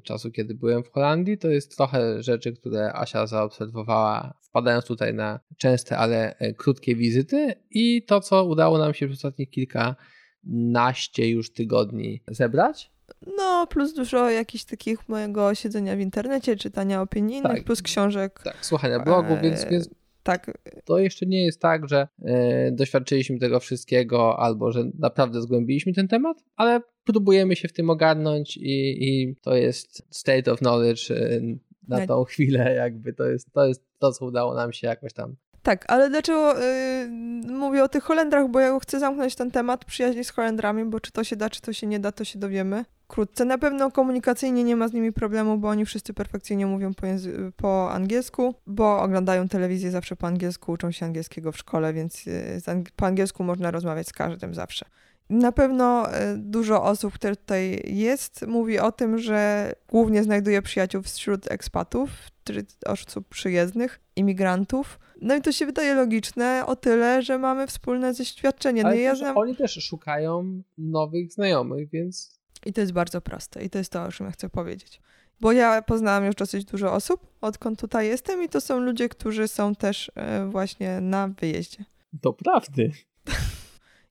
czasu, 0.03 0.31
kiedy 0.31 0.55
byłem 0.55 0.85
w 0.85 0.91
Holandii. 0.91 1.39
To 1.39 1.49
jest 1.49 1.77
trochę 1.77 2.23
rzeczy, 2.23 2.53
które 2.53 2.93
Asia 2.95 3.27
zaobserwowała, 3.27 4.35
wpadając 4.43 4.85
tutaj 4.85 5.15
na 5.15 5.41
częste, 5.57 5.99
ale 5.99 6.37
e, 6.39 6.55
krótkie 6.55 6.97
wizyty. 6.97 7.55
I 7.71 8.03
to, 8.03 8.21
co 8.21 8.45
udało 8.45 8.79
nam 8.79 8.95
się 8.95 9.09
w 9.09 9.13
ostatnich 9.13 9.51
kilkanaście 9.51 11.29
już 11.29 11.53
tygodni 11.53 12.23
zebrać. 12.29 12.91
No, 13.37 13.67
plus 13.67 13.95
dużo 13.95 14.31
jakichś 14.31 14.65
takich 14.65 15.09
mojego 15.09 15.55
siedzenia 15.55 15.97
w 15.97 16.01
internecie, 16.01 16.57
czytania 16.57 17.03
opinii 17.03 17.43
Tak. 17.43 17.65
plus 17.65 17.83
książek. 17.83 18.41
Tak, 18.45 18.57
słuchania 18.61 19.01
blogu, 19.01 19.37
więc, 19.43 19.65
Eee, 19.65 19.71
więc 19.71 19.89
Tak, 20.23 20.51
to 20.85 20.99
jeszcze 20.99 21.27
nie 21.27 21.45
jest 21.45 21.61
tak, 21.61 21.89
że 21.89 22.09
e, 22.25 22.73
doświadczyliśmy 22.73 23.39
tego 23.39 23.61
wszystkiego 23.61 24.39
albo 24.39 24.73
że 24.73 24.85
naprawdę 24.99 25.43
zgłębiliśmy 25.43 25.93
ten 25.93 26.09
temat, 26.09 26.37
ale 26.57 26.81
próbujemy 27.05 27.57
się 27.57 27.69
w 27.69 27.73
tym 27.73 27.91
ogarnąć 27.91 28.57
i, 28.57 29.05
i 29.09 29.37
to 29.43 29.57
jest 29.57 30.03
state 30.11 30.53
of 30.53 30.59
knowledge 30.59 31.11
e, 31.11 31.41
na 31.89 32.01
Ja- 32.01 32.07
tą 32.07 32.25
chwilę, 32.25 32.75
jakby 32.75 33.13
to 33.13 33.25
jest, 33.27 33.53
to 33.53 33.67
jest 33.67 33.85
to, 33.99 34.13
co 34.13 34.27
udało 34.27 34.55
nam 34.55 34.73
się 34.73 34.87
jakoś 34.87 35.13
tam. 35.13 35.37
tak, 35.63 35.85
ale 35.89 36.11
dlaczego 36.11 36.63
y, 36.65 37.09
mówię 37.49 37.83
o 37.85 37.89
tych 37.89 38.03
Holendrach, 38.05 38.51
bo 38.51 38.61
ja 38.61 38.79
chcę 38.79 39.01
zamknąć 39.01 39.35
ten 39.35 39.51
temat 39.51 39.85
przyjaźni 39.85 40.25
z 40.25 40.31
Holendrami, 40.31 40.85
bo 40.85 41.01
czy 41.01 41.13
to 41.13 41.25
się 41.25 41.37
da, 41.37 41.51
czy 41.51 41.61
to 41.61 41.73
się 41.73 41.87
nie 41.87 42.01
da, 42.01 42.13
to 42.13 42.25
się 42.25 42.39
dowiemy 42.39 42.85
wkrótce. 43.11 43.45
Na 43.45 43.59
pewno 43.59 43.91
komunikacyjnie 43.91 44.65
nie 44.65 44.77
ma 44.77 44.89
z 44.89 44.93
nimi 44.93 45.13
problemu, 45.13 45.59
bo 45.59 45.69
oni 45.69 45.85
wszyscy 45.85 46.15
perfekcyjnie 46.15 46.67
mówią 46.67 46.95
po, 46.95 47.07
języ- 47.07 47.53
po 47.57 47.93
angielsku, 47.93 48.55
bo 48.67 49.03
oglądają 49.03 49.49
telewizję 49.49 49.91
zawsze 49.91 50.17
po 50.17 50.27
angielsku, 50.27 50.73
uczą 50.73 50.91
się 50.91 51.07
angielskiego 51.07 51.53
w 51.53 51.59
szkole, 51.59 51.93
więc 51.93 52.23
z 52.59 52.65
ang- 52.65 52.91
po 52.97 53.07
angielsku 53.07 53.45
można 53.45 53.71
rozmawiać 53.71 54.09
z 54.09 54.13
każdym 54.13 54.55
zawsze. 54.55 54.87
Na 55.31 55.53
pewno 55.53 56.07
y, 56.09 56.37
dużo 56.37 56.85
osób, 56.85 57.15
które 57.15 57.37
tutaj 57.37 57.83
jest, 57.87 58.47
mówi 58.47 58.79
o 58.79 58.93
tym, 58.93 59.19
że 59.19 59.73
głównie 59.89 60.23
znajduje 60.23 60.63
przyjaciół 60.63 61.03
wśród 61.03 61.53
ekspatów, 61.53 62.11
czyli 62.45 62.61
osób 62.87 63.29
przyjezdnych, 63.29 64.01
imigrantów. 64.17 64.99
No 65.21 65.37
i 65.37 65.41
to 65.41 65.53
się 65.53 65.67
wydaje 65.67 65.95
logiczne 65.95 66.63
o 66.67 66.77
tyle, 66.77 67.23
że 67.23 67.39
mamy 67.39 67.67
wspólne 67.67 68.15
doświadczenie. 68.15 68.83
No 68.83 68.89
Ale 68.89 68.99
ja 68.99 69.15
znam... 69.15 69.39
oni 69.39 69.57
też 69.57 69.73
szukają 69.73 70.63
nowych 70.79 71.33
znajomych, 71.33 71.91
więc 71.91 72.40
I 72.67 72.73
to 72.73 72.81
jest 72.81 72.93
bardzo 72.93 73.21
proste 73.21 73.65
i 73.65 73.71
to 73.71 73.79
jest 73.79 73.93
to, 73.93 74.03
o 74.03 74.13
czym 74.13 74.27
ja 74.27 74.33
chcę 74.33 74.49
powiedzieć. 74.49 75.01
Bo 75.41 75.53
ja 75.53 75.83
poznałam 75.83 76.25
już 76.25 76.35
dosyć 76.35 76.65
dużo 76.65 76.93
osób, 76.93 77.27
odkąd 77.41 77.81
tutaj 77.81 78.09
jestem 78.09 78.43
i 78.43 78.49
to 78.49 78.61
są 78.61 78.81
ludzie, 78.81 79.09
którzy 79.09 79.49
są 79.49 79.75
też 79.75 80.13
e, 80.15 80.47
właśnie 80.47 81.01
na 81.01 81.29
wyjeździe. 81.29 81.85
doprawdy. 82.13 82.93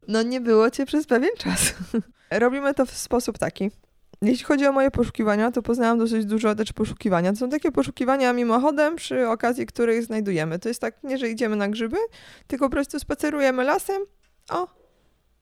No 0.07 0.21
nie 0.21 0.41
było 0.41 0.69
cię 0.69 0.85
przez 0.85 1.07
pewien 1.07 1.29
czas. 1.37 1.73
Robimy 2.31 2.73
to 2.73 2.85
w 2.85 2.91
sposób 2.91 3.37
taki. 3.37 3.71
Jeśli 4.21 4.45
chodzi 4.45 4.65
o 4.65 4.71
moje 4.71 4.91
poszukiwania, 4.91 5.51
to 5.51 5.61
poznałam 5.61 5.97
dosyć 5.97 6.25
dużo 6.25 6.55
też 6.55 6.73
poszukiwania. 6.73 7.31
To 7.31 7.37
są 7.37 7.49
takie 7.49 7.71
poszukiwania 7.71 8.33
mimochodem, 8.33 8.95
przy 8.95 9.27
okazji 9.27 9.65
których 9.65 10.03
znajdujemy. 10.03 10.59
To 10.59 10.69
jest 10.69 10.81
tak, 10.81 11.03
nie 11.03 11.17
że 11.17 11.29
idziemy 11.29 11.55
na 11.55 11.67
grzyby, 11.67 11.97
tylko 12.47 12.65
po 12.65 12.71
prostu 12.71 12.99
spacerujemy 12.99 13.63
lasem. 13.63 14.01
O, 14.49 14.67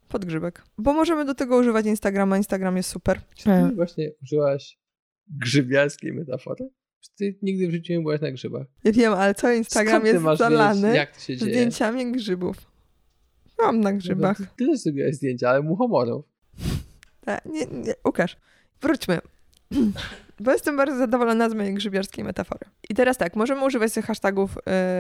podgrzybek. 0.08 0.64
Bo 0.78 0.94
możemy 0.94 1.26
do 1.26 1.36
tego 1.36 1.58
używać 1.58 1.86
Instagrama. 1.86 2.38
Instagram 2.38 2.78
jest 2.78 2.90
super. 2.90 3.20
Czy 3.36 3.44
ty 3.44 3.76
właśnie 3.76 4.12
użyłaś 4.24 4.78
grzybiarskiej 5.28 6.14
metafory? 6.14 6.70
Czy 7.02 7.10
ty 7.18 7.40
nigdy 7.42 7.68
w 7.68 7.72
życiu 7.72 7.94
nie 7.94 8.00
byłaś 8.00 8.22
na 8.22 8.32
grzybach? 8.32 8.68
Ja 8.84 8.92
wiem, 8.92 9.14
ale 9.14 9.36
cały 9.36 9.56
Instagram 9.56 10.06
jest 10.06 10.24
zalany 10.38 11.08
zdjęciami 11.38 12.12
grzybów. 12.12 12.58
Mam 13.60 13.82
na 13.82 13.94
grzybach. 13.94 14.40
No, 14.40 14.46
ty, 14.46 14.52
ty 14.58 14.66
też 14.66 14.80
zrobiłaś 14.80 15.16
zdjęcia, 15.16 15.50
ale 15.50 15.62
muchomorów. 15.62 16.26
Tak, 17.26 17.46
nie, 17.46 17.66
nie, 17.66 17.94
Łukasz, 18.06 18.38
wróćmy. 18.82 19.20
Bo 20.40 20.52
jestem 20.52 20.78
bardzo 20.78 20.98
zadowolona 20.98 21.50
z 21.50 21.54
mojej 21.54 21.74
grzybiarskiej 21.74 22.24
metafory. 22.24 22.66
I 22.90 22.96
teraz 22.96 23.18
tak, 23.18 23.36
możemy 23.36 23.66
używać 23.66 23.94
tych 23.94 24.06
hashtagów 24.06 24.58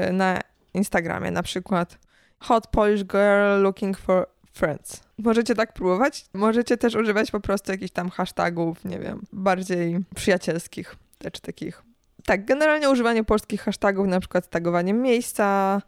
y, 0.10 0.14
na 0.14 0.41
Instagramie, 0.74 1.32
na 1.32 1.43
przykład 1.43 1.99
hot 2.39 2.68
Polish 2.68 3.03
girl 3.03 3.62
looking 3.62 3.97
for 3.97 4.28
friends. 4.58 5.03
Możecie 5.18 5.55
tak 5.55 5.74
próbować. 5.74 6.26
Możecie 6.34 6.78
też 6.78 6.95
używać 6.95 7.32
po 7.32 7.39
prostu 7.39 7.72
jakichś 7.72 7.91
tam 7.91 8.10
hashtagów, 8.10 8.86
nie 8.86 8.99
wiem, 8.99 9.22
bardziej 9.34 9.99
przyjacielskich, 10.16 10.95
czy 11.34 11.41
takich. 11.41 11.84
Tak, 12.26 12.45
generalnie 12.45 12.89
używanie 12.89 13.24
polskich 13.24 13.62
hashtagów, 13.62 14.08
na 14.08 14.20
przykład 14.20 14.45
z 14.45 14.49
tagowaniem 14.49 15.01
miejsca, 15.01 15.82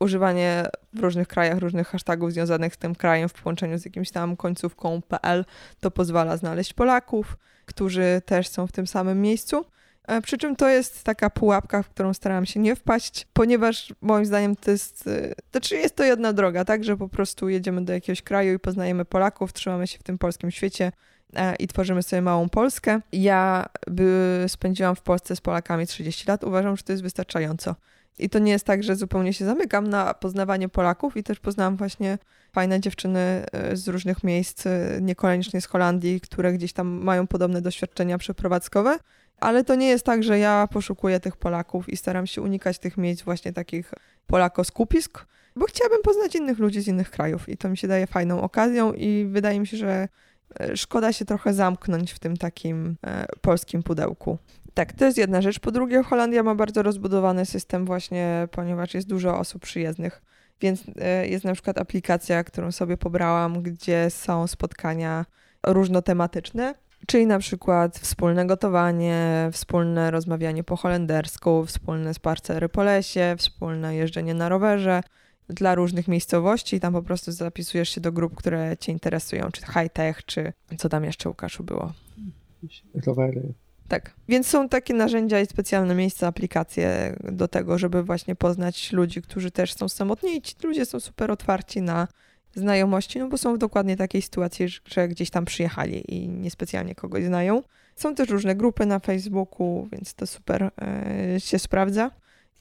używanie 0.00 0.66
w 0.92 1.00
różnych 1.00 1.28
krajach 1.28 1.58
różnych 1.58 1.88
hashtagów 1.88 2.32
związanych 2.32 2.74
z 2.74 2.78
tym 2.78 2.94
krajem 2.94 3.28
w 3.28 3.32
połączeniu 3.32 3.78
z 3.78 3.84
jakimś 3.84 4.10
tam 4.10 4.36
końcówką 4.36 5.02
.pl, 5.02 5.44
to 5.80 5.90
pozwala 5.90 6.36
znaleźć 6.36 6.74
Polaków, 6.74 7.36
którzy 7.66 8.22
też 8.26 8.48
są 8.48 8.66
w 8.66 8.72
tym 8.72 8.86
samym 8.86 9.20
miejscu. 9.22 9.64
E, 10.08 10.20
Przy 10.22 10.38
czym 10.38 10.56
to 10.56 10.68
jest 10.68 11.04
taka 11.04 11.30
pułapka, 11.30 11.82
w 11.82 11.88
którą 11.88 12.14
starałam 12.14 12.46
się 12.46 12.60
nie 12.60 12.76
wpaść, 12.76 13.26
ponieważ 13.32 13.94
moim 14.00 14.26
zdaniem 14.26 14.56
to 14.56 14.70
jest, 14.70 15.06
e, 15.06 15.32
znaczy 15.50 15.76
jest 15.76 15.96
to 15.96 16.04
jedna 16.04 16.32
droga, 16.32 16.64
tak, 16.64 16.84
że 16.84 16.96
po 16.96 17.08
prostu 17.08 17.48
jedziemy 17.48 17.84
do 17.84 17.92
jakiegoś 17.92 18.22
kraju 18.22 18.54
i 18.54 18.58
poznajemy 18.58 19.04
Polaków, 19.04 19.52
trzymamy 19.52 19.86
się 19.86 19.98
w 19.98 20.02
tym 20.02 20.18
polskim 20.18 20.50
świecie 20.50 20.92
e, 21.36 21.56
i 21.56 21.68
tworzymy 21.68 22.02
sobie 22.02 22.22
małą 22.22 22.48
Polskę. 22.48 23.00
Ja 23.12 23.66
by 23.86 24.44
spędziłam 24.48 24.96
w 24.96 25.02
Polsce 25.02 25.36
z 25.36 25.40
Polakami 25.40 25.86
30 25.86 26.28
lat, 26.28 26.44
uważam, 26.44 26.76
że 26.76 26.82
to 26.82 26.92
jest 26.92 27.02
wystarczająco. 27.02 27.74
I 28.18 28.30
to 28.30 28.38
nie 28.38 28.52
jest 28.52 28.64
tak, 28.64 28.82
że 28.82 28.96
zupełnie 28.96 29.32
się 29.32 29.44
zamykam 29.44 29.86
na 29.86 30.14
poznawanie 30.14 30.68
Polaków 30.68 31.16
i 31.16 31.22
też 31.22 31.40
poznałam 31.40 31.76
właśnie 31.76 32.18
fajne 32.52 32.80
dziewczyny 32.80 33.44
z 33.72 33.88
różnych 33.88 34.24
miejsc, 34.24 34.64
niekoniecznie 35.00 35.60
z 35.60 35.66
Holandii, 35.66 36.20
które 36.20 36.52
gdzieś 36.52 36.72
tam 36.72 36.88
mają 36.88 37.26
podobne 37.26 37.62
doświadczenia 37.62 38.18
przeprowadzkowe. 38.18 38.98
Ale 39.40 39.64
to 39.64 39.74
nie 39.74 39.88
jest 39.88 40.04
tak, 40.04 40.22
że 40.22 40.38
ja 40.38 40.68
poszukuję 40.72 41.20
tych 41.20 41.36
Polaków 41.36 41.88
i 41.88 41.96
staram 41.96 42.26
się 42.26 42.42
unikać 42.42 42.78
tych 42.78 42.96
miejsc 42.96 43.22
właśnie 43.22 43.52
takich 43.52 43.94
polako-skupisk, 44.26 45.26
bo 45.56 45.66
chciałabym 45.66 46.02
poznać 46.02 46.34
innych 46.34 46.58
ludzi 46.58 46.80
z 46.80 46.88
innych 46.88 47.10
krajów 47.10 47.48
i 47.48 47.56
to 47.56 47.68
mi 47.68 47.76
się 47.76 47.88
daje 47.88 48.06
fajną 48.06 48.40
okazją 48.40 48.92
i 48.92 49.26
wydaje 49.30 49.60
mi 49.60 49.66
się, 49.66 49.76
że 49.76 50.08
e, 50.60 50.76
szkoda 50.76 51.12
się 51.12 51.24
trochę 51.24 51.54
zamknąć 51.54 52.12
w 52.12 52.18
tym 52.18 52.36
takim 52.36 52.96
e, 53.06 53.26
polskim 53.40 53.82
pudełku. 53.82 54.38
Tak, 54.74 54.92
to 54.92 55.04
jest 55.04 55.18
jedna 55.18 55.42
rzecz. 55.42 55.60
Po 55.60 55.70
drugie, 55.70 56.02
Holandia 56.02 56.42
ma 56.42 56.54
bardzo 56.54 56.82
rozbudowany 56.82 57.46
system 57.46 57.86
właśnie, 57.86 58.48
ponieważ 58.50 58.94
jest 58.94 59.08
dużo 59.08 59.38
osób 59.38 59.62
przyjezdnych. 59.62 60.22
Więc 60.60 60.84
e, 61.00 61.28
jest 61.28 61.44
na 61.44 61.52
przykład 61.52 61.78
aplikacja, 61.78 62.44
którą 62.44 62.72
sobie 62.72 62.96
pobrałam, 62.96 63.62
gdzie 63.62 64.10
są 64.10 64.46
spotkania 64.46 65.26
różnotematyczne, 65.66 66.74
czyli 67.06 67.26
na 67.26 67.38
przykład 67.38 67.98
wspólne 67.98 68.46
gotowanie, 68.46 69.50
wspólne 69.52 70.10
rozmawianie 70.10 70.64
po 70.64 70.76
holendersku, 70.76 71.66
wspólne 71.66 72.14
spacery 72.14 72.68
po 72.68 72.82
lesie, 72.82 73.34
wspólne 73.38 73.94
jeżdżenie 73.94 74.34
na 74.34 74.48
rowerze 74.48 75.02
dla 75.48 75.74
różnych 75.74 76.08
miejscowości. 76.08 76.80
Tam 76.80 76.92
po 76.92 77.02
prostu 77.02 77.32
zapisujesz 77.32 77.88
się 77.88 78.00
do 78.00 78.12
grup, 78.12 78.34
które 78.34 78.76
cię 78.80 78.92
interesują, 78.92 79.48
czy 79.52 79.62
high-tech, 79.62 80.24
czy 80.24 80.52
co 80.78 80.88
tam 80.88 81.04
jeszcze, 81.04 81.28
Łukaszu, 81.28 81.64
było. 81.64 81.92
Rowery. 83.06 83.54
Tak, 83.88 84.14
więc 84.28 84.46
są 84.46 84.68
takie 84.68 84.94
narzędzia 84.94 85.40
i 85.40 85.46
specjalne 85.46 85.94
miejsca, 85.94 86.26
aplikacje 86.26 87.16
do 87.32 87.48
tego, 87.48 87.78
żeby 87.78 88.02
właśnie 88.02 88.36
poznać 88.36 88.92
ludzi, 88.92 89.22
którzy 89.22 89.50
też 89.50 89.74
są 89.74 89.88
samotni 89.88 90.36
i 90.36 90.42
ci 90.42 90.54
ludzie 90.62 90.86
są 90.86 91.00
super 91.00 91.30
otwarci 91.30 91.82
na 91.82 92.08
znajomości, 92.58 93.18
no 93.18 93.28
bo 93.28 93.38
są 93.38 93.54
w 93.54 93.58
dokładnie 93.58 93.96
takiej 93.96 94.22
sytuacji, 94.22 94.68
że- 94.68 95.08
gdzieś 95.08 95.30
tam 95.30 95.44
przyjechali 95.44 96.14
i 96.14 96.28
niespecjalnie 96.28 96.94
kogoś 96.94 97.24
znają. 97.24 97.62
Są 97.96 98.14
też 98.14 98.28
różne 98.28 98.54
grupy 98.56 98.86
na 98.86 98.98
Facebooku, 98.98 99.88
więc 99.92 100.14
to 100.14 100.26
super 100.26 100.70
e, 100.82 101.40
się 101.40 101.58
sprawdza. 101.58 102.10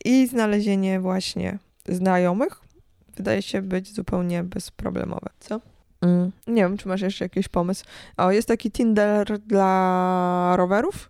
I 0.05 0.27
znalezienie 0.27 0.99
właśnie 0.99 1.57
znajomych 1.89 2.61
wydaje 3.15 3.41
się 3.41 3.61
być 3.61 3.93
zupełnie 3.93 4.43
bezproblemowe. 4.43 5.29
Co? 5.39 5.61
Mm, 6.01 6.31
nie 6.47 6.61
wiem, 6.61 6.77
czy 6.77 6.87
masz 6.87 7.01
jeszcze 7.01 7.25
jakiś 7.25 7.47
pomysł. 7.47 7.85
O, 8.17 8.31
jest 8.31 8.47
taki 8.47 8.71
Tinder 8.71 9.39
dla 9.39 10.53
rowerów. 10.57 11.09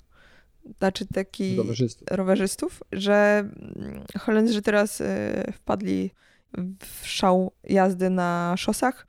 Znaczy 0.78 1.06
taki 1.06 1.58
Rowerzystów. 1.58 2.08
rowerzystów, 2.12 2.84
że 2.92 3.40
mm, 3.76 4.04
Holendrzy 4.20 4.62
teraz 4.62 5.02
y, 5.02 5.06
wpadli 5.54 6.12
w 6.80 7.08
szał 7.08 7.52
jazdy 7.64 8.10
na 8.10 8.54
szosach 8.58 9.08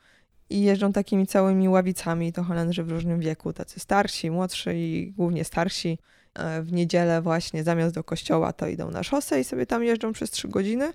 i 0.50 0.62
jeżdżą 0.62 0.92
takimi 0.92 1.26
całymi 1.26 1.68
ławicami. 1.68 2.32
To 2.32 2.42
Holendrzy 2.42 2.84
w 2.84 2.90
różnym 2.90 3.20
wieku, 3.20 3.52
tacy 3.52 3.80
starsi, 3.80 4.30
młodsi 4.30 4.70
i 4.70 5.12
głównie 5.16 5.44
starsi. 5.44 5.98
E, 6.34 6.62
W 6.62 6.72
niedzielę 6.72 7.22
właśnie 7.22 7.64
zamiast 7.64 7.94
do 7.94 8.04
kościoła 8.04 8.52
to 8.52 8.68
idą 8.68 8.90
na 8.90 9.02
szosę 9.02 9.40
i 9.40 9.44
sobie 9.44 9.66
tam 9.66 9.84
jeżdżą 9.84 10.12
przez 10.12 10.30
trzy 10.30 10.48
godziny. 10.48 10.92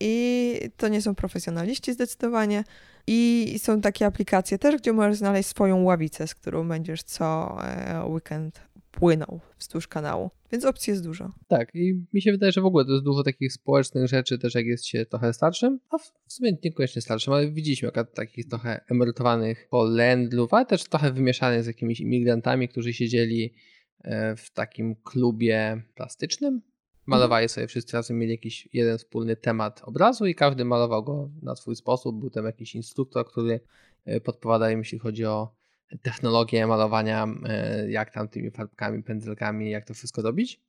I 0.00 0.70
to 0.76 0.88
nie 0.88 1.02
są 1.02 1.14
profesjonaliści 1.14 1.92
zdecydowanie. 1.92 2.64
I 3.06 3.54
są 3.62 3.80
takie 3.80 4.06
aplikacje 4.06 4.58
też, 4.58 4.76
gdzie 4.76 4.92
możesz 4.92 5.16
znaleźć 5.16 5.48
swoją 5.48 5.82
ławicę, 5.82 6.26
z 6.26 6.34
którą 6.34 6.68
będziesz 6.68 7.02
co 7.02 7.56
e, 7.64 8.04
weekend 8.06 8.60
płynął 8.90 9.40
wzdłuż 9.58 9.88
kanału. 9.88 10.30
Więc 10.52 10.64
opcji 10.64 10.90
jest 10.90 11.04
dużo. 11.04 11.32
Tak, 11.48 11.74
i 11.74 12.04
mi 12.12 12.22
się 12.22 12.32
wydaje, 12.32 12.52
że 12.52 12.60
w 12.60 12.64
ogóle 12.64 12.84
to 12.84 12.92
jest 12.92 13.04
dużo 13.04 13.22
takich 13.22 13.52
społecznych 13.52 14.08
rzeczy, 14.08 14.38
też 14.38 14.54
jak 14.54 14.66
jest 14.66 14.86
się 14.86 15.06
trochę 15.06 15.32
starszym, 15.32 15.80
a 15.90 15.98
w 15.98 16.12
sumie 16.26 16.52
niekoniecznie 16.64 17.02
starszym, 17.02 17.32
ale 17.32 17.50
widzieliśmy 17.50 17.90
takich 18.14 18.48
trochę 18.48 18.80
emerytowanych 18.90 19.68
Holendrów, 19.70 20.54
ale 20.54 20.66
też 20.66 20.84
trochę 20.84 21.12
wymieszanych 21.12 21.62
z 21.62 21.66
jakimiś 21.66 22.00
imigrantami, 22.00 22.68
którzy 22.68 22.92
siedzieli 22.92 23.54
e, 23.98 24.36
w 24.36 24.50
takim 24.50 24.96
klubie 24.96 25.82
plastycznym. 25.94 26.62
Malowali 27.06 27.48
sobie 27.48 27.66
wszyscy 27.66 27.96
razem, 27.96 28.18
mieli 28.18 28.32
jakiś 28.32 28.68
jeden 28.72 28.98
wspólny 28.98 29.36
temat 29.36 29.82
obrazu 29.84 30.26
i 30.26 30.34
każdy 30.34 30.64
malował 30.64 31.04
go 31.04 31.30
na 31.42 31.56
swój 31.56 31.76
sposób. 31.76 32.20
Był 32.20 32.30
tam 32.30 32.44
jakiś 32.44 32.74
instruktor, 32.74 33.26
który 33.26 33.60
e, 34.04 34.20
podpowiadał 34.20 34.70
im, 34.70 34.78
jeśli 34.78 34.98
chodzi 34.98 35.24
o 35.24 35.59
technologię 36.02 36.66
malowania, 36.66 37.26
e, 37.48 37.90
jak 37.90 38.10
tam 38.10 38.28
tymi 38.28 38.50
farbkami, 38.50 39.02
pędzelkami, 39.02 39.70
jak 39.70 39.84
to 39.84 39.94
wszystko 39.94 40.22
robić. 40.22 40.60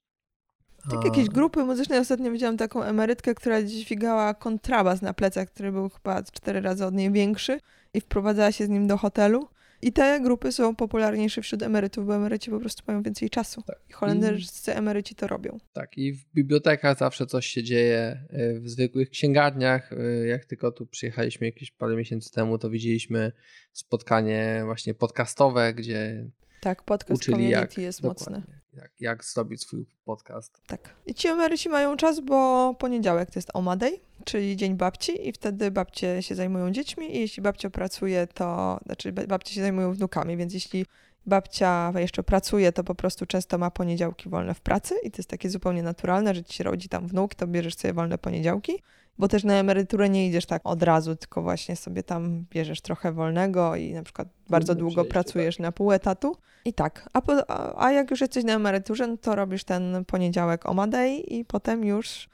Tak, 0.90 1.06
jakieś 1.06 1.30
grupy 1.30 1.64
muzyczne. 1.64 2.00
Ostatnio 2.00 2.32
widziałam 2.32 2.58
taką 2.58 2.84
emerytkę, 2.84 3.36
która 3.36 3.64
dźwigała 3.64 4.34
kontrabas 4.34 5.02
na 5.02 5.14
plecach, 5.14 5.50
który 5.50 5.72
był 5.72 5.90
chyba 5.90 6.24
cztery 6.24 6.62
razy 6.62 6.86
od 6.86 6.94
niej 6.94 7.12
większy 7.12 7.60
i 7.94 8.02
wprowadzała 8.02 8.52
się 8.52 8.66
z 8.66 8.70
nim 8.70 8.88
do 8.88 8.98
hotelu. 8.98 9.48
I 9.82 9.92
te 9.92 10.20
grupy 10.24 10.52
są 10.52 10.76
popularniejsze 10.76 11.42
wśród 11.42 11.64
emerytów, 11.64 12.06
bo 12.06 12.16
emeryci 12.16 12.52
po 12.52 12.60
prostu 12.60 12.84
mają 12.88 13.04
więcej 13.04 13.30
czasu. 13.30 13.62
Tak. 13.62 13.80
I 13.90 13.94
holenderscy 13.94 14.76
emeryci 14.76 15.16
to 15.16 15.28
robią. 15.28 15.58
Tak, 15.74 15.98
i 15.98 16.14
w 16.14 16.26
bibliotekach 16.34 16.98
zawsze 16.98 17.26
coś 17.26 17.46
się 17.48 17.64
dzieje. 17.64 18.26
E, 18.30 18.60
w 18.60 18.70
zwykłych 18.70 19.10
księgarniach, 19.10 19.94
e, 19.94 20.28
jak 20.28 20.46
tylko 20.46 20.72
tu 20.72 20.86
przyjechaliśmy 20.86 21.48
jakieś 21.48 21.72
parę 21.72 21.96
miesięcy 21.96 22.32
temu, 22.32 22.58
to 22.58 22.70
widzieliśmy 22.70 23.32
spotkanie 23.74 24.62
właśnie 24.66 24.94
podcastowe, 24.94 25.74
gdzie 25.74 26.26
tak, 26.62 26.84
podcast 26.84 27.22
uczyli 27.22 27.50
jak, 27.50 27.78
jest 27.78 28.04
mocny. 28.04 28.44
Jak, 28.74 28.92
jak 29.00 29.26
zrobić 29.26 29.62
swój 29.62 29.86
podcast. 30.06 30.62
Tak. 30.68 30.96
I 31.06 31.14
ci 31.14 31.28
emeryci 31.28 31.70
mają 31.70 31.98
czas, 31.98 32.20
bo 32.20 32.74
poniedziałek 32.80 33.32
to 33.32 33.40
jest 33.40 33.50
Omadej, 33.54 34.02
czyli 34.26 34.58
Dzień 34.58 34.76
Babci 34.76 35.28
i 35.28 35.32
wtedy 35.32 35.72
babcie 35.72 36.24
się 36.24 36.36
zajmują 36.36 36.72
dziećmi 36.72 37.16
i 37.16 37.20
jeśli 37.20 37.44
babcia 37.44 37.70
pracuje, 37.70 38.28
to 38.28 38.80
znaczy 38.86 39.12
babcie 39.12 39.54
się 39.54 39.62
zajmują 39.62 39.94
wnukami, 39.94 40.38
więc 40.38 40.54
jeśli 40.54 40.86
babcia 41.26 41.94
jeszcze 41.96 42.24
pracuje, 42.24 42.72
to 42.72 42.84
po 42.84 42.96
prostu 42.96 43.26
często 43.26 43.58
ma 43.58 43.72
poniedziałki 43.72 44.30
wolne 44.30 44.54
w 44.54 44.62
pracy 44.62 44.96
i 45.04 45.12
to 45.12 45.18
jest 45.18 45.30
takie 45.30 45.50
zupełnie 45.50 45.84
naturalne, 45.84 46.36
że 46.36 46.44
ci 46.44 46.54
się 46.54 46.64
rodzi 46.64 46.90
tam 46.90 47.08
wnuk, 47.08 47.36
to 47.36 47.48
bierzesz 47.48 47.76
sobie 47.76 47.94
wolne 47.94 48.18
poniedziałki, 48.18 48.82
bo 49.18 49.28
też 49.28 49.44
na 49.44 49.54
emeryturę 49.54 50.10
nie 50.10 50.28
idziesz 50.28 50.46
tak 50.46 50.62
od 50.66 50.84
razu, 50.84 51.16
tylko 51.16 51.42
właśnie 51.42 51.76
sobie 51.76 52.04
tam 52.04 52.46
bierzesz 52.50 52.82
trochę 52.82 53.12
wolnego 53.12 53.76
i 53.76 53.94
na 53.94 54.04
przykład 54.04 54.28
bardzo 54.50 54.76
długo 54.76 55.06
pracujesz 55.06 55.58
tak. 55.58 55.64
na 55.64 55.72
pół 55.72 55.92
etatu. 55.92 56.36
I 56.66 56.74
tak, 56.74 57.10
a, 57.14 57.22
po, 57.22 57.50
a, 57.50 57.86
a 57.86 57.92
jak 57.92 58.12
już 58.12 58.22
jesteś 58.22 58.44
na 58.44 58.54
emeryturze, 58.54 59.08
no 59.08 59.18
to 59.18 59.36
robisz 59.36 59.64
ten 59.64 60.06
poniedziałek 60.06 60.66
o 60.66 60.88
Day 60.88 61.18
i 61.18 61.46
potem 61.46 61.86
już 61.86 62.30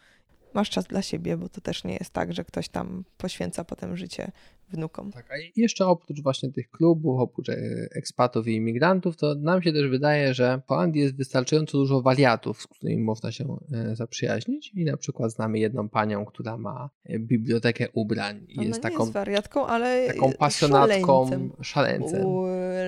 masz 0.54 0.70
czas 0.70 0.86
dla 0.86 1.02
siebie, 1.02 1.38
bo 1.38 1.50
to 1.50 1.62
też 1.62 1.84
nie 1.84 1.94
jest 1.94 2.10
tak, 2.10 2.34
że 2.34 2.44
ktoś 2.44 2.70
tam 2.70 3.04
poświęca 3.18 3.64
potem 3.64 3.98
życie 3.98 4.32
wnukom. 4.70 5.12
Tak, 5.12 5.32
a 5.32 5.36
jeszcze 5.56 5.86
oprócz 5.86 6.22
właśnie 6.22 6.52
tych 6.52 6.70
klubów, 6.70 7.20
oprócz 7.20 7.50
e, 7.50 7.56
ekspatów 7.92 8.48
i 8.48 8.56
imigrantów, 8.56 9.18
to 9.18 9.36
nam 9.36 9.62
się 9.62 9.74
też 9.74 9.88
wydaje, 9.90 10.34
że 10.34 10.62
w 10.66 10.68
Holandii 10.68 11.02
jest 11.02 11.16
wystarczająco 11.16 11.78
dużo 11.78 12.02
wariatów, 12.02 12.62
z 12.62 12.68
którymi 12.68 13.04
można 13.04 13.32
się 13.32 13.58
e, 13.74 13.96
zaprzyjaźnić 13.96 14.72
i 14.76 14.86
na 14.86 14.98
przykład 14.98 15.32
znamy 15.32 15.60
jedną 15.60 15.90
panią, 15.90 16.26
która 16.26 16.58
ma 16.58 16.90
e, 17.06 17.20
bibliotekę 17.20 17.88
ubrań 17.94 18.46
i 18.48 18.58
Ona 18.58 18.68
jest 18.68 18.82
taką 18.82 19.00
jest 19.00 19.14
wariatką, 19.14 19.68
ale 19.68 20.08
taką 20.08 20.32
pasjonatką, 20.34 21.30
szaleńcem. 21.62 22.22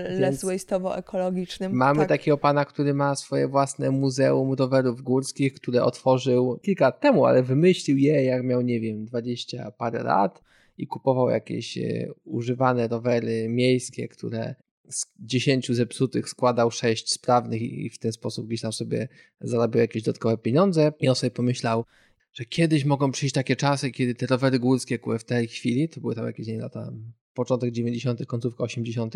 less 0.10 0.44
waste'owo-ekologicznym. 0.44 1.70
Mamy 1.72 2.00
tak. 2.00 2.10
takiego 2.10 2.38
pana, 2.38 2.66
który 2.66 2.94
ma 2.94 3.16
swoje 3.16 3.48
własne 3.48 3.92
muzeum 3.92 4.54
rowerów 4.54 5.02
górskich, 5.02 5.54
które 5.54 5.84
otworzył 5.84 6.60
kilka 6.62 6.86
lat 6.86 7.00
temu, 7.00 7.26
ale 7.26 7.44
wymyślił 7.44 7.98
je 7.98 8.24
jak 8.24 8.44
miał, 8.44 8.62
nie 8.62 8.80
wiem, 8.80 9.06
20 9.06 9.72
parę 9.72 10.04
lat 10.04 10.50
i 10.80 10.88
kupował 10.88 11.30
jakieś 11.30 11.78
e, 11.78 12.10
używane 12.26 12.88
rowery 12.88 13.50
miejskie, 13.50 14.08
które 14.08 14.56
z 14.90 15.06
10 15.20 15.72
zepsutych 15.72 16.30
składał 16.30 16.72
6 16.72 17.14
sprawnych 17.14 17.62
i 17.62 17.90
w 17.90 18.00
ten 18.00 18.12
sposób 18.12 18.48
gdzieś 18.48 18.62
tam 18.62 18.74
sobie 18.74 19.08
zarabiał 19.42 19.82
jakieś 19.82 20.04
dodatkowe 20.04 20.38
pieniądze. 20.38 20.94
I 21.00 21.10
on 21.10 21.16
sobie 21.16 21.32
pomyślał, 21.32 21.86
że 22.34 22.46
kiedyś 22.46 22.86
mogą 22.86 23.12
przyjść 23.12 23.36
takie 23.36 23.56
czasy, 23.56 23.92
kiedy 23.92 24.16
te 24.16 24.26
rowery 24.26 24.60
górskie, 24.60 25.00
które 25.00 25.20
w 25.20 25.24
tej 25.24 25.48
chwili, 25.48 25.90
to 25.90 26.02
były 26.02 26.16
tam 26.16 26.26
jakieś 26.26 26.48
nie, 26.48 26.60
lata, 26.60 26.92
początek 27.34 27.72
90., 27.72 28.26
końcówka 28.26 28.64
80., 28.64 29.14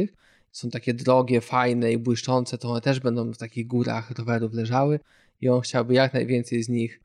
są 0.51 0.70
takie 0.70 0.93
drogie, 0.93 1.41
fajne 1.41 1.91
i 1.91 1.97
błyszczące, 1.97 2.57
to 2.57 2.70
one 2.70 2.82
też 2.82 2.99
będą 2.99 3.34
w 3.34 3.38
takich 3.38 3.68
górach 3.68 4.11
rowerów 4.11 4.53
leżały 4.53 4.99
i 5.41 5.49
on 5.49 5.61
chciałby 5.61 5.93
jak 5.93 6.14
najwięcej 6.14 6.64
z 6.64 6.70
nich 6.70 6.99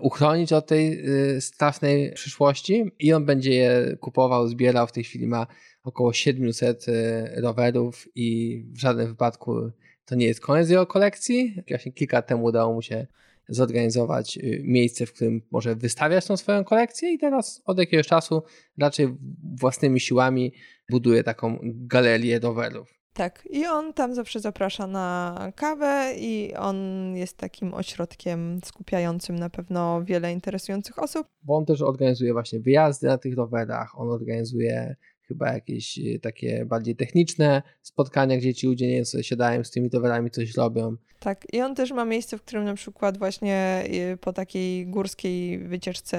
uchronić 0.00 0.52
od 0.52 0.66
tej 0.66 1.04
e, 1.36 1.40
strasznej 1.40 2.12
przyszłości 2.12 2.84
i 2.98 3.12
on 3.12 3.24
będzie 3.24 3.54
je 3.54 3.96
kupował, 4.00 4.48
zbierał. 4.48 4.86
W 4.86 4.92
tej 4.92 5.04
chwili 5.04 5.26
ma 5.26 5.46
około 5.84 6.12
700 6.12 6.86
e, 6.88 7.40
rowerów 7.40 8.08
i 8.14 8.62
w 8.72 8.78
żadnym 8.80 9.06
wypadku 9.06 9.70
to 10.04 10.14
nie 10.14 10.26
jest 10.26 10.40
koniec 10.40 10.70
jego 10.70 10.86
kolekcji. 10.86 11.62
Właśnie 11.68 11.92
kilka 11.92 12.22
temu 12.22 12.44
udało 12.44 12.74
mu 12.74 12.82
się 12.82 13.06
zorganizować 13.48 14.38
miejsce, 14.62 15.06
w 15.06 15.12
którym 15.12 15.42
może 15.50 15.76
wystawiać 15.76 16.26
tą 16.26 16.36
swoją 16.36 16.64
kolekcję 16.64 17.12
i 17.12 17.18
teraz 17.18 17.62
od 17.64 17.78
jakiegoś 17.78 18.06
czasu 18.06 18.42
raczej 18.78 19.08
własnymi 19.60 20.00
siłami 20.00 20.52
buduje 20.90 21.24
taką 21.24 21.58
galerię 21.62 22.38
rowerów. 22.38 22.97
Tak, 23.18 23.48
i 23.50 23.66
on 23.66 23.92
tam 23.92 24.14
zawsze 24.14 24.40
zaprasza 24.40 24.86
na 24.86 25.36
kawę, 25.56 26.14
i 26.16 26.54
on 26.54 26.76
jest 27.16 27.36
takim 27.36 27.74
ośrodkiem 27.74 28.60
skupiającym 28.64 29.38
na 29.38 29.50
pewno 29.50 30.04
wiele 30.04 30.32
interesujących 30.32 30.98
osób. 30.98 31.26
Bo 31.42 31.56
on 31.56 31.66
też 31.66 31.82
organizuje 31.82 32.32
właśnie 32.32 32.60
wyjazdy 32.60 33.06
na 33.06 33.18
tych 33.18 33.36
rowerach, 33.36 34.00
on 34.00 34.10
organizuje 34.10 34.96
chyba 35.28 35.52
jakieś 35.52 35.98
y, 35.98 36.20
takie 36.22 36.64
bardziej 36.66 36.96
techniczne 36.96 37.62
spotkania, 37.82 38.36
gdzie 38.36 38.54
ci 38.54 38.66
ludzie 38.66 38.88
nie 38.88 39.04
sobie 39.04 39.24
siadają 39.24 39.64
z 39.64 39.70
tymi 39.70 39.90
towarami, 39.90 40.30
coś 40.30 40.54
robią. 40.54 40.96
Tak, 41.18 41.46
i 41.52 41.60
on 41.60 41.74
też 41.74 41.92
ma 41.92 42.04
miejsce, 42.04 42.38
w 42.38 42.42
którym 42.42 42.64
na 42.64 42.74
przykład 42.74 43.18
właśnie 43.18 43.84
y, 44.12 44.16
po 44.16 44.32
takiej 44.32 44.86
górskiej 44.86 45.58
wycieczce 45.58 46.18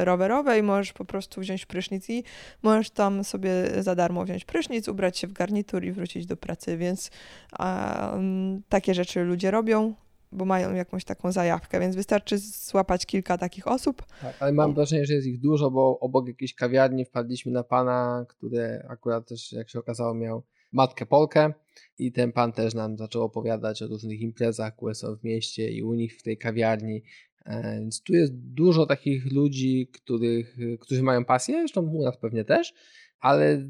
y, 0.00 0.04
rowerowej 0.04 0.62
możesz 0.62 0.92
po 0.92 1.04
prostu 1.04 1.40
wziąć 1.40 1.66
prysznic 1.66 2.10
i 2.10 2.24
możesz 2.62 2.90
tam 2.90 3.24
sobie 3.24 3.50
za 3.82 3.94
darmo 3.94 4.24
wziąć 4.24 4.44
prysznic, 4.44 4.88
ubrać 4.88 5.18
się 5.18 5.26
w 5.26 5.32
garnitur 5.32 5.84
i 5.84 5.92
wrócić 5.92 6.26
do 6.26 6.36
pracy, 6.36 6.76
więc 6.76 7.10
um, 7.58 8.62
takie 8.68 8.94
rzeczy 8.94 9.24
ludzie 9.24 9.50
robią 9.50 9.94
bo 10.32 10.44
mają 10.44 10.74
jakąś 10.74 11.04
taką 11.04 11.32
zajawkę, 11.32 11.80
więc 11.80 11.96
wystarczy 11.96 12.38
złapać 12.38 13.06
kilka 13.06 13.38
takich 13.38 13.68
osób. 13.68 14.02
Tak, 14.20 14.36
ale 14.40 14.52
mam 14.52 14.74
wrażenie, 14.74 15.06
że 15.06 15.14
jest 15.14 15.26
ich 15.26 15.40
dużo, 15.40 15.70
bo 15.70 16.00
obok 16.00 16.28
jakiejś 16.28 16.54
kawiarni 16.54 17.04
wpadliśmy 17.04 17.52
na 17.52 17.64
pana, 17.64 18.24
który 18.28 18.82
akurat 18.88 19.28
też, 19.28 19.52
jak 19.52 19.70
się 19.70 19.78
okazało, 19.78 20.14
miał 20.14 20.42
matkę 20.72 21.06
Polkę 21.06 21.52
i 21.98 22.12
ten 22.12 22.32
pan 22.32 22.52
też 22.52 22.74
nam 22.74 22.96
zaczął 22.98 23.22
opowiadać 23.22 23.82
o 23.82 23.86
różnych 23.86 24.20
imprezach, 24.20 24.76
które 24.76 24.94
są 24.94 25.16
w 25.16 25.24
mieście 25.24 25.70
i 25.70 25.82
u 25.82 25.94
nich 25.94 26.16
w 26.16 26.22
tej 26.22 26.38
kawiarni. 26.38 27.02
E, 27.44 27.80
więc 27.80 28.02
tu 28.02 28.12
jest 28.12 28.32
dużo 28.34 28.86
takich 28.86 29.32
ludzi, 29.32 29.90
których, 29.92 30.56
którzy 30.80 31.02
mają 31.02 31.24
pasję, 31.24 31.54
zresztą 31.54 31.82
u 31.82 32.02
nas 32.02 32.16
pewnie 32.16 32.44
też, 32.44 32.74
ale 33.20 33.68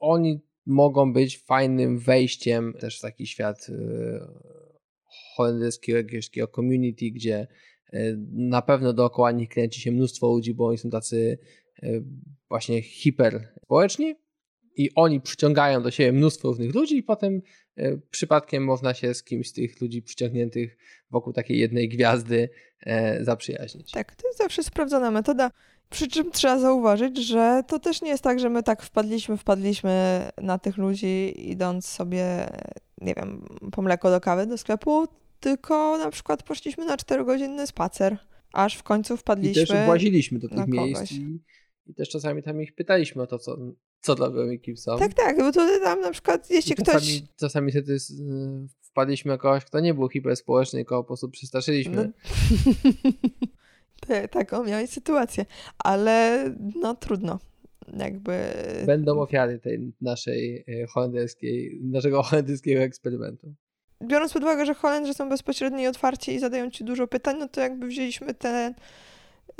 oni 0.00 0.40
mogą 0.66 1.12
być 1.12 1.38
fajnym 1.38 1.98
wejściem 1.98 2.74
też 2.80 2.98
w 2.98 3.02
taki 3.02 3.26
świat 3.26 3.66
e, 3.68 3.74
holenderskiego 5.34 5.98
jakiegoś 5.98 6.26
takiego 6.28 6.48
community, 6.48 7.10
gdzie 7.10 7.46
e, 7.92 8.16
na 8.32 8.62
pewno 8.62 8.92
dookoła 8.92 9.32
nich 9.32 9.48
kręci 9.48 9.80
się 9.80 9.92
mnóstwo 9.92 10.26
ludzi, 10.26 10.54
bo 10.54 10.66
oni 10.66 10.78
są 10.78 10.90
tacy 10.90 11.38
e, 11.82 11.88
właśnie 12.48 12.82
hiper 12.82 13.48
społeczni 13.64 14.14
i 14.76 14.90
oni 14.94 15.20
przyciągają 15.20 15.82
do 15.82 15.90
siebie 15.90 16.12
mnóstwo 16.12 16.48
różnych 16.48 16.74
ludzi 16.74 16.96
i 16.96 17.02
potem 17.02 17.42
e, 17.76 17.96
przypadkiem 18.10 18.64
można 18.64 18.94
się 18.94 19.14
z 19.14 19.22
kimś 19.22 19.48
z 19.48 19.52
tych 19.52 19.80
ludzi 19.80 20.02
przyciągniętych 20.02 20.76
wokół 21.10 21.32
takiej 21.32 21.58
jednej 21.58 21.88
gwiazdy 21.88 22.48
zaprzyjaźnić. 23.20 23.90
Tak, 23.90 24.14
to 24.14 24.28
jest 24.28 24.38
zawsze 24.38 24.62
sprawdzona 24.62 25.10
metoda. 25.10 25.50
Przy 25.90 26.08
czym 26.08 26.30
trzeba 26.30 26.58
zauważyć, 26.58 27.18
że 27.18 27.62
to 27.66 27.78
też 27.78 28.02
nie 28.02 28.08
jest 28.08 28.22
tak, 28.22 28.40
że 28.40 28.50
my 28.50 28.62
tak 28.62 28.82
wpadliśmy, 28.82 29.36
wpadliśmy 29.36 30.22
na 30.42 30.58
tych 30.58 30.76
ludzi 30.76 31.34
idąc 31.50 31.86
sobie, 31.86 32.46
nie 33.00 33.14
wiem, 33.14 33.46
po 33.72 33.82
mleko 33.82 34.10
do 34.10 34.20
kawy 34.20 34.46
do 34.46 34.58
sklepu, 34.58 35.06
tylko 35.44 35.98
na 35.98 36.10
przykład 36.10 36.42
poszliśmy 36.42 36.84
na 36.84 36.96
4-godzinny 36.96 37.66
spacer, 37.66 38.18
aż 38.52 38.76
w 38.76 38.82
końcu 38.82 39.16
wpadliśmy. 39.16 39.62
I 39.62 39.66
też 39.66 39.76
właziliśmy 39.86 40.38
do 40.38 40.48
tych 40.48 40.66
miejsc 40.66 41.12
i, 41.12 41.40
i, 41.86 41.94
też 41.94 42.08
czasami 42.08 42.42
tam 42.42 42.62
ich 42.62 42.74
pytaliśmy 42.74 43.22
o 43.22 43.26
to, 43.26 43.38
co, 43.38 43.56
co 44.00 44.42
i 44.50 44.60
kim 44.60 44.76
są. 44.76 44.98
Tak, 44.98 45.14
tak, 45.14 45.36
bo 45.36 45.52
to 45.52 45.80
tam 45.82 46.00
na 46.00 46.10
przykład, 46.10 46.50
jeśli 46.50 46.74
czasami, 46.74 46.98
ktoś... 46.98 47.22
Czasami 47.36 47.72
wtedy 47.72 47.96
wpadliśmy 48.80 49.32
na 49.32 49.38
kogoś, 49.38 49.64
kto 49.64 49.80
nie 49.80 49.94
był 49.94 50.08
hiperspołeczny, 50.08 50.78
tylko 50.78 51.02
po 51.02 51.06
prostu 51.06 51.28
przestraszyliśmy. 51.28 52.12
No. 54.08 54.16
taką 54.30 54.64
miałeś 54.64 54.90
sytuację, 54.90 55.46
ale 55.78 56.44
no 56.74 56.94
trudno. 56.94 57.38
Jakby... 57.98 58.38
Będą 58.86 59.20
ofiary 59.20 59.58
tej 59.58 59.92
naszej 60.00 60.64
e, 60.68 60.86
holenderskiej, 60.86 61.80
naszego 61.82 62.22
holenderskiego 62.22 62.80
eksperymentu. 62.80 63.54
Biorąc 64.04 64.32
pod 64.32 64.42
uwagę, 64.42 64.66
że 64.66 64.74
Holendrzy 64.74 65.14
są 65.14 65.28
bezpośredni 65.28 65.82
i 65.82 65.86
otwarci 65.86 66.34
i 66.34 66.38
zadają 66.38 66.70
ci 66.70 66.84
dużo 66.84 67.06
pytań, 67.06 67.36
no 67.38 67.48
to 67.48 67.60
jakby 67.60 67.86
wzięliśmy 67.86 68.34
tę 68.34 68.74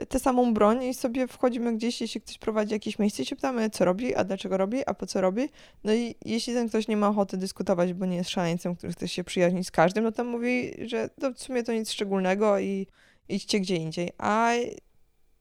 tę 0.08 0.18
samą 0.18 0.54
broń 0.54 0.84
i 0.84 0.94
sobie 0.94 1.28
wchodzimy 1.28 1.76
gdzieś, 1.76 2.00
jeśli 2.00 2.20
ktoś 2.20 2.38
prowadzi 2.38 2.72
jakieś 2.72 2.98
miejsce 2.98 3.24
się 3.24 3.36
pytamy, 3.36 3.70
co 3.70 3.84
robi, 3.84 4.14
a 4.14 4.24
dlaczego 4.24 4.56
robi, 4.56 4.82
a 4.86 4.94
po 4.94 5.06
co 5.06 5.20
robi. 5.20 5.48
No 5.84 5.94
i 5.94 6.14
jeśli 6.24 6.54
ten 6.54 6.68
ktoś 6.68 6.88
nie 6.88 6.96
ma 6.96 7.08
ochoty 7.08 7.36
dyskutować, 7.36 7.92
bo 7.92 8.06
nie 8.06 8.16
jest 8.16 8.30
szaleńcem, 8.30 8.76
który 8.76 8.92
chce 8.92 9.08
się 9.08 9.24
przyjaźnić 9.24 9.66
z 9.66 9.70
każdym, 9.70 10.04
no 10.04 10.12
to 10.12 10.24
mówi, 10.24 10.70
że 10.86 11.08
to 11.08 11.32
w 11.32 11.38
sumie 11.38 11.62
to 11.62 11.72
nic 11.72 11.90
szczególnego 11.90 12.58
i 12.58 12.86
idźcie 13.28 13.60
gdzie 13.60 13.76
indziej. 13.76 14.12
A 14.18 14.52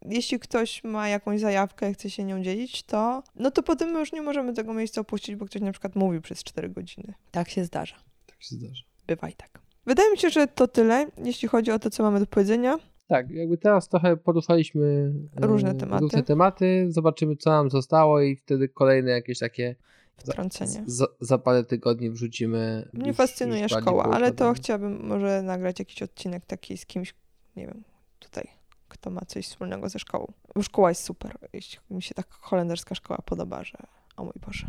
jeśli 0.06 0.40
ktoś 0.40 0.84
ma 0.84 1.08
jakąś 1.08 1.40
zajawkę 1.40 1.92
i 1.92 1.94
chce 1.94 2.10
się 2.10 2.24
nią 2.24 2.44
dzielić, 2.44 2.84
to 2.84 3.24
no 3.36 3.52
to 3.52 3.64
potem 3.64 3.90
my 3.90 4.00
już 4.00 4.12
nie 4.12 4.22
możemy 4.22 4.54
tego 4.54 4.74
miejsca 4.74 5.02
opuścić, 5.02 5.36
bo 5.36 5.46
ktoś 5.46 5.62
na 5.62 5.72
przykład 5.72 5.96
mówi 5.96 6.22
przez 6.22 6.44
4 6.44 6.70
godziny. 6.70 7.14
Tak 7.32 7.50
się 7.50 7.66
zdarza. 7.66 7.96
Tak 8.26 8.44
się 8.44 8.56
zdarza. 8.56 8.93
Bywa 9.08 9.30
i 9.30 9.34
tak. 9.34 9.60
Wydaje 9.86 10.12
mi 10.12 10.18
się, 10.18 10.30
że 10.30 10.48
to 10.48 10.68
tyle, 10.68 11.08
jeśli 11.24 11.48
chodzi 11.48 11.72
o 11.72 11.80
to, 11.80 11.90
co 11.90 12.04
mamy 12.04 12.20
do 12.20 12.26
powiedzenia. 12.26 12.78
Tak, 13.08 13.30
jakby 13.32 13.58
teraz 13.58 13.90
trochę 13.90 14.18
poruszaliśmy 14.18 15.14
e, 15.42 15.48
Różne 15.48 15.76
tematy. 15.76 16.02
różne 16.02 16.24
tematy, 16.24 16.86
zobaczymy 16.90 17.36
co 17.36 17.50
nam 17.50 17.70
zostało 17.70 18.22
i 18.22 18.36
wtedy 18.36 18.70
kolejne 18.70 19.12
jakieś 19.12 19.40
takie 19.40 19.76
Wtrącenie. 20.18 20.84
za, 20.86 21.06
za 21.20 21.38
parę 21.38 21.64
tygodni 21.64 22.10
wrzucimy. 22.12 22.90
Mnie 22.94 23.08
już- 23.08 23.18
fascynuje 23.18 23.62
już 23.64 23.72
szkoła, 23.72 24.04
ale 24.04 24.32
to 24.32 24.54
chciałabym 24.54 25.08
może 25.08 25.42
nagrać 25.42 25.80
jakiś 25.80 26.02
odcinek 26.02 26.46
taki 26.46 26.78
z 26.78 26.86
kimś, 26.86 27.16
nie 27.56 27.68
wiem, 27.68 27.84
tutaj, 28.20 28.48
kto 28.90 29.10
ma 29.10 29.22
coś 29.28 29.46
wspólnego 29.48 29.90
ze 29.90 30.00
szkołą. 30.00 30.34
Bo 30.56 30.62
szkoła 30.64 30.90
jest 30.90 31.04
super. 31.04 31.38
Jeśli 31.54 31.80
mi 31.92 32.02
się 32.02 32.16
tak 32.16 32.28
holenderska 32.32 32.96
szkoła 32.96 33.20
podoba, 33.26 33.64
że 33.64 33.78
o 34.18 34.24
mój 34.24 34.34
Boże. 34.46 34.68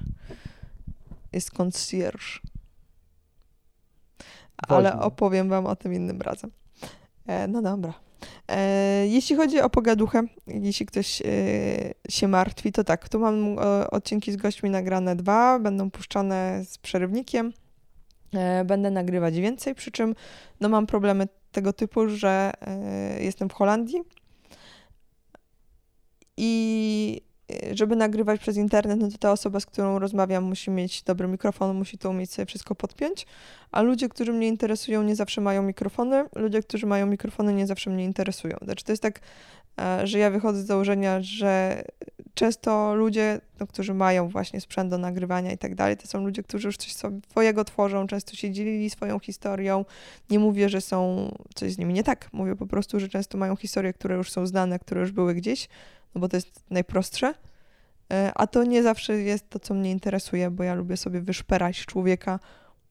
Jest 1.33 1.51
concierge. 1.51 2.25
Ale 4.69 4.91
Woźny. 4.91 5.05
opowiem 5.05 5.49
wam 5.49 5.67
o 5.67 5.77
tym 5.77 5.95
innym 5.95 6.23
razem. 6.23 6.51
E, 7.27 7.49
no 7.49 7.63
dobra. 7.63 7.95
E, 8.49 9.07
jeśli 9.07 9.37
chodzi 9.37 9.61
o 9.61 9.71
pogaduchę, 9.71 10.23
jeśli 10.47 10.87
ktoś 10.87 11.23
e, 11.23 11.25
się 12.09 12.29
martwi, 12.29 12.73
to 12.73 12.85
tak, 12.85 13.09
tu 13.09 13.19
mam 13.19 13.59
e, 13.59 13.91
odcinki 13.91 14.33
z 14.33 14.37
gośćmi 14.37 14.71
nagrane 14.71 15.17
dwa, 15.17 15.59
będą 15.59 15.91
puszczane 15.91 16.65
z 16.65 16.79
przerywnikiem. 16.79 17.53
E, 18.35 18.65
będę 18.65 18.91
nagrywać 18.91 19.35
więcej, 19.35 19.75
przy 19.75 19.91
czym 19.91 20.15
no, 20.61 20.69
mam 20.69 20.87
problemy 20.87 21.29
tego 21.53 21.73
typu, 21.73 22.09
że 22.09 22.53
e, 22.61 23.23
jestem 23.23 23.49
w 23.49 23.53
Holandii 23.53 24.03
i 26.37 27.21
żeby 27.73 27.97
nagrywać 27.97 28.41
przez 28.41 28.57
internet, 28.57 29.01
no 29.01 29.11
to 29.11 29.19
ta 29.19 29.33
osoba, 29.33 29.61
z 29.61 29.67
którą 29.67 29.99
rozmawiam, 29.99 30.45
musi 30.45 30.71
mieć 30.71 31.03
dobry 31.03 31.29
mikrofon, 31.29 31.77
musi 31.77 31.99
to 31.99 32.11
umieć 32.11 32.33
sobie 32.33 32.47
wszystko 32.47 32.75
podpiąć, 32.75 33.27
a 33.73 33.83
ludzie, 33.83 34.09
którzy 34.09 34.33
mnie 34.33 34.49
interesują, 34.49 35.03
nie 35.03 35.17
zawsze 35.17 35.41
mają 35.41 35.63
mikrofony, 35.63 36.25
ludzie, 36.37 36.63
którzy 36.63 36.87
mają 36.87 37.07
mikrofony, 37.07 37.55
nie 37.55 37.67
zawsze 37.67 37.91
mnie 37.91 38.05
interesują. 38.05 38.57
Znaczy 38.63 38.85
to 38.85 38.93
jest 38.93 39.03
tak, 39.03 39.21
e, 39.81 40.07
że 40.07 40.19
ja 40.19 40.31
wychodzę 40.31 40.63
z 40.63 40.67
założenia, 40.67 41.23
że 41.23 41.85
często 42.35 42.95
ludzie, 42.95 43.41
no, 43.61 43.67
którzy 43.67 43.95
mają 43.95 44.29
właśnie 44.29 44.61
sprzęt 44.61 44.91
do 44.91 44.99
nagrywania 44.99 45.53
i 45.53 45.59
tak 45.59 45.75
dalej, 45.75 45.97
to 45.97 46.07
są 46.07 46.25
ludzie, 46.25 46.43
którzy 46.43 46.69
już 46.69 46.77
coś 46.77 46.93
swojego 47.31 47.65
tworzą, 47.65 48.07
często 48.07 48.37
się 48.37 48.51
dzielili 48.51 48.91
swoją 48.91 49.19
historią. 49.19 49.85
Nie 50.31 50.39
mówię, 50.39 50.69
że 50.69 50.81
są 50.81 51.29
coś 51.55 51.73
z 51.73 51.79
nimi 51.79 51.95
nie 51.95 52.05
tak. 52.05 52.29
Mówię 52.33 52.57
po 52.57 52.67
prostu, 52.67 53.01
że 53.01 53.09
często 53.09 53.39
mają 53.39 53.57
historie, 53.57 53.93
które 53.93 54.17
już 54.17 54.31
są 54.31 54.47
znane, 54.47 54.79
które 54.79 55.01
już 55.01 55.13
były 55.13 55.35
gdzieś, 55.35 55.69
no 56.15 56.21
bo 56.21 56.29
to 56.29 56.37
jest 56.37 56.71
najprostsze. 56.71 57.35
E, 58.13 58.33
A 58.35 58.47
to 58.47 58.65
nie 58.65 58.83
zawsze 58.83 59.19
jest 59.19 59.51
to, 59.51 59.59
co 59.59 59.75
mnie 59.75 59.91
interesuje, 59.91 60.51
bo 60.51 60.65
ja 60.65 60.75
lubię 60.75 60.97
sobie 60.97 61.21
wyszperać 61.21 61.87
człowieka 61.87 62.41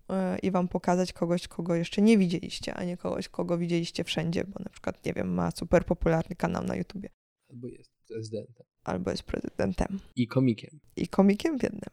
e, 0.10 0.39
i 0.39 0.52
wam 0.52 0.68
pokazać 0.68 1.14
kogoś, 1.14 1.48
kogo 1.48 1.76
jeszcze 1.76 2.02
nie 2.02 2.18
widzieliście, 2.18 2.74
a 2.74 2.84
nie 2.84 2.98
kogoś, 2.98 3.30
kogo 3.30 3.58
widzieliście 3.58 4.04
wszędzie, 4.04 4.44
bo 4.44 4.60
na 4.64 4.70
przykład, 4.70 5.06
nie 5.06 5.14
wiem, 5.14 5.34
ma 5.34 5.52
super 5.52 5.86
popularny 5.86 6.36
kanał 6.36 6.64
na 6.64 6.76
YouTubie 6.76 7.10
Albo 7.50 7.68
jest 7.68 7.91
prezydentem. 8.08 8.72
Albo 8.84 9.12
jest 9.12 9.24
prezydentem 9.24 10.00
I 10.16 10.28
komikiem. 10.28 10.80
i 10.96 11.08
komikiem 11.08 11.60
w 11.60 11.64
jednym. 11.64 11.90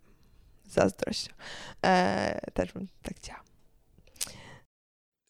Zazdrość. 0.69 1.29
E, 1.85 2.51
też 2.55 2.73
bym 2.73 2.89
tak 3.03 3.17
chciała. 3.17 3.45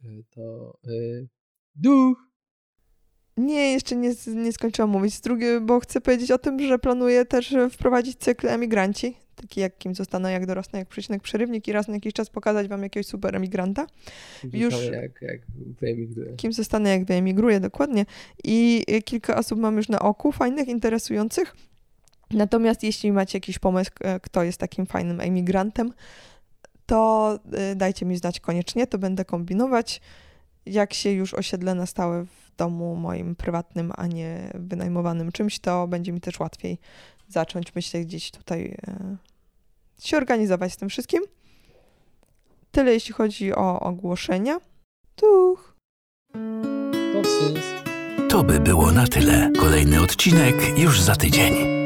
Y, 0.04 0.24
To. 0.30 0.78
Y, 0.88 1.28
duch! 1.74 2.18
Nie, 3.36 3.72
jeszcze 3.72 3.96
nie, 3.96 4.12
nie 4.26 4.52
skończyłam 4.52 4.90
mówić. 4.90 5.14
Z 5.14 5.20
drugie, 5.20 5.60
bo 5.60 5.80
chcę 5.80 6.00
powiedzieć 6.00 6.30
o 6.30 6.38
tym, 6.38 6.68
że 6.68 6.78
planuję 6.78 7.24
też 7.24 7.54
wprowadzić 7.70 8.18
cykl 8.18 8.48
emigranci. 8.48 9.16
Taki 9.40 9.60
jak 9.60 9.78
kim 9.78 9.94
zostanę, 9.94 10.32
jak 10.32 10.46
dorosnę, 10.46 10.78
jak 10.78 10.88
przecinek 10.88 11.22
przerywnik 11.22 11.68
i 11.68 11.72
raz 11.72 11.88
na 11.88 11.94
jakiś 11.94 12.12
czas 12.12 12.30
pokazać 12.30 12.68
wam 12.68 12.82
jakiegoś 12.82 13.06
super 13.06 13.36
emigranta. 13.36 13.86
Już-. 14.52 14.84
Jak, 14.84 15.22
jak 15.22 15.40
wyemigruje. 15.80 16.36
Kim 16.36 16.52
zostanę, 16.52 16.90
jak 16.90 17.04
wyemigruję, 17.04 17.60
dokładnie. 17.60 18.06
I 18.44 18.84
kilka 19.04 19.36
osób 19.36 19.58
mam 19.58 19.76
już 19.76 19.88
na 19.88 19.98
oku, 19.98 20.32
fajnych, 20.32 20.68
interesujących. 20.68 21.56
Natomiast 22.30 22.82
jeśli 22.82 23.12
macie 23.12 23.36
jakiś 23.36 23.58
pomysł, 23.58 23.90
e, 24.00 24.20
kto 24.20 24.42
jest 24.42 24.58
takim 24.58 24.86
fajnym 24.86 25.20
emigrantem, 25.20 25.92
to 26.86 27.38
e, 27.52 27.74
dajcie 27.74 28.06
mi 28.06 28.16
znać 28.16 28.40
koniecznie, 28.40 28.86
to 28.86 28.98
będę 28.98 29.24
kombinować. 29.24 30.00
Jak 30.66 30.94
się 30.94 31.10
już 31.10 31.34
osiedlę 31.34 31.74
na 31.74 31.86
stałe 31.86 32.24
w 32.24 32.56
domu 32.56 32.96
moim 32.96 33.36
prywatnym, 33.36 33.92
a 33.96 34.06
nie 34.06 34.50
wynajmowanym 34.54 35.32
czymś, 35.32 35.58
to 35.58 35.88
będzie 35.88 36.12
mi 36.12 36.20
też 36.20 36.40
łatwiej 36.40 36.78
zacząć, 37.28 37.74
myślę, 37.74 38.00
gdzieś 38.00 38.30
tutaj 38.30 38.76
e, 38.86 39.16
się 40.06 40.16
organizować 40.16 40.72
z 40.72 40.76
tym 40.76 40.88
wszystkim. 40.88 41.22
Tyle 42.70 42.92
jeśli 42.92 43.12
chodzi 43.14 43.54
o 43.54 43.80
ogłoszenia. 43.80 44.60
Tuch! 45.16 45.74
To 48.28 48.42
by 48.42 48.60
było 48.60 48.92
na 48.92 49.06
tyle. 49.06 49.50
Kolejny 49.58 50.02
odcinek 50.02 50.78
już 50.78 51.00
za 51.00 51.16
tydzień. 51.16 51.79